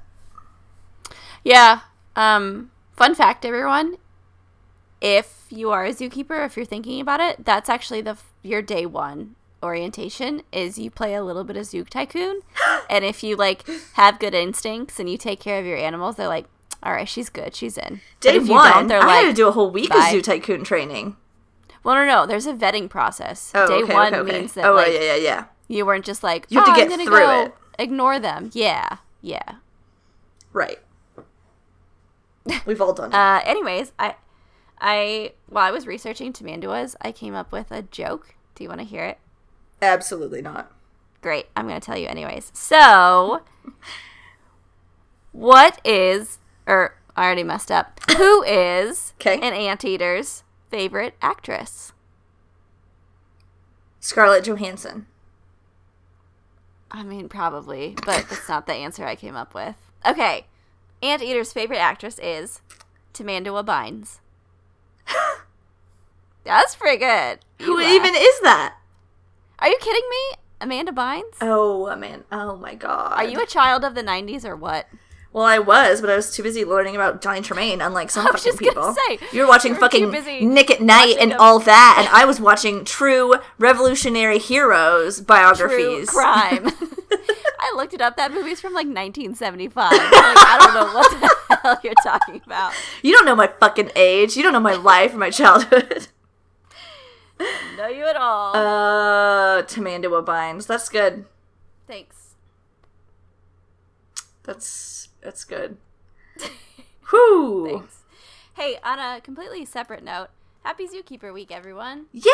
Yeah. 1.44 1.80
Um, 2.16 2.70
fun 2.96 3.14
fact, 3.14 3.44
everyone. 3.44 3.96
If 5.00 5.46
you 5.50 5.70
are 5.70 5.84
a 5.84 5.90
zookeeper, 5.90 6.44
if 6.46 6.56
you're 6.56 6.64
thinking 6.66 7.00
about 7.00 7.20
it, 7.20 7.44
that's 7.44 7.68
actually 7.68 8.00
the 8.02 8.16
your 8.42 8.62
day 8.62 8.86
one 8.86 9.34
orientation 9.62 10.42
is 10.52 10.78
you 10.78 10.90
play 10.90 11.14
a 11.14 11.22
little 11.22 11.44
bit 11.44 11.56
of 11.56 11.66
Zoo 11.66 11.84
Tycoon, 11.84 12.40
and 12.90 13.04
if 13.04 13.22
you 13.22 13.36
like 13.36 13.64
have 13.94 14.18
good 14.18 14.34
instincts 14.34 14.98
and 15.00 15.08
you 15.10 15.16
take 15.16 15.40
care 15.40 15.58
of 15.58 15.66
your 15.66 15.76
animals, 15.78 16.16
they're 16.16 16.28
like, 16.28 16.46
all 16.82 16.92
right, 16.92 17.08
she's 17.08 17.28
good, 17.28 17.54
she's 17.54 17.76
in. 17.78 18.00
Day 18.20 18.38
one, 18.38 18.86
they're 18.86 19.00
I 19.00 19.06
like, 19.06 19.24
had 19.24 19.30
to 19.30 19.32
do 19.34 19.48
a 19.48 19.52
whole 19.52 19.70
week 19.70 19.90
bye. 19.90 19.98
of 20.06 20.10
Zoo 20.10 20.22
Tycoon 20.22 20.62
training. 20.64 21.16
well, 21.82 21.94
no, 21.96 22.06
no, 22.06 22.26
there's 22.26 22.46
a 22.46 22.52
vetting 22.54 22.88
process. 22.88 23.50
Oh, 23.54 23.66
day 23.66 23.82
okay, 23.82 23.94
one 23.94 24.14
okay, 24.14 24.20
okay. 24.22 24.38
means 24.40 24.52
that 24.54 24.64
oh, 24.66 24.74
like 24.74 24.92
yeah, 24.92 25.00
yeah, 25.00 25.16
yeah. 25.16 25.44
you 25.68 25.84
weren't 25.86 26.04
just 26.04 26.22
like, 26.22 26.46
You 26.48 26.58
have 26.58 26.66
to 26.66 26.72
"Oh, 26.72 26.76
get 26.76 26.84
I'm 26.84 26.90
gonna 26.90 27.04
through 27.04 27.16
go 27.18 27.42
it." 27.46 27.54
Ignore 27.78 28.18
them. 28.20 28.50
Yeah, 28.52 28.98
yeah. 29.20 29.56
Right. 30.52 30.78
We've 32.66 32.80
all 32.80 32.92
done 32.92 33.10
it. 33.10 33.14
Uh, 33.14 33.40
anyways, 33.44 33.92
I, 33.98 34.16
I 34.80 35.32
while 35.48 35.64
I 35.64 35.70
was 35.70 35.86
researching 35.86 36.32
tamanduas, 36.32 36.94
I 37.00 37.12
came 37.12 37.34
up 37.34 37.52
with 37.52 37.70
a 37.70 37.82
joke. 37.82 38.34
Do 38.54 38.64
you 38.64 38.68
want 38.68 38.80
to 38.80 38.86
hear 38.86 39.04
it? 39.04 39.18
Absolutely 39.80 40.42
not. 40.42 40.70
Great, 41.20 41.46
I'm 41.56 41.68
going 41.68 41.80
to 41.80 41.84
tell 41.84 41.96
you 41.98 42.08
anyways. 42.08 42.50
So, 42.54 43.42
what 45.32 45.80
is, 45.84 46.38
or 46.66 46.96
I 47.16 47.24
already 47.26 47.44
messed 47.44 47.70
up. 47.70 48.00
Who 48.16 48.42
is 48.42 49.14
'Kay. 49.18 49.36
an 49.36 49.52
anteater's 49.54 50.42
favorite 50.70 51.14
actress? 51.22 51.92
Scarlett 54.00 54.44
Johansson. 54.44 55.06
I 56.90 57.04
mean, 57.04 57.28
probably, 57.28 57.94
but 58.04 58.26
that's 58.28 58.48
not 58.48 58.66
the 58.66 58.74
answer 58.74 59.06
I 59.06 59.16
came 59.16 59.36
up 59.36 59.54
with. 59.54 59.76
Okay, 60.04 60.46
anteater's 61.02 61.52
favorite 61.52 61.78
actress 61.78 62.18
is 62.22 62.60
Tamandua 63.14 63.64
Bynes. 63.64 64.18
That's 66.44 66.74
pretty 66.74 66.98
good. 66.98 67.38
You 67.58 67.66
Who 67.66 67.76
laugh. 67.76 67.92
even 67.92 68.14
is 68.16 68.40
that? 68.40 68.76
Are 69.58 69.68
you 69.68 69.76
kidding 69.80 70.08
me? 70.10 70.36
Amanda 70.60 70.92
Bynes? 70.92 71.34
Oh 71.40 71.94
man. 71.96 72.24
Oh 72.32 72.56
my 72.56 72.74
god. 72.74 73.12
Are 73.14 73.24
you 73.24 73.40
a 73.40 73.46
child 73.46 73.84
of 73.84 73.94
the 73.94 74.02
90s 74.02 74.44
or 74.44 74.56
what? 74.56 74.86
Well, 75.32 75.44
I 75.44 75.58
was, 75.58 76.02
but 76.02 76.10
I 76.10 76.16
was 76.16 76.30
too 76.34 76.42
busy 76.42 76.62
learning 76.62 76.94
about 76.94 77.22
Johnny 77.22 77.40
Tremain, 77.40 77.84
unlike 77.84 78.10
some 78.10 78.26
I 78.28 78.30
was 78.32 78.42
fucking 78.44 78.58
just 78.58 78.74
gonna 78.76 78.92
people. 78.92 78.94
say, 79.08 79.36
you 79.36 79.42
were 79.42 79.48
watching 79.48 79.70
you 79.70 79.76
were 79.76 79.80
fucking 79.80 80.52
Nick 80.52 80.70
at 80.70 80.82
Night 80.82 81.16
and 81.18 81.32
them. 81.32 81.40
all 81.40 81.58
that, 81.60 81.96
and 81.98 82.08
I 82.08 82.26
was 82.26 82.38
watching 82.38 82.84
true 82.84 83.34
revolutionary 83.58 84.38
heroes 84.38 85.20
biographies. 85.22 86.10
True 86.10 86.20
crime. 86.22 86.66
I 87.64 87.72
looked 87.76 87.94
it 87.94 88.00
up. 88.00 88.16
That 88.16 88.32
movie's 88.32 88.60
from 88.60 88.72
like 88.72 88.86
1975. 88.86 89.92
Like, 89.92 90.00
I 90.02 90.58
don't 90.60 90.74
know 90.74 90.92
what 90.92 91.10
the 91.10 91.56
hell 91.62 91.80
you're 91.84 91.94
talking 92.02 92.40
about. 92.44 92.72
You 93.02 93.12
don't 93.12 93.24
know 93.24 93.36
my 93.36 93.46
fucking 93.60 93.90
age. 93.94 94.36
You 94.36 94.42
don't 94.42 94.52
know 94.52 94.60
my 94.60 94.74
life 94.74 95.14
or 95.14 95.18
my 95.18 95.30
childhood. 95.30 96.08
Know 97.76 97.88
you 97.88 98.04
at 98.04 98.14
all. 98.14 98.54
Uh, 98.54 99.62
Tamandua 99.62 100.24
Bynes. 100.24 100.68
That's 100.68 100.88
good. 100.88 101.24
Thanks. 101.88 102.34
That's 104.44 105.08
that's 105.20 105.42
good. 105.42 105.76
Whew. 107.10 107.68
Thanks. 107.68 107.98
Hey, 108.54 108.78
on 108.84 109.00
a 109.00 109.20
completely 109.20 109.64
separate 109.64 110.04
note, 110.04 110.28
happy 110.62 110.86
Zookeeper 110.86 111.32
Week, 111.34 111.50
everyone. 111.50 112.06
Yeah. 112.12 112.30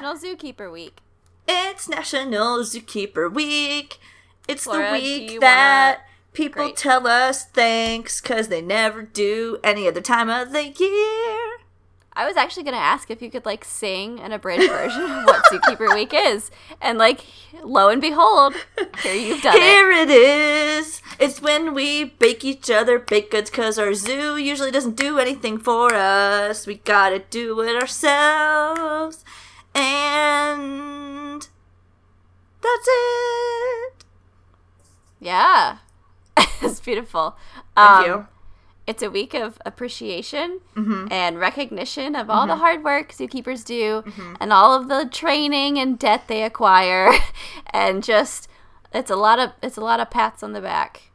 National 0.00 0.16
Zookeeper 0.16 0.72
Week. 0.72 0.98
It's 1.46 1.88
National 1.88 2.58
Zookeeper 2.64 3.32
Week. 3.32 3.98
It's 4.48 4.64
the 4.64 4.88
week 4.92 5.40
that 5.40 6.02
people 6.32 6.64
Great. 6.64 6.76
tell 6.76 7.06
us 7.06 7.44
thanks 7.44 8.20
because 8.20 8.48
they 8.48 8.60
never 8.60 9.02
do 9.02 9.58
any 9.62 9.86
other 9.86 10.00
time 10.00 10.28
of 10.28 10.52
the 10.52 10.68
year. 10.68 11.58
I 12.14 12.26
was 12.26 12.36
actually 12.36 12.64
going 12.64 12.74
to 12.74 12.80
ask 12.80 13.10
if 13.10 13.22
you 13.22 13.30
could 13.30 13.46
like 13.46 13.64
sing 13.64 14.20
an 14.20 14.32
abridged 14.32 14.68
version 14.68 15.02
of 15.02 15.24
what 15.24 15.44
Zookeeper 15.46 15.94
Week 15.94 16.12
is. 16.12 16.50
And 16.80 16.98
like, 16.98 17.24
lo 17.64 17.88
and 17.88 18.02
behold, 18.02 18.54
here 19.02 19.14
you've 19.14 19.42
done 19.42 19.56
it. 19.56 19.62
Here 19.62 19.90
it 19.90 20.10
is. 20.10 21.00
It's 21.18 21.40
when 21.40 21.72
we 21.72 22.04
bake 22.04 22.44
each 22.44 22.70
other 22.70 22.98
baked 22.98 23.30
goods 23.30 23.48
because 23.50 23.78
our 23.78 23.94
zoo 23.94 24.36
usually 24.36 24.70
doesn't 24.70 24.96
do 24.96 25.18
anything 25.18 25.58
for 25.58 25.94
us. 25.94 26.66
We 26.66 26.76
gotta 26.76 27.20
do 27.30 27.60
it 27.62 27.80
ourselves. 27.80 29.24
And 29.74 31.46
that's 32.60 32.88
it. 32.88 34.01
Yeah. 35.22 35.78
it's 36.60 36.80
beautiful. 36.80 37.36
Thank 37.76 37.88
Um, 37.90 38.04
you. 38.06 38.26
It's 38.86 39.02
a 39.02 39.10
week 39.10 39.32
of 39.34 39.58
appreciation 39.64 40.60
Mm-hmm. 40.74 41.06
and 41.12 41.38
recognition 41.38 42.16
of 42.16 42.28
all 42.28 42.46
the 42.48 42.56
hard 42.56 42.82
work 42.82 43.12
zookeepers 43.12 43.64
do 43.64 44.02
and 44.40 44.52
all 44.52 44.74
of 44.74 44.88
the 44.88 45.08
training 45.08 45.78
and 45.78 45.96
debt 45.98 46.24
they 46.26 46.42
acquire 46.42 47.12
and 47.72 48.02
just 48.02 48.48
it's 48.92 49.10
a 49.10 49.14
lot 49.16 49.38
of 49.38 49.52
it's 49.62 49.76
a 49.76 49.80
lot 49.80 50.00
of 50.00 50.10
pats 50.10 50.42
on 50.42 50.52
the 50.52 50.60
back. 50.60 51.10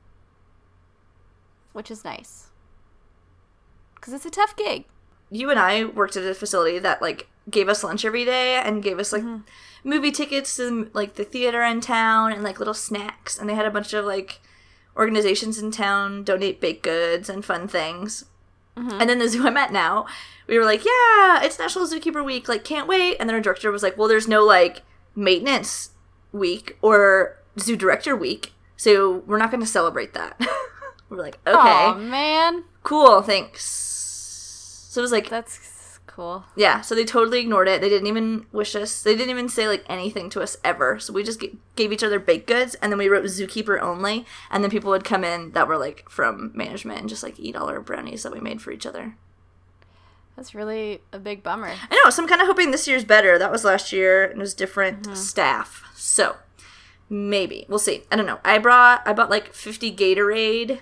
Which 1.73 1.91
is 1.91 2.05
nice. 2.05 2.47
Cuz 3.99 4.13
it's 4.13 4.25
a 4.25 4.31
tough 4.31 4.55
gig. 4.55 4.85
You 5.29 5.49
and 5.49 5.59
I 5.59 5.83
worked 5.83 6.15
at 6.15 6.23
a 6.23 6.33
facility 6.33 6.79
that 6.79 7.01
like 7.01 7.27
gave 7.49 7.67
us 7.67 7.83
lunch 7.83 8.05
every 8.05 8.23
day 8.23 8.55
and 8.55 8.81
gave 8.81 8.97
us 8.97 9.11
like 9.11 9.23
Mm-hmm. 9.23 9.41
Movie 9.83 10.11
tickets 10.11 10.55
to 10.57 10.89
like 10.93 11.15
the 11.15 11.23
theater 11.23 11.63
in 11.63 11.81
town 11.81 12.31
and 12.31 12.43
like 12.43 12.59
little 12.59 12.73
snacks 12.73 13.37
and 13.37 13.49
they 13.49 13.55
had 13.55 13.65
a 13.65 13.71
bunch 13.71 13.93
of 13.93 14.05
like 14.05 14.39
organizations 14.95 15.59
in 15.59 15.71
town 15.71 16.23
donate 16.23 16.59
baked 16.59 16.83
goods 16.83 17.29
and 17.29 17.45
fun 17.45 17.67
things. 17.67 18.25
Mm-hmm. 18.75 19.01
And 19.01 19.09
then 19.09 19.19
the 19.19 19.29
zoo 19.29 19.47
I'm 19.47 19.57
at 19.57 19.71
now, 19.71 20.05
we 20.47 20.57
were 20.57 20.65
like, 20.65 20.85
yeah, 20.85 21.43
it's 21.43 21.59
National 21.59 21.87
Zookeeper 21.87 22.23
Week, 22.23 22.47
like 22.47 22.63
can't 22.63 22.87
wait. 22.87 23.17
And 23.19 23.29
then 23.29 23.35
our 23.35 23.41
director 23.41 23.71
was 23.71 23.83
like, 23.83 23.97
well, 23.97 24.07
there's 24.07 24.27
no 24.27 24.43
like 24.43 24.81
maintenance 25.15 25.91
week 26.31 26.77
or 26.81 27.37
zoo 27.59 27.75
director 27.75 28.15
week, 28.15 28.53
so 28.75 29.23
we're 29.25 29.39
not 29.39 29.51
going 29.51 29.61
to 29.61 29.67
celebrate 29.67 30.13
that. 30.13 30.39
we're 31.09 31.17
like, 31.17 31.39
okay, 31.47 31.57
Oh 31.57 31.95
man, 31.95 32.63
cool, 32.83 33.21
thanks. 33.21 33.63
So 34.89 35.01
it 35.01 35.03
was 35.03 35.11
like, 35.11 35.29
that's 35.29 35.57
cool. 36.17 36.43
yeah, 36.55 36.81
so 36.81 36.95
they 36.95 37.05
totally 37.05 37.39
ignored 37.39 37.67
it. 37.67 37.79
They 37.79 37.89
didn't 37.89 38.07
even 38.07 38.47
wish 38.51 38.75
us. 38.75 39.03
They 39.03 39.15
didn't 39.15 39.29
even 39.29 39.47
say 39.47 39.67
like 39.67 39.85
anything 39.87 40.29
to 40.31 40.41
us 40.41 40.57
ever. 40.63 40.99
So 40.99 41.13
we 41.13 41.23
just 41.23 41.39
g- 41.39 41.57
gave 41.75 41.93
each 41.93 42.03
other 42.03 42.19
baked 42.19 42.47
goods, 42.47 42.73
and 42.75 42.91
then 42.91 42.97
we 42.97 43.07
wrote 43.07 43.23
zookeeper 43.25 43.79
only. 43.79 44.25
And 44.49 44.63
then 44.63 44.71
people 44.71 44.89
would 44.89 45.03
come 45.03 45.23
in 45.23 45.51
that 45.51 45.67
were 45.67 45.77
like 45.77 46.09
from 46.09 46.51
management 46.55 46.99
and 46.99 47.07
just 47.07 47.21
like 47.21 47.39
eat 47.39 47.55
all 47.55 47.69
our 47.69 47.79
brownies 47.79 48.23
that 48.23 48.33
we 48.33 48.39
made 48.39 48.61
for 48.61 48.71
each 48.71 48.87
other. 48.87 49.15
That's 50.35 50.55
really 50.55 51.01
a 51.13 51.19
big 51.19 51.43
bummer. 51.43 51.73
I 51.89 52.01
know. 52.03 52.09
So 52.09 52.23
I'm 52.23 52.29
kind 52.29 52.41
of 52.41 52.47
hoping 52.47 52.71
this 52.71 52.87
year's 52.87 53.05
better. 53.05 53.37
That 53.37 53.51
was 53.51 53.63
last 53.63 53.93
year, 53.93 54.25
and 54.25 54.33
it 54.33 54.39
was 54.39 54.55
different 54.55 55.03
mm-hmm. 55.03 55.13
staff. 55.13 55.83
So 55.95 56.37
maybe 57.09 57.65
we'll 57.69 57.79
see. 57.79 58.03
I 58.11 58.15
don't 58.15 58.25
know. 58.25 58.39
I 58.43 58.57
brought 58.57 59.07
I 59.07 59.13
bought 59.13 59.29
like 59.29 59.53
50 59.53 59.95
Gatorade. 59.95 60.79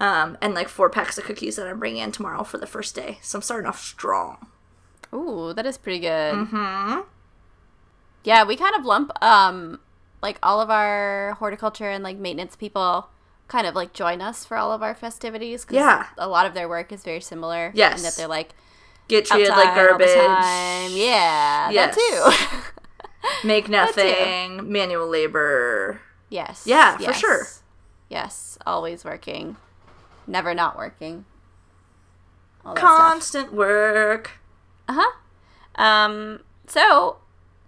Um, 0.00 0.38
and 0.40 0.54
like 0.54 0.68
four 0.68 0.88
packs 0.88 1.18
of 1.18 1.24
cookies 1.24 1.56
that 1.56 1.66
I'm 1.66 1.78
bringing 1.78 2.02
in 2.02 2.10
tomorrow 2.10 2.42
for 2.42 2.56
the 2.58 2.66
first 2.66 2.94
day. 2.94 3.18
So 3.20 3.36
I'm 3.38 3.42
starting 3.42 3.68
off 3.68 3.78
strong. 3.80 4.46
Ooh, 5.12 5.52
that 5.52 5.66
is 5.66 5.76
pretty 5.76 6.00
good. 6.00 6.34
Hmm. 6.48 7.00
Yeah, 8.24 8.44
we 8.44 8.56
kind 8.56 8.74
of 8.76 8.84
lump 8.84 9.10
um 9.22 9.78
like 10.22 10.38
all 10.42 10.60
of 10.60 10.70
our 10.70 11.32
horticulture 11.38 11.88
and 11.90 12.02
like 12.04 12.16
maintenance 12.16 12.56
people 12.56 13.08
kind 13.48 13.66
of 13.66 13.74
like 13.74 13.92
join 13.92 14.20
us 14.22 14.44
for 14.44 14.56
all 14.56 14.72
of 14.72 14.82
our 14.82 14.94
festivities. 14.94 15.64
'cause 15.64 15.74
Yeah. 15.74 16.06
a 16.16 16.28
lot 16.28 16.46
of 16.46 16.54
their 16.54 16.68
work 16.68 16.92
is 16.92 17.02
very 17.02 17.20
similar. 17.20 17.72
Yes. 17.74 17.96
and 17.96 18.04
that 18.04 18.16
they're 18.16 18.28
like 18.28 18.54
Get 19.08 19.26
treated 19.26 19.48
like 19.50 19.74
garbage. 19.74 20.08
all 20.08 20.28
the 20.28 20.34
time. 20.42 20.90
Yeah, 20.92 21.70
Yes. 21.70 21.94
that 21.96 22.62
too. 23.42 23.46
Make 23.46 23.66
too. 23.66 23.72
nothing. 23.72 24.70
Manual 24.70 25.08
labor. 25.08 26.00
yes. 26.28 26.62
Yeah, 26.66 26.96
for 26.96 27.12
sure. 27.12 27.46
Yes, 28.08 28.58
always 28.66 29.04
working, 29.04 29.56
never 30.30 30.54
not 30.54 30.76
working. 30.76 31.24
That 32.64 32.78
stuff. 32.78 32.98
Constant 32.98 33.52
work. 33.52 34.32
Uh 34.88 35.00
huh. 35.00 35.82
Um. 35.82 36.40
So, 36.66 37.18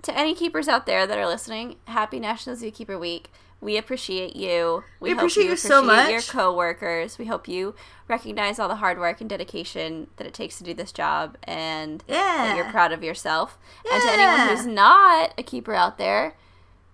to 0.02 0.16
any 0.16 0.34
keepers 0.34 0.68
out 0.68 0.86
there 0.86 1.06
that 1.06 1.18
are 1.18 1.26
listening, 1.26 1.76
happy 1.86 2.20
National 2.20 2.56
Zookeeper 2.56 2.98
Week. 2.98 3.30
We 3.60 3.76
appreciate 3.76 4.34
you. 4.34 4.82
We 4.98 5.10
hope 5.10 5.18
appreciate 5.18 5.44
you 5.44 5.56
so 5.56 5.82
much. 5.82 6.10
Your 6.10 6.20
coworkers. 6.20 7.16
We 7.16 7.26
hope 7.26 7.46
you 7.46 7.76
recognize 8.08 8.58
all 8.58 8.68
the 8.68 8.76
hard 8.76 8.98
work 8.98 9.20
and 9.20 9.30
dedication 9.30 10.08
that 10.16 10.26
it 10.26 10.34
takes 10.34 10.58
to 10.58 10.64
do 10.64 10.74
this 10.74 10.90
job, 10.90 11.38
and 11.44 12.02
that 12.08 12.56
you're 12.56 12.70
proud 12.70 12.90
of 12.90 13.04
yourself. 13.04 13.58
And 13.90 14.02
to 14.02 14.08
anyone 14.10 14.48
who's 14.48 14.66
not 14.66 15.32
a 15.38 15.44
keeper 15.44 15.74
out 15.74 15.96
there, 15.96 16.34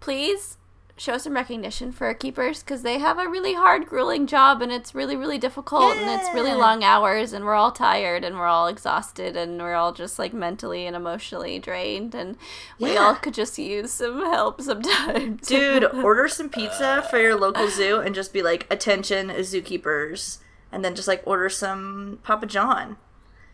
please 0.01 0.58
show 0.99 1.17
some 1.17 1.35
recognition 1.35 1.93
for 1.93 2.07
our 2.09 2.15
keepers 2.15 2.63
because 2.63 2.83
they 2.83 2.99
have 2.99 3.19
a 3.19 3.29
really 3.29 3.55
hard, 3.55 3.87
grueling 3.87 4.27
job, 4.27 4.61
and 4.61 4.71
it's 4.73 4.95
really, 4.95 5.15
really 5.17 5.39
difficult, 5.39 5.97
and 5.97 6.11
it's 6.21 6.29
really 6.35 6.53
long 6.53 6.83
hours, 6.85 7.33
and 7.33 7.45
we're 7.45 7.55
all 7.55 7.71
tired, 7.73 8.25
and 8.25 8.37
we're 8.37 8.47
all 8.47 8.67
exhausted, 8.67 9.37
and 9.37 9.59
we're 9.59 9.75
all 9.75 9.93
just 9.93 10.19
like 10.19 10.33
mentally 10.35 10.87
and 10.87 10.97
emotionally 10.97 11.59
drained, 11.59 12.15
and 12.15 12.37
we 12.81 12.95
Yeah. 12.95 13.01
all 13.01 13.15
could 13.15 13.35
just 13.35 13.59
use 13.59 13.93
some 13.93 14.21
help 14.25 14.61
sometimes. 14.61 15.47
Dude, 15.47 15.85
order 16.05 16.27
some 16.29 16.49
pizza 16.51 17.07
for 17.09 17.19
your 17.19 17.37
local 17.37 17.69
zoo 17.71 18.01
and 18.01 18.15
just 18.15 18.33
be 18.33 18.43
like, 18.43 18.67
attention, 18.71 19.29
zookeepers. 19.29 20.39
And 20.71 20.85
then 20.85 20.95
just 20.95 21.09
like 21.09 21.23
order 21.25 21.49
some 21.49 22.19
Papa 22.23 22.45
John. 22.47 22.99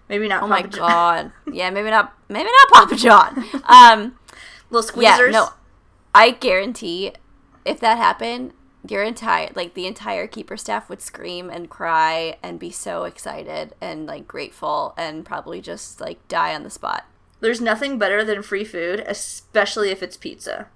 Maybe 0.09 0.27
not 0.29 0.43
Oh 0.43 0.49
my 0.49 0.63
Papa 0.63 0.77
John. 0.77 0.89
god! 0.91 1.33
Yeah, 1.55 1.71
maybe 1.71 1.91
not. 1.91 2.13
Maybe 2.29 2.49
not 2.51 2.89
Papa 2.89 2.97
John. 2.97 3.45
Um, 3.69 4.19
Little 4.71 4.91
squeezers. 4.91 5.03
yeah, 5.03 5.31
no. 5.31 5.49
I 6.15 6.31
guarantee, 6.31 7.13
if 7.65 7.81
that 7.81 7.99
happened, 7.99 8.53
your 8.87 9.03
entire 9.03 9.51
like 9.55 9.75
the 9.75 9.87
entire 9.87 10.27
keeper 10.27 10.57
staff 10.57 10.89
would 10.89 11.01
scream 11.01 11.49
and 11.49 11.71
cry 11.71 12.37
and 12.43 12.61
be 12.61 12.71
so 12.71 13.05
excited 13.05 13.75
and 13.81 14.07
like 14.07 14.29
grateful 14.29 14.95
and 14.99 15.25
probably 15.25 15.61
just 15.61 16.01
like 16.01 16.27
die 16.29 16.55
on 16.55 16.63
the 16.63 16.71
spot. 16.71 17.07
There's 17.41 17.61
nothing 17.61 17.99
better 17.99 18.25
than 18.25 18.43
free 18.43 18.65
food, 18.65 19.01
especially 19.07 19.91
if 19.91 20.03
it's 20.03 20.17
pizza. 20.17 20.69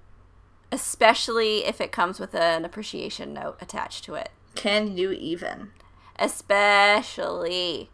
Especially 0.71 1.65
if 1.65 1.81
it 1.81 1.91
comes 1.91 2.19
with 2.19 2.35
an 2.35 2.63
appreciation 2.63 3.33
note 3.33 3.57
attached 3.61 4.03
to 4.05 4.15
it. 4.15 4.29
Can 4.55 4.95
you 4.97 5.11
even? 5.11 5.71
Especially 6.17 7.89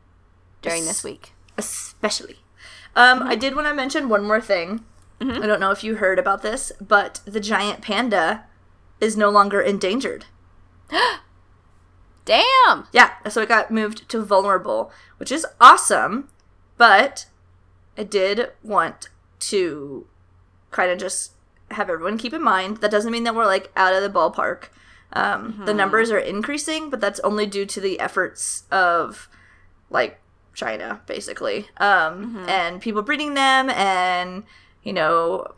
during 0.62 0.86
this 0.86 1.04
week. 1.04 1.34
especially. 1.58 2.38
Um, 2.96 3.24
I 3.24 3.36
did 3.36 3.56
want 3.56 3.68
to 3.68 3.74
mention 3.74 4.10
one 4.10 4.26
more 4.26 4.42
thing. 4.42 4.84
I 5.22 5.46
don't 5.46 5.60
know 5.60 5.72
if 5.72 5.84
you 5.84 5.96
heard 5.96 6.20
about 6.20 6.42
this, 6.42 6.72
but 6.82 7.22
the 7.26 7.40
giant 7.40 7.82
panda 7.82 8.46
is 9.06 9.16
no 9.16 9.30
longer 9.30 9.62
endangered. 9.62 10.26
Damn! 12.26 12.88
Yeah, 12.92 13.12
so 13.30 13.42
it 13.42 13.50
got 13.50 13.70
moved 13.70 14.10
to 14.10 14.22
vulnerable, 14.24 14.92
which 15.18 15.32
is 15.32 15.46
awesome, 15.62 16.30
but 16.78 17.28
I 17.98 18.04
did 18.04 18.52
want 18.64 19.10
to 19.42 20.08
kind 20.72 20.92
of 20.92 20.98
just 20.98 21.34
have 21.72 21.90
everyone 21.90 22.18
keep 22.18 22.34
in 22.34 22.42
mind 22.44 22.78
that 22.78 22.92
doesn't 22.92 23.12
mean 23.12 23.24
that 23.26 23.36
we're 23.36 23.46
like 23.46 23.72
out 23.76 23.94
of 23.94 24.02
the 24.02 24.10
ballpark. 24.20 24.66
Um, 25.14 25.62
The 25.66 25.74
numbers 25.74 26.12
are 26.12 26.18
increasing, 26.18 26.90
but 26.90 27.00
that's 27.00 27.20
only 27.22 27.46
due 27.46 27.66
to 27.68 27.80
the 27.80 28.00
efforts 28.00 28.64
of 28.72 29.30
like 29.90 30.20
China, 30.54 31.02
basically, 31.06 31.68
um, 31.78 32.44
and 32.48 32.82
people 32.82 33.02
breeding 33.04 33.36
them, 33.36 33.70
and 33.70 34.44
you 34.84 34.94
know, 34.94 35.54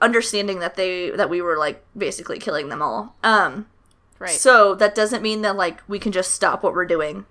understanding 0.00 0.60
that 0.60 0.76
they 0.76 1.10
that 1.10 1.28
we 1.30 1.42
were 1.42 1.58
like 1.58 1.84
basically 1.96 2.38
killing 2.38 2.68
them 2.68 2.82
all. 2.82 3.16
Um, 3.22 3.66
Right. 4.18 4.30
so 4.30 4.74
that 4.74 4.94
doesn't 4.94 5.22
mean 5.22 5.40
that 5.42 5.56
like 5.56 5.80
we 5.88 5.98
can 5.98 6.12
just 6.12 6.32
stop 6.34 6.62
what 6.62 6.74
we're 6.74 6.84
doing. 6.84 7.24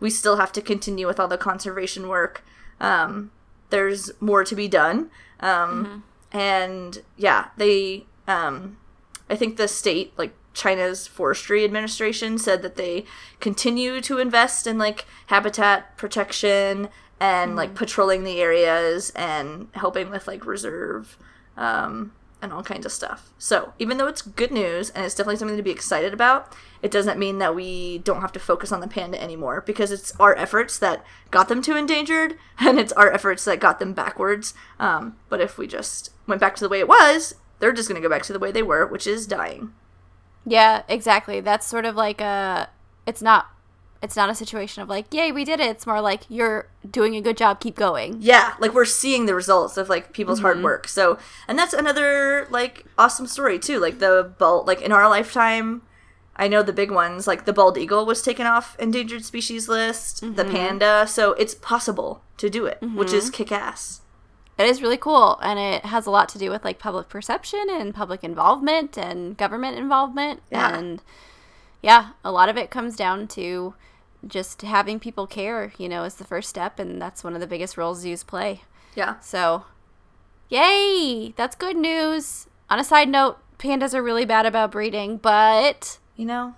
We 0.00 0.10
still 0.10 0.36
have 0.36 0.52
to 0.52 0.60
continue 0.60 1.06
with 1.06 1.18
all 1.18 1.28
the 1.28 1.38
conservation 1.38 2.08
work. 2.08 2.44
Um, 2.78 3.30
there's 3.70 4.10
more 4.20 4.44
to 4.44 4.54
be 4.54 4.68
done. 4.68 5.10
Um, 5.40 6.04
And 6.32 7.02
yeah, 7.16 7.48
they. 7.56 8.04
Um, 8.28 8.76
I 9.30 9.36
think 9.36 9.56
the 9.56 9.68
state, 9.68 10.12
like 10.18 10.34
China's 10.52 11.06
forestry 11.06 11.64
administration, 11.64 12.36
said 12.38 12.60
that 12.62 12.76
they 12.76 13.06
continue 13.40 14.00
to 14.02 14.18
invest 14.18 14.66
in 14.66 14.76
like 14.76 15.06
habitat 15.26 15.96
protection 15.96 16.88
and 17.18 17.56
like 17.56 17.74
patrolling 17.74 18.24
the 18.24 18.40
areas 18.42 19.10
and 19.16 19.68
helping 19.72 20.10
with 20.10 20.26
like 20.26 20.44
reserve 20.44 21.16
um, 21.56 22.12
and 22.42 22.52
all 22.52 22.62
kinds 22.62 22.86
of 22.86 22.92
stuff. 22.92 23.30
So 23.38 23.72
even 23.78 23.96
though 23.96 24.06
it's 24.06 24.22
good 24.22 24.52
news 24.52 24.90
and 24.90 25.04
it's 25.04 25.14
definitely 25.14 25.36
something 25.36 25.56
to 25.56 25.62
be 25.62 25.70
excited 25.70 26.12
about, 26.12 26.54
it 26.82 26.90
doesn't 26.90 27.18
mean 27.18 27.38
that 27.38 27.54
we 27.54 27.98
don't 27.98 28.20
have 28.20 28.32
to 28.32 28.38
focus 28.38 28.72
on 28.72 28.80
the 28.80 28.88
panda 28.88 29.20
anymore 29.20 29.62
because 29.66 29.90
it's 29.90 30.12
our 30.20 30.36
efforts 30.36 30.78
that 30.78 31.04
got 31.30 31.48
them 31.48 31.62
to 31.62 31.76
endangered 31.76 32.36
and 32.58 32.78
it's 32.78 32.92
our 32.92 33.10
efforts 33.10 33.44
that 33.44 33.60
got 33.60 33.78
them 33.78 33.92
backwards. 33.92 34.54
Um, 34.78 35.16
but 35.28 35.40
if 35.40 35.58
we 35.58 35.66
just 35.66 36.10
went 36.26 36.40
back 36.40 36.56
to 36.56 36.64
the 36.64 36.68
way 36.68 36.78
it 36.78 36.88
was, 36.88 37.34
they're 37.58 37.72
just 37.72 37.88
going 37.88 38.00
to 38.00 38.06
go 38.06 38.12
back 38.12 38.22
to 38.24 38.32
the 38.32 38.38
way 38.38 38.52
they 38.52 38.62
were, 38.62 38.86
which 38.86 39.06
is 39.06 39.26
dying. 39.26 39.72
Yeah, 40.44 40.82
exactly. 40.88 41.40
That's 41.40 41.66
sort 41.66 41.84
of 41.84 41.96
like 41.96 42.20
a 42.20 42.68
it's 43.06 43.22
not 43.22 43.48
it's 44.06 44.16
not 44.16 44.30
a 44.30 44.34
situation 44.36 44.82
of 44.82 44.88
like, 44.88 45.12
"Yay, 45.12 45.32
we 45.32 45.44
did 45.44 45.58
it." 45.58 45.66
It's 45.66 45.86
more 45.86 46.00
like 46.00 46.22
you're 46.28 46.68
doing 46.88 47.16
a 47.16 47.20
good 47.20 47.36
job, 47.36 47.58
keep 47.58 47.74
going. 47.74 48.18
Yeah, 48.20 48.54
like 48.60 48.72
we're 48.72 48.84
seeing 48.84 49.26
the 49.26 49.34
results 49.34 49.76
of 49.76 49.88
like 49.88 50.12
people's 50.12 50.40
hard 50.40 50.58
mm-hmm. 50.58 50.64
work. 50.64 50.86
So, 50.86 51.18
and 51.48 51.58
that's 51.58 51.74
another 51.74 52.46
like 52.50 52.86
awesome 52.96 53.26
story 53.26 53.58
too. 53.58 53.80
Like 53.80 53.98
the 53.98 54.32
bald, 54.38 54.68
like 54.68 54.80
in 54.80 54.92
our 54.92 55.08
lifetime, 55.10 55.82
I 56.36 56.46
know 56.46 56.62
the 56.62 56.72
big 56.72 56.92
ones. 56.92 57.26
Like 57.26 57.46
the 57.46 57.52
bald 57.52 57.76
eagle 57.76 58.06
was 58.06 58.22
taken 58.22 58.46
off 58.46 58.76
endangered 58.78 59.24
species 59.24 59.68
list. 59.68 60.20
The 60.20 60.44
mm-hmm. 60.44 60.52
panda. 60.52 61.06
So 61.08 61.32
it's 61.32 61.56
possible 61.56 62.22
to 62.36 62.48
do 62.48 62.64
it, 62.64 62.78
which 62.80 63.12
is 63.12 63.24
mm-hmm. 63.24 63.34
kick 63.34 63.50
ass. 63.50 64.02
It 64.56 64.66
is 64.66 64.80
really 64.80 64.96
cool, 64.96 65.38
and 65.42 65.58
it 65.58 65.84
has 65.84 66.06
a 66.06 66.10
lot 66.10 66.30
to 66.30 66.38
do 66.38 66.48
with 66.48 66.64
like 66.64 66.78
public 66.78 67.08
perception 67.08 67.66
and 67.68 67.92
public 67.92 68.22
involvement 68.22 68.96
and 68.96 69.36
government 69.36 69.76
involvement. 69.76 70.42
Yeah. 70.50 70.74
And 70.74 71.02
yeah, 71.82 72.10
a 72.24 72.30
lot 72.32 72.48
of 72.48 72.56
it 72.56 72.70
comes 72.70 72.96
down 72.96 73.26
to 73.28 73.74
just 74.28 74.62
having 74.62 74.98
people 75.00 75.26
care, 75.26 75.72
you 75.78 75.88
know, 75.88 76.04
is 76.04 76.14
the 76.16 76.24
first 76.24 76.48
step, 76.48 76.78
and 76.78 77.00
that's 77.00 77.22
one 77.24 77.34
of 77.34 77.40
the 77.40 77.46
biggest 77.46 77.76
roles 77.76 78.00
zoos 78.00 78.22
play. 78.24 78.62
Yeah. 78.94 79.18
So, 79.20 79.64
yay! 80.48 81.32
That's 81.36 81.56
good 81.56 81.76
news. 81.76 82.46
On 82.70 82.78
a 82.78 82.84
side 82.84 83.08
note, 83.08 83.38
pandas 83.58 83.94
are 83.94 84.02
really 84.02 84.24
bad 84.24 84.46
about 84.46 84.72
breeding, 84.72 85.16
but 85.18 85.98
You 86.16 86.24
know? 86.26 86.54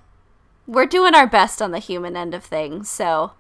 we're 0.67 0.87
doing 0.87 1.15
our 1.15 1.27
best 1.27 1.61
on 1.63 1.71
the 1.71 1.79
human 1.79 2.17
end 2.17 2.35
of 2.35 2.45
things, 2.45 2.89
so 2.91 3.33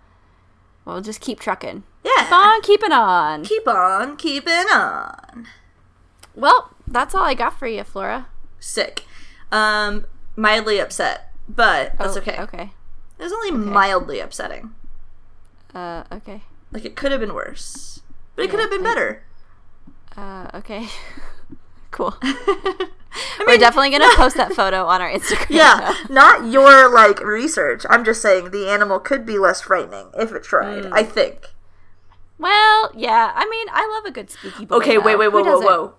we'll 0.84 1.00
just 1.00 1.20
keep 1.20 1.40
trucking. 1.40 1.82
Yeah. 2.04 2.24
Keep 2.24 2.32
on 2.32 2.62
keeping 2.62 2.92
on. 2.92 3.44
Keep 3.44 3.68
on 3.68 4.16
keeping 4.16 4.66
on. 4.72 5.46
Well, 6.34 6.70
that's 6.86 7.14
all 7.14 7.24
I 7.24 7.34
got 7.34 7.58
for 7.58 7.66
you, 7.66 7.84
Flora. 7.84 8.28
Sick. 8.60 9.04
Um, 9.52 10.06
mildly 10.36 10.78
upset, 10.78 11.32
but 11.48 11.96
that's 11.98 12.16
Oh, 12.16 12.20
okay. 12.20 12.36
Okay. 12.40 12.70
It 13.18 13.22
was 13.22 13.32
only 13.32 13.50
mildly 13.50 14.20
upsetting. 14.20 14.74
Uh, 15.74 16.04
okay. 16.12 16.42
Like 16.72 16.84
it 16.84 16.96
could 16.96 17.12
have 17.12 17.20
been 17.20 17.34
worse, 17.34 18.00
but 18.36 18.44
it 18.44 18.50
could 18.50 18.60
have 18.60 18.70
been 18.70 18.80
I- 18.80 18.84
better. 18.84 19.24
Uh, 20.16 20.50
okay. 20.54 20.86
cool. 21.90 22.16
I 22.22 23.44
We're 23.46 23.56
definitely 23.58 23.90
gonna 23.90 24.08
post 24.16 24.36
that 24.36 24.52
photo 24.52 24.84
on 24.86 25.00
our 25.00 25.10
Instagram. 25.10 25.46
yeah, 25.50 25.94
not 26.10 26.46
your 26.50 26.92
like 26.92 27.20
research. 27.20 27.84
I'm 27.88 28.04
just 28.04 28.20
saying 28.22 28.50
the 28.50 28.68
animal 28.68 28.98
could 29.00 29.24
be 29.26 29.38
less 29.38 29.60
frightening 29.60 30.10
if 30.18 30.32
it 30.32 30.42
tried. 30.44 30.84
Mm. 30.84 30.92
I 30.92 31.02
think. 31.02 31.46
Well, 32.38 32.92
yeah. 32.94 33.32
I 33.34 33.48
mean, 33.48 33.66
I 33.72 33.86
love 33.96 34.04
a 34.04 34.12
good 34.12 34.30
spooky 34.30 34.64
boy. 34.64 34.76
Okay, 34.76 34.98
wait, 34.98 35.12
though. 35.14 35.18
wait, 35.18 35.24
Who 35.26 35.32
whoa, 35.32 35.42
whoa, 35.42 35.44
doesn't? 35.44 35.66
whoa. 35.66 35.94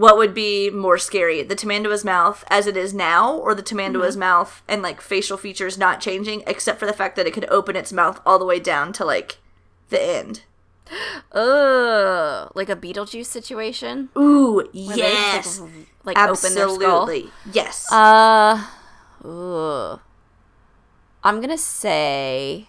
What 0.00 0.16
would 0.16 0.32
be 0.32 0.70
more 0.70 0.96
scary, 0.96 1.42
the 1.42 1.54
Tamandua's 1.54 2.04
mouth 2.04 2.42
as 2.48 2.66
it 2.66 2.76
is 2.76 2.94
now, 2.94 3.34
or 3.34 3.54
the 3.54 3.62
Tamandua's 3.62 4.14
Mm-hmm. 4.14 4.20
mouth 4.20 4.62
and 4.66 4.80
like 4.80 5.00
facial 5.02 5.36
features 5.36 5.76
not 5.76 6.00
changing, 6.00 6.42
except 6.46 6.78
for 6.80 6.86
the 6.86 6.94
fact 7.00 7.16
that 7.16 7.26
it 7.26 7.34
could 7.34 7.48
open 7.50 7.76
its 7.76 7.92
mouth 7.92 8.18
all 8.24 8.38
the 8.38 8.46
way 8.46 8.58
down 8.58 8.92
to 8.94 9.04
like 9.04 9.38
the 9.90 10.02
end? 10.02 10.42
Ugh, 11.32 12.50
like 12.54 12.68
a 12.70 12.76
Beetlejuice 12.76 13.26
situation. 13.26 14.08
Ooh, 14.16 14.54
where 14.56 14.64
they 14.72 14.80
yes, 14.96 15.60
Like, 16.04 16.16
like 16.16 16.18
open 16.18 16.54
their 16.54 16.68
skull. 16.68 17.02
absolutely, 17.02 17.30
yes. 17.52 17.90
Uh, 17.92 18.66
ugh. 19.24 20.00
I'm 21.22 21.40
gonna 21.42 21.58
say. 21.58 22.68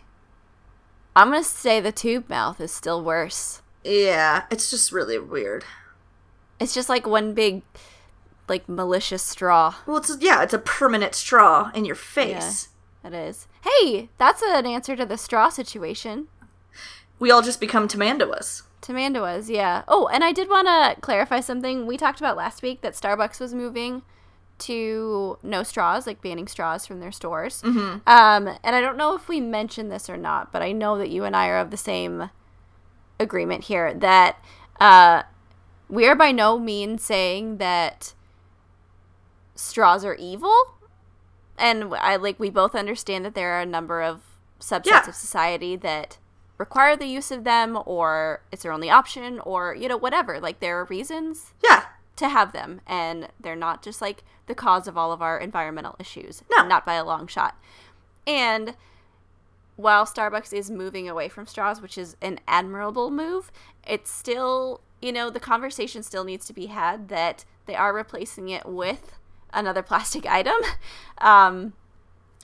I'm 1.15 1.29
gonna 1.29 1.43
say 1.43 1.79
the 1.79 1.91
tube 1.93 2.29
mouth 2.29 2.59
is 2.59 2.71
still 2.71 3.01
worse. 3.03 3.61
yeah, 3.83 4.43
it's 4.51 4.69
just 4.69 4.91
really 4.91 5.17
weird. 5.17 5.63
It's 6.61 6.73
just 6.73 6.89
like 6.89 7.07
one 7.07 7.33
big, 7.33 7.63
like 8.47 8.69
malicious 8.69 9.23
straw. 9.23 9.75
Well, 9.87 9.97
it's 9.97 10.15
yeah, 10.19 10.43
it's 10.43 10.53
a 10.53 10.59
permanent 10.59 11.15
straw 11.15 11.71
in 11.73 11.85
your 11.85 11.95
face. 11.95 12.69
It 13.03 13.13
is. 13.13 13.47
Hey, 13.63 14.09
that's 14.17 14.43
an 14.43 14.67
answer 14.67 14.95
to 14.95 15.05
the 15.05 15.17
straw 15.17 15.49
situation. 15.49 16.27
We 17.19 17.31
all 17.31 17.41
just 17.41 17.59
become 17.59 17.87
Tamanduas. 17.87 18.63
Tamanduas, 18.81 19.49
yeah. 19.49 19.83
Oh, 19.87 20.07
and 20.07 20.23
I 20.23 20.31
did 20.31 20.49
want 20.49 20.67
to 20.67 20.99
clarify 21.01 21.39
something. 21.39 21.85
We 21.85 21.97
talked 21.97 22.19
about 22.19 22.37
last 22.37 22.61
week 22.61 22.81
that 22.81 22.93
Starbucks 22.93 23.39
was 23.39 23.53
moving 23.53 24.03
to 24.59 25.39
no 25.41 25.63
straws, 25.63 26.05
like 26.05 26.21
banning 26.21 26.47
straws 26.47 26.85
from 26.85 26.99
their 26.99 27.11
stores. 27.11 27.61
Mm-hmm. 27.63 28.07
Um, 28.07 28.57
and 28.63 28.75
I 28.75 28.81
don't 28.81 28.97
know 28.97 29.15
if 29.15 29.27
we 29.27 29.39
mentioned 29.41 29.91
this 29.91 30.09
or 30.09 30.17
not, 30.17 30.51
but 30.51 30.61
I 30.61 30.71
know 30.71 30.97
that 30.99 31.09
you 31.09 31.23
and 31.23 31.35
I 31.35 31.47
are 31.49 31.57
of 31.57 31.71
the 31.71 31.77
same 31.77 32.29
agreement 33.19 33.65
here 33.65 33.93
that 33.95 34.43
uh, 34.79 35.23
we 35.91 36.07
are 36.07 36.15
by 36.15 36.31
no 36.31 36.57
means 36.57 37.03
saying 37.03 37.57
that 37.57 38.13
straws 39.55 40.03
are 40.05 40.15
evil. 40.15 40.55
And 41.57 41.93
I 41.93 42.15
like 42.15 42.39
we 42.39 42.49
both 42.49 42.73
understand 42.73 43.25
that 43.25 43.35
there 43.35 43.51
are 43.53 43.61
a 43.61 43.65
number 43.65 44.01
of 44.01 44.21
subsets 44.59 44.85
Yeah. 44.85 45.07
of 45.07 45.13
society 45.15 45.75
that 45.75 46.17
require 46.57 46.95
the 46.95 47.05
use 47.07 47.29
of 47.31 47.43
them 47.43 47.77
or 47.85 48.41
it's 48.51 48.63
their 48.63 48.71
only 48.71 48.89
option 48.89 49.39
or 49.41 49.73
you 49.75 49.87
know 49.87 49.97
whatever 49.97 50.39
like 50.39 50.59
there 50.59 50.79
are 50.79 50.85
reasons 50.85 51.53
Yeah, 51.63 51.85
to 52.17 52.29
have 52.29 52.53
them 52.53 52.81
and 52.85 53.29
they're 53.39 53.55
not 53.55 53.81
just 53.81 53.99
like 54.01 54.23
the 54.45 54.53
cause 54.53 54.87
of 54.87 54.95
all 54.95 55.11
of 55.11 55.23
our 55.23 55.39
environmental 55.39 55.95
issues 55.99 56.43
No. 56.51 56.67
not 56.67 56.85
by 56.85 56.93
a 56.93 57.03
long 57.03 57.25
shot 57.25 57.59
and 58.27 58.75
while 59.75 60.05
starbucks 60.05 60.53
is 60.53 60.69
moving 60.69 61.09
away 61.09 61.27
from 61.29 61.47
straws 61.47 61.81
which 61.81 61.97
is 61.97 62.15
an 62.21 62.39
admirable 62.47 63.09
move 63.09 63.51
it's 63.87 64.11
still 64.11 64.81
you 65.01 65.11
know 65.11 65.29
the 65.29 65.39
conversation 65.39 66.03
still 66.03 66.23
needs 66.23 66.45
to 66.45 66.53
be 66.53 66.67
had 66.67 67.09
that 67.09 67.45
they 67.65 67.75
are 67.75 67.93
replacing 67.93 68.49
it 68.49 68.65
with 68.65 69.13
another 69.53 69.81
plastic 69.91 70.25
item 70.25 70.55
um 71.19 71.73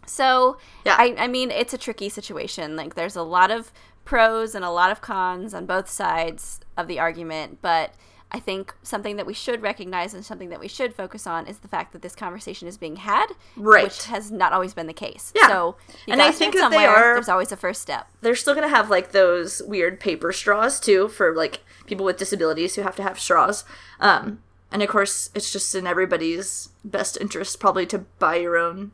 so 0.05 0.58
Yeah. 0.86 0.95
I, 0.97 1.16
I 1.18 1.28
mean 1.28 1.51
it's 1.51 1.74
a 1.74 1.78
tricky 1.78 2.10
situation 2.10 2.76
like 2.76 2.95
there's 2.95 3.16
a 3.16 3.24
lot 3.24 3.51
of 3.51 3.72
pros 4.05 4.55
and 4.55 4.64
a 4.64 4.70
lot 4.70 4.91
of 4.91 5.01
cons 5.01 5.53
on 5.53 5.66
both 5.66 5.89
sides 5.89 6.62
of 6.78 6.88
the 6.88 6.99
argument 6.99 7.60
but 7.62 7.93
i 8.32 8.39
think 8.39 8.73
something 8.84 9.15
that 9.15 9.25
we 9.25 9.34
should 9.34 9.61
recognize 9.61 10.13
and 10.13 10.25
something 10.25 10.49
that 10.49 10.59
we 10.59 10.67
should 10.67 10.93
focus 10.93 11.25
on 11.25 11.47
is 11.47 11.59
the 11.59 11.67
fact 11.67 11.93
that 11.93 12.01
this 12.01 12.15
conversation 12.15 12.67
is 12.67 12.78
being 12.78 12.97
had 12.97 13.28
Right. 13.55 13.86
which 13.86 14.05
has 14.05 14.32
not 14.32 14.51
always 14.53 14.73
been 14.73 14.88
the 14.88 14.93
case 14.93 15.32
Yeah. 15.36 15.47
so 15.47 15.75
And 16.07 16.21
I 16.21 16.32
think 16.32 16.53
that 16.55 16.71
they 16.71 16.86
are- 16.86 17.13
there's 17.15 17.30
always 17.30 17.51
a 17.51 17.57
first 17.57 17.82
step 17.82 18.07
they're 18.21 18.36
still 18.36 18.53
gonna 18.53 18.67
have 18.67 18.89
like 18.89 19.11
those 19.11 19.61
weird 19.65 19.99
paper 19.99 20.32
straws 20.34 20.80
too 20.80 21.07
for 21.07 21.34
like 21.36 21.61
people 21.86 22.05
with 22.05 22.17
disabilities 22.17 22.75
who 22.75 22.82
have 22.82 22.95
to 22.97 23.03
have 23.03 23.17
straws. 23.17 23.63
Um, 24.01 24.43
and 24.73 24.84
of 24.84 24.89
course, 24.89 25.30
it's 25.34 25.53
just 25.53 25.73
in 25.73 25.88
everybody's 25.88 26.67
best 26.84 27.17
interest 27.21 27.61
probably 27.61 27.86
to 27.86 27.99
buy 28.19 28.36
your 28.36 28.57
own 28.57 28.91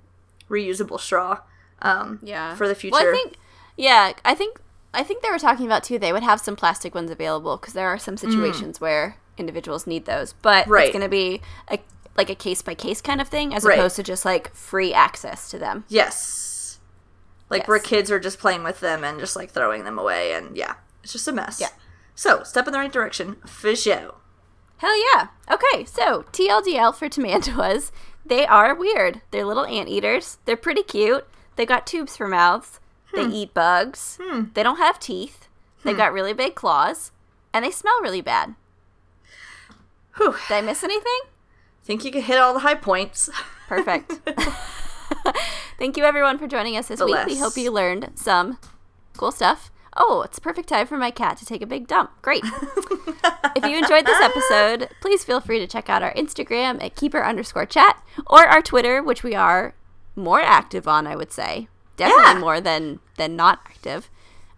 reusable 0.50 1.00
straw. 1.00 1.40
Um, 1.82 2.20
yeah 2.22 2.54
for 2.56 2.68
the 2.68 2.76
future. 2.76 2.94
well 2.94 3.10
i 3.10 3.12
think 3.12 3.36
yeah 3.76 4.14
i 4.24 4.34
think 4.36 4.62
i 4.94 5.04
think 5.04 5.22
they 5.22 5.30
were 5.30 5.40
talking 5.40 5.66
about 5.66 5.84
too 5.84 5.98
they 6.00 6.14
would 6.14 6.24
have 6.24 6.40
some 6.40 6.56
plastic 6.56 6.96
ones 6.96 7.12
available 7.12 7.58
because 7.58 7.74
there 7.74 7.90
are 7.90 7.98
some 7.98 8.16
situations 8.16 8.80
where 8.80 9.18
individuals 9.38 9.88
need 9.88 10.06
those 10.06 10.34
but. 10.42 10.68
Right. 10.68 10.86
it's 10.86 10.94
going 10.94 11.04
to 11.04 11.10
be 11.10 11.42
a, 11.70 11.80
like 12.16 12.30
a 12.30 12.36
case 12.36 12.62
by 12.62 12.76
case 12.76 13.02
kind 13.02 13.20
of 13.22 13.28
thing 13.28 13.54
as 13.54 13.64
Right. 13.64 13.78
opposed 13.78 13.96
to 13.98 14.04
just 14.04 14.26
like 14.26 14.54
free 14.54 14.94
access 14.94 15.50
to 15.52 15.60
them 15.60 15.86
Yes. 15.88 16.80
Like 17.50 17.68
where 17.68 17.78
Yes. 17.78 17.86
kids 17.86 18.12
are 18.12 18.20
just 18.20 18.40
playing 18.40 18.64
with 18.64 18.80
them 18.80 19.04
and 19.04 19.20
just 19.20 19.36
like 19.36 19.52
throwing 19.52 19.84
them 19.84 20.00
away, 20.00 20.34
and 20.34 20.56
yeah, 20.58 20.76
it's 21.04 21.14
just 21.14 21.28
a 21.28 21.32
mess. 21.32 21.60
Yeah. 21.62 21.70
So 22.16 22.44
step 22.44 22.68
in 22.68 22.74
the 22.74 22.80
right 22.80 22.92
direction 22.92 23.38
for 23.46 23.76
show. 23.76 24.16
Hell 24.78 24.98
yeah. 25.14 25.28
Okay, 25.50 25.86
so 25.86 26.26
TLDL 26.32 26.96
for 26.96 27.10
tamanduas. 27.10 27.92
They 28.26 28.46
are 28.46 28.74
weird. 28.74 29.22
They're 29.32 29.44
little 29.44 29.66
anteaters. 29.66 30.38
They're 30.46 30.56
pretty 30.56 30.82
cute. 30.82 31.28
They 31.58 31.66
got 31.66 31.86
tubes 31.86 32.16
for 32.16 32.30
mouths. 32.30 32.80
They 33.14 33.26
hmm. 33.26 33.32
eat 33.34 33.54
bugs. 33.54 34.18
Hmm. 34.22 34.44
They 34.54 34.64
don't 34.64 34.78
have 34.78 34.98
teeth. 34.98 35.50
They 35.84 35.92
hmm. 35.92 35.98
got 35.98 36.14
really 36.14 36.32
big 36.32 36.56
claws. 36.56 37.12
And 37.54 37.66
they 37.66 37.70
smell 37.72 38.02
really 38.02 38.22
bad. 38.22 38.56
Whew. 40.18 40.36
Did 40.48 40.54
I 40.56 40.62
miss 40.62 40.84
anything? 40.84 41.20
Think 41.84 42.06
you 42.06 42.12
could 42.12 42.24
hit 42.24 42.38
all 42.40 42.54
the 42.54 42.60
high 42.62 42.76
points. 42.76 43.30
Perfect. 43.68 44.20
Thank 45.80 45.98
you 45.98 46.04
everyone 46.04 46.38
for 46.38 46.48
joining 46.48 46.78
us 46.78 46.88
this 46.88 47.00
The 47.00 47.06
week. 47.06 47.16
less. 47.16 47.28
We 47.28 47.38
hope 47.38 47.58
you 47.58 47.72
learned 47.72 48.12
some 48.16 48.58
cool 49.18 49.32
stuff. 49.32 49.70
Oh, 49.96 50.24
it's 50.24 50.38
a 50.38 50.42
perfect 50.42 50.70
time 50.70 50.88
for 50.88 50.98
my 50.98 51.12
cat 51.12 51.38
to 51.38 51.46
take 51.46 51.62
a 51.62 51.68
big 51.68 51.88
dump. 51.88 52.12
Great. 52.22 52.44
if 53.56 53.64
you 53.64 53.78
enjoyed 53.78 54.06
this 54.08 54.20
episode, 54.22 54.90
please 55.02 55.24
feel 55.24 55.40
free 55.40 55.60
to 55.60 55.68
check 55.68 55.88
out 55.90 56.02
our 56.02 56.14
Instagram 56.16 56.82
at 56.84 56.96
keeper 56.96 57.24
underscore 57.24 57.66
chat 57.68 58.02
or 58.28 58.46
our 58.48 58.62
Twitter, 58.62 59.04
which 59.04 59.24
we 59.24 59.36
are 59.36 59.76
more 60.16 60.42
active 60.42 60.88
on, 60.88 61.06
I 61.06 61.16
would 61.16 61.32
say. 61.32 61.68
Definitely 61.96 62.34
Yeah. 62.34 62.40
more 62.40 62.60
than 62.62 63.00
than 63.18 63.36
not 63.36 63.60
active, 63.68 64.10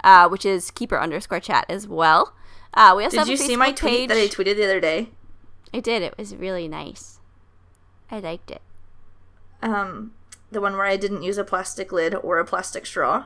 uh, 0.06 0.30
which 0.30 0.46
is 0.46 0.72
keeper 0.72 0.98
underscore 1.00 1.42
chat 1.42 1.66
as 1.68 1.86
well. 1.86 2.34
Uh, 2.74 2.94
we 2.96 3.04
also 3.04 3.16
Did 3.16 3.20
have 3.20 3.28
you 3.28 3.34
a 3.34 3.38
see 3.38 3.56
my 3.58 3.72
tweet 3.74 3.92
page. 3.92 4.10
that 4.10 4.18
I 4.18 4.28
tweeted 4.28 4.56
the 4.56 4.64
other 4.64 4.80
day? 4.80 5.10
I 5.76 5.80
did. 5.82 6.02
It 6.02 6.18
was 6.18 6.34
really 6.36 6.68
nice. 6.70 7.20
I 8.10 8.20
liked 8.20 8.50
it. 8.50 8.62
Um, 9.62 10.14
the 10.52 10.62
one 10.62 10.74
where 10.78 10.86
I 10.86 10.96
didn't 10.96 11.24
use 11.24 11.38
a 11.38 11.44
plastic 11.44 11.92
lid 11.92 12.16
or 12.16 12.40
a 12.40 12.46
plastic 12.46 12.86
straw, 12.86 13.26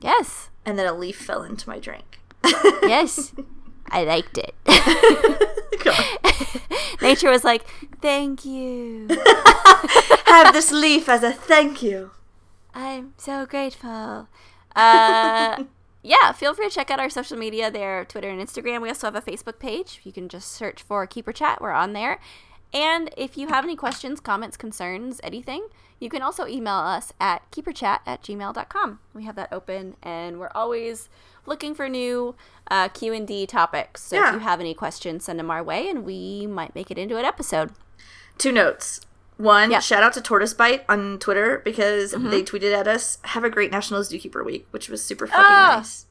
Yes. 0.00 0.50
and 0.64 0.78
then 0.78 0.86
a 0.86 0.92
leaf 0.92 1.16
fell 1.16 1.42
into 1.42 1.68
my 1.68 1.78
drink. 1.80 2.20
Yes. 2.82 3.32
I 3.90 4.04
liked 4.04 4.38
it. 4.38 4.54
Nature 7.02 7.30
was 7.30 7.44
like, 7.44 7.64
"Thank 8.00 8.44
you. 8.44 9.06
Have 10.26 10.52
this 10.52 10.72
leaf 10.72 11.08
as 11.08 11.22
a 11.22 11.32
thank 11.32 11.82
you. 11.82 12.10
I'm 12.74 13.14
so 13.16 13.46
grateful." 13.46 14.28
Uh, 14.74 15.64
yeah, 16.06 16.30
feel 16.32 16.54
free 16.54 16.68
to 16.68 16.74
check 16.74 16.90
out 16.90 17.00
our 17.00 17.10
social 17.10 17.36
media 17.36 17.70
there, 17.70 18.04
Twitter 18.04 18.28
and 18.30 18.40
Instagram. 18.40 18.80
We 18.80 18.88
also 18.88 19.08
have 19.08 19.16
a 19.16 19.20
Facebook 19.20 19.58
page. 19.58 20.00
You 20.04 20.12
can 20.12 20.28
just 20.28 20.52
search 20.52 20.82
for 20.82 21.06
Keeper 21.06 21.32
Chat. 21.32 21.60
We're 21.60 21.72
on 21.72 21.92
there. 21.94 22.20
And 22.72 23.10
if 23.16 23.36
you 23.38 23.48
have 23.48 23.64
any 23.64 23.74
questions, 23.76 24.20
comments, 24.20 24.56
concerns, 24.56 25.20
anything, 25.22 25.68
you 25.98 26.08
can 26.10 26.20
also 26.22 26.46
email 26.46 26.74
us 26.74 27.12
at 27.20 27.50
keeperchat 27.50 28.00
at 28.06 28.22
gmail.com. 28.22 28.98
We 29.14 29.24
have 29.24 29.34
that 29.36 29.52
open, 29.52 29.96
and 30.02 30.38
we're 30.38 30.50
always 30.54 31.08
looking 31.46 31.74
for 31.74 31.88
new 31.88 32.34
uh, 32.70 32.88
Q&D 32.88 33.46
topics. 33.46 34.02
So 34.02 34.16
Yeah. 34.16 34.28
if 34.28 34.34
you 34.34 34.40
have 34.40 34.60
any 34.60 34.74
questions, 34.74 35.24
send 35.24 35.38
them 35.38 35.50
our 35.50 35.62
way, 35.62 35.88
and 35.88 36.04
we 36.04 36.46
might 36.46 36.74
make 36.74 36.90
it 36.90 36.98
into 36.98 37.16
an 37.16 37.24
episode. 37.24 37.70
Two 38.36 38.52
notes. 38.52 39.00
One, 39.36 39.70
Yeah. 39.70 39.80
shout 39.80 40.02
out 40.02 40.12
to 40.14 40.20
Tortoise 40.22 40.54
Bite 40.54 40.84
on 40.88 41.18
Twitter 41.18 41.60
because 41.64 42.12
Mm-hmm. 42.14 42.30
they 42.30 42.42
tweeted 42.42 42.72
at 42.74 42.88
us, 42.88 43.18
"Have 43.22 43.44
a 43.44 43.50
great 43.50 43.70
National 43.70 44.00
Zookeeper 44.00 44.44
Week," 44.44 44.66
which 44.70 44.88
was 44.88 45.02
super 45.04 45.26
fucking 45.26 45.44
Ah, 45.46 45.76
nice. 45.78 46.06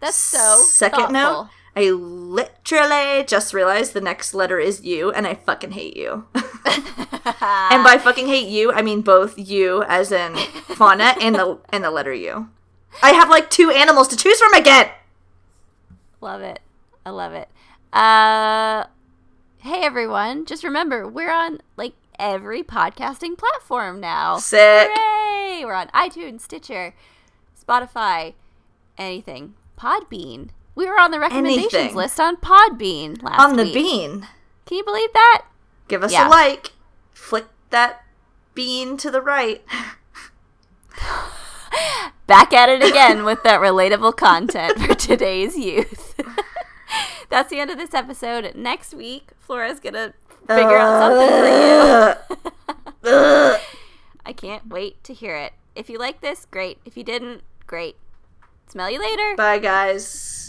That's 0.00 0.16
so 0.16 0.58
Second 0.64 1.12
note. 1.12 1.48
I 1.78 1.90
literally 1.90 3.22
just 3.24 3.52
realized 3.52 3.92
the 3.92 4.00
next 4.00 4.32
letter 4.32 4.58
is 4.58 4.82
you, 4.82 5.10
and 5.10 5.26
I 5.26 5.34
fucking 5.34 5.72
hate 5.72 5.94
you. 5.96 6.26
and 6.34 7.84
by 7.84 7.98
fucking 8.02 8.26
hate 8.26 8.48
you, 8.48 8.72
I 8.72 8.80
mean 8.80 9.02
both 9.02 9.34
you, 9.38 9.82
as 9.82 10.10
in 10.10 10.36
fauna, 10.36 11.14
and 11.20 11.34
the 11.34 11.58
and 11.68 11.84
the 11.84 11.90
letter 11.90 12.14
U. 12.14 12.48
I 13.02 13.10
have 13.12 13.28
like 13.28 13.50
two 13.50 13.70
animals 13.70 14.08
to 14.08 14.16
choose 14.16 14.40
from 14.40 14.54
again. 14.54 14.88
Love 16.22 16.40
it. 16.40 16.60
I 17.04 17.10
love 17.10 17.32
it. 17.34 17.48
Uh 17.92 18.84
hey 19.58 19.82
everyone, 19.82 20.46
just 20.46 20.64
remember 20.64 21.06
we're 21.06 21.30
on 21.32 21.60
like 21.76 21.92
every 22.18 22.62
podcasting 22.62 23.36
platform 23.38 24.00
now. 24.00 24.38
Sick. 24.38 24.88
Hooray! 24.92 25.64
We're 25.64 25.74
on 25.74 25.88
iTunes, 25.88 26.40
Stitcher, 26.42 26.94
Spotify, 27.60 28.34
anything. 28.98 29.54
Podbean. 29.78 30.48
We 30.74 30.86
were 30.86 30.98
on 31.00 31.10
the 31.10 31.20
recommendations 31.20 31.74
Anything. 31.74 31.96
list 31.96 32.20
on 32.20 32.36
Podbean 32.36 33.22
last 33.22 33.38
week. 33.38 33.40
On 33.40 33.56
the 33.56 33.62
week. 33.64 33.74
bean, 33.74 34.28
Can 34.66 34.76
you 34.78 34.84
believe 34.84 35.12
that? 35.14 35.44
give 35.88 36.02
us 36.02 36.12
Yeah. 36.12 36.28
a 36.28 36.30
like. 36.30 36.72
Flick 37.12 37.46
that 37.70 38.04
bean 38.54 38.96
to 38.98 39.10
the 39.10 39.20
right. 39.22 39.64
Back 42.26 42.52
at 42.52 42.68
it 42.68 42.82
again 42.82 43.24
with 43.24 43.42
that 43.44 43.60
relatable 43.60 44.16
content 44.16 44.78
for 44.80 44.94
today's 44.94 45.56
youth. 45.56 46.14
That's 47.28 47.50
the 47.50 47.60
end 47.60 47.70
of 47.70 47.78
this 47.78 47.94
episode. 47.94 48.52
Next 48.56 48.94
week, 48.94 49.30
Flora's 49.38 49.78
gonna 49.78 50.14
figure 50.46 50.76
out 50.76 51.00
something 51.00 51.28
for 53.02 53.08
you. 53.08 53.56
I 54.26 54.32
can't 54.32 54.68
wait 54.68 55.02
to 55.04 55.14
hear 55.14 55.36
it. 55.36 55.52
If 55.74 55.90
you 55.90 55.98
like 55.98 56.20
this, 56.20 56.46
great. 56.50 56.78
If 56.84 56.96
you 56.96 57.04
didn't, 57.04 57.42
great. 57.66 57.96
Smell 58.68 58.90
you 58.90 59.00
later. 59.00 59.36
Bye, 59.36 59.58
guys. 59.58 60.45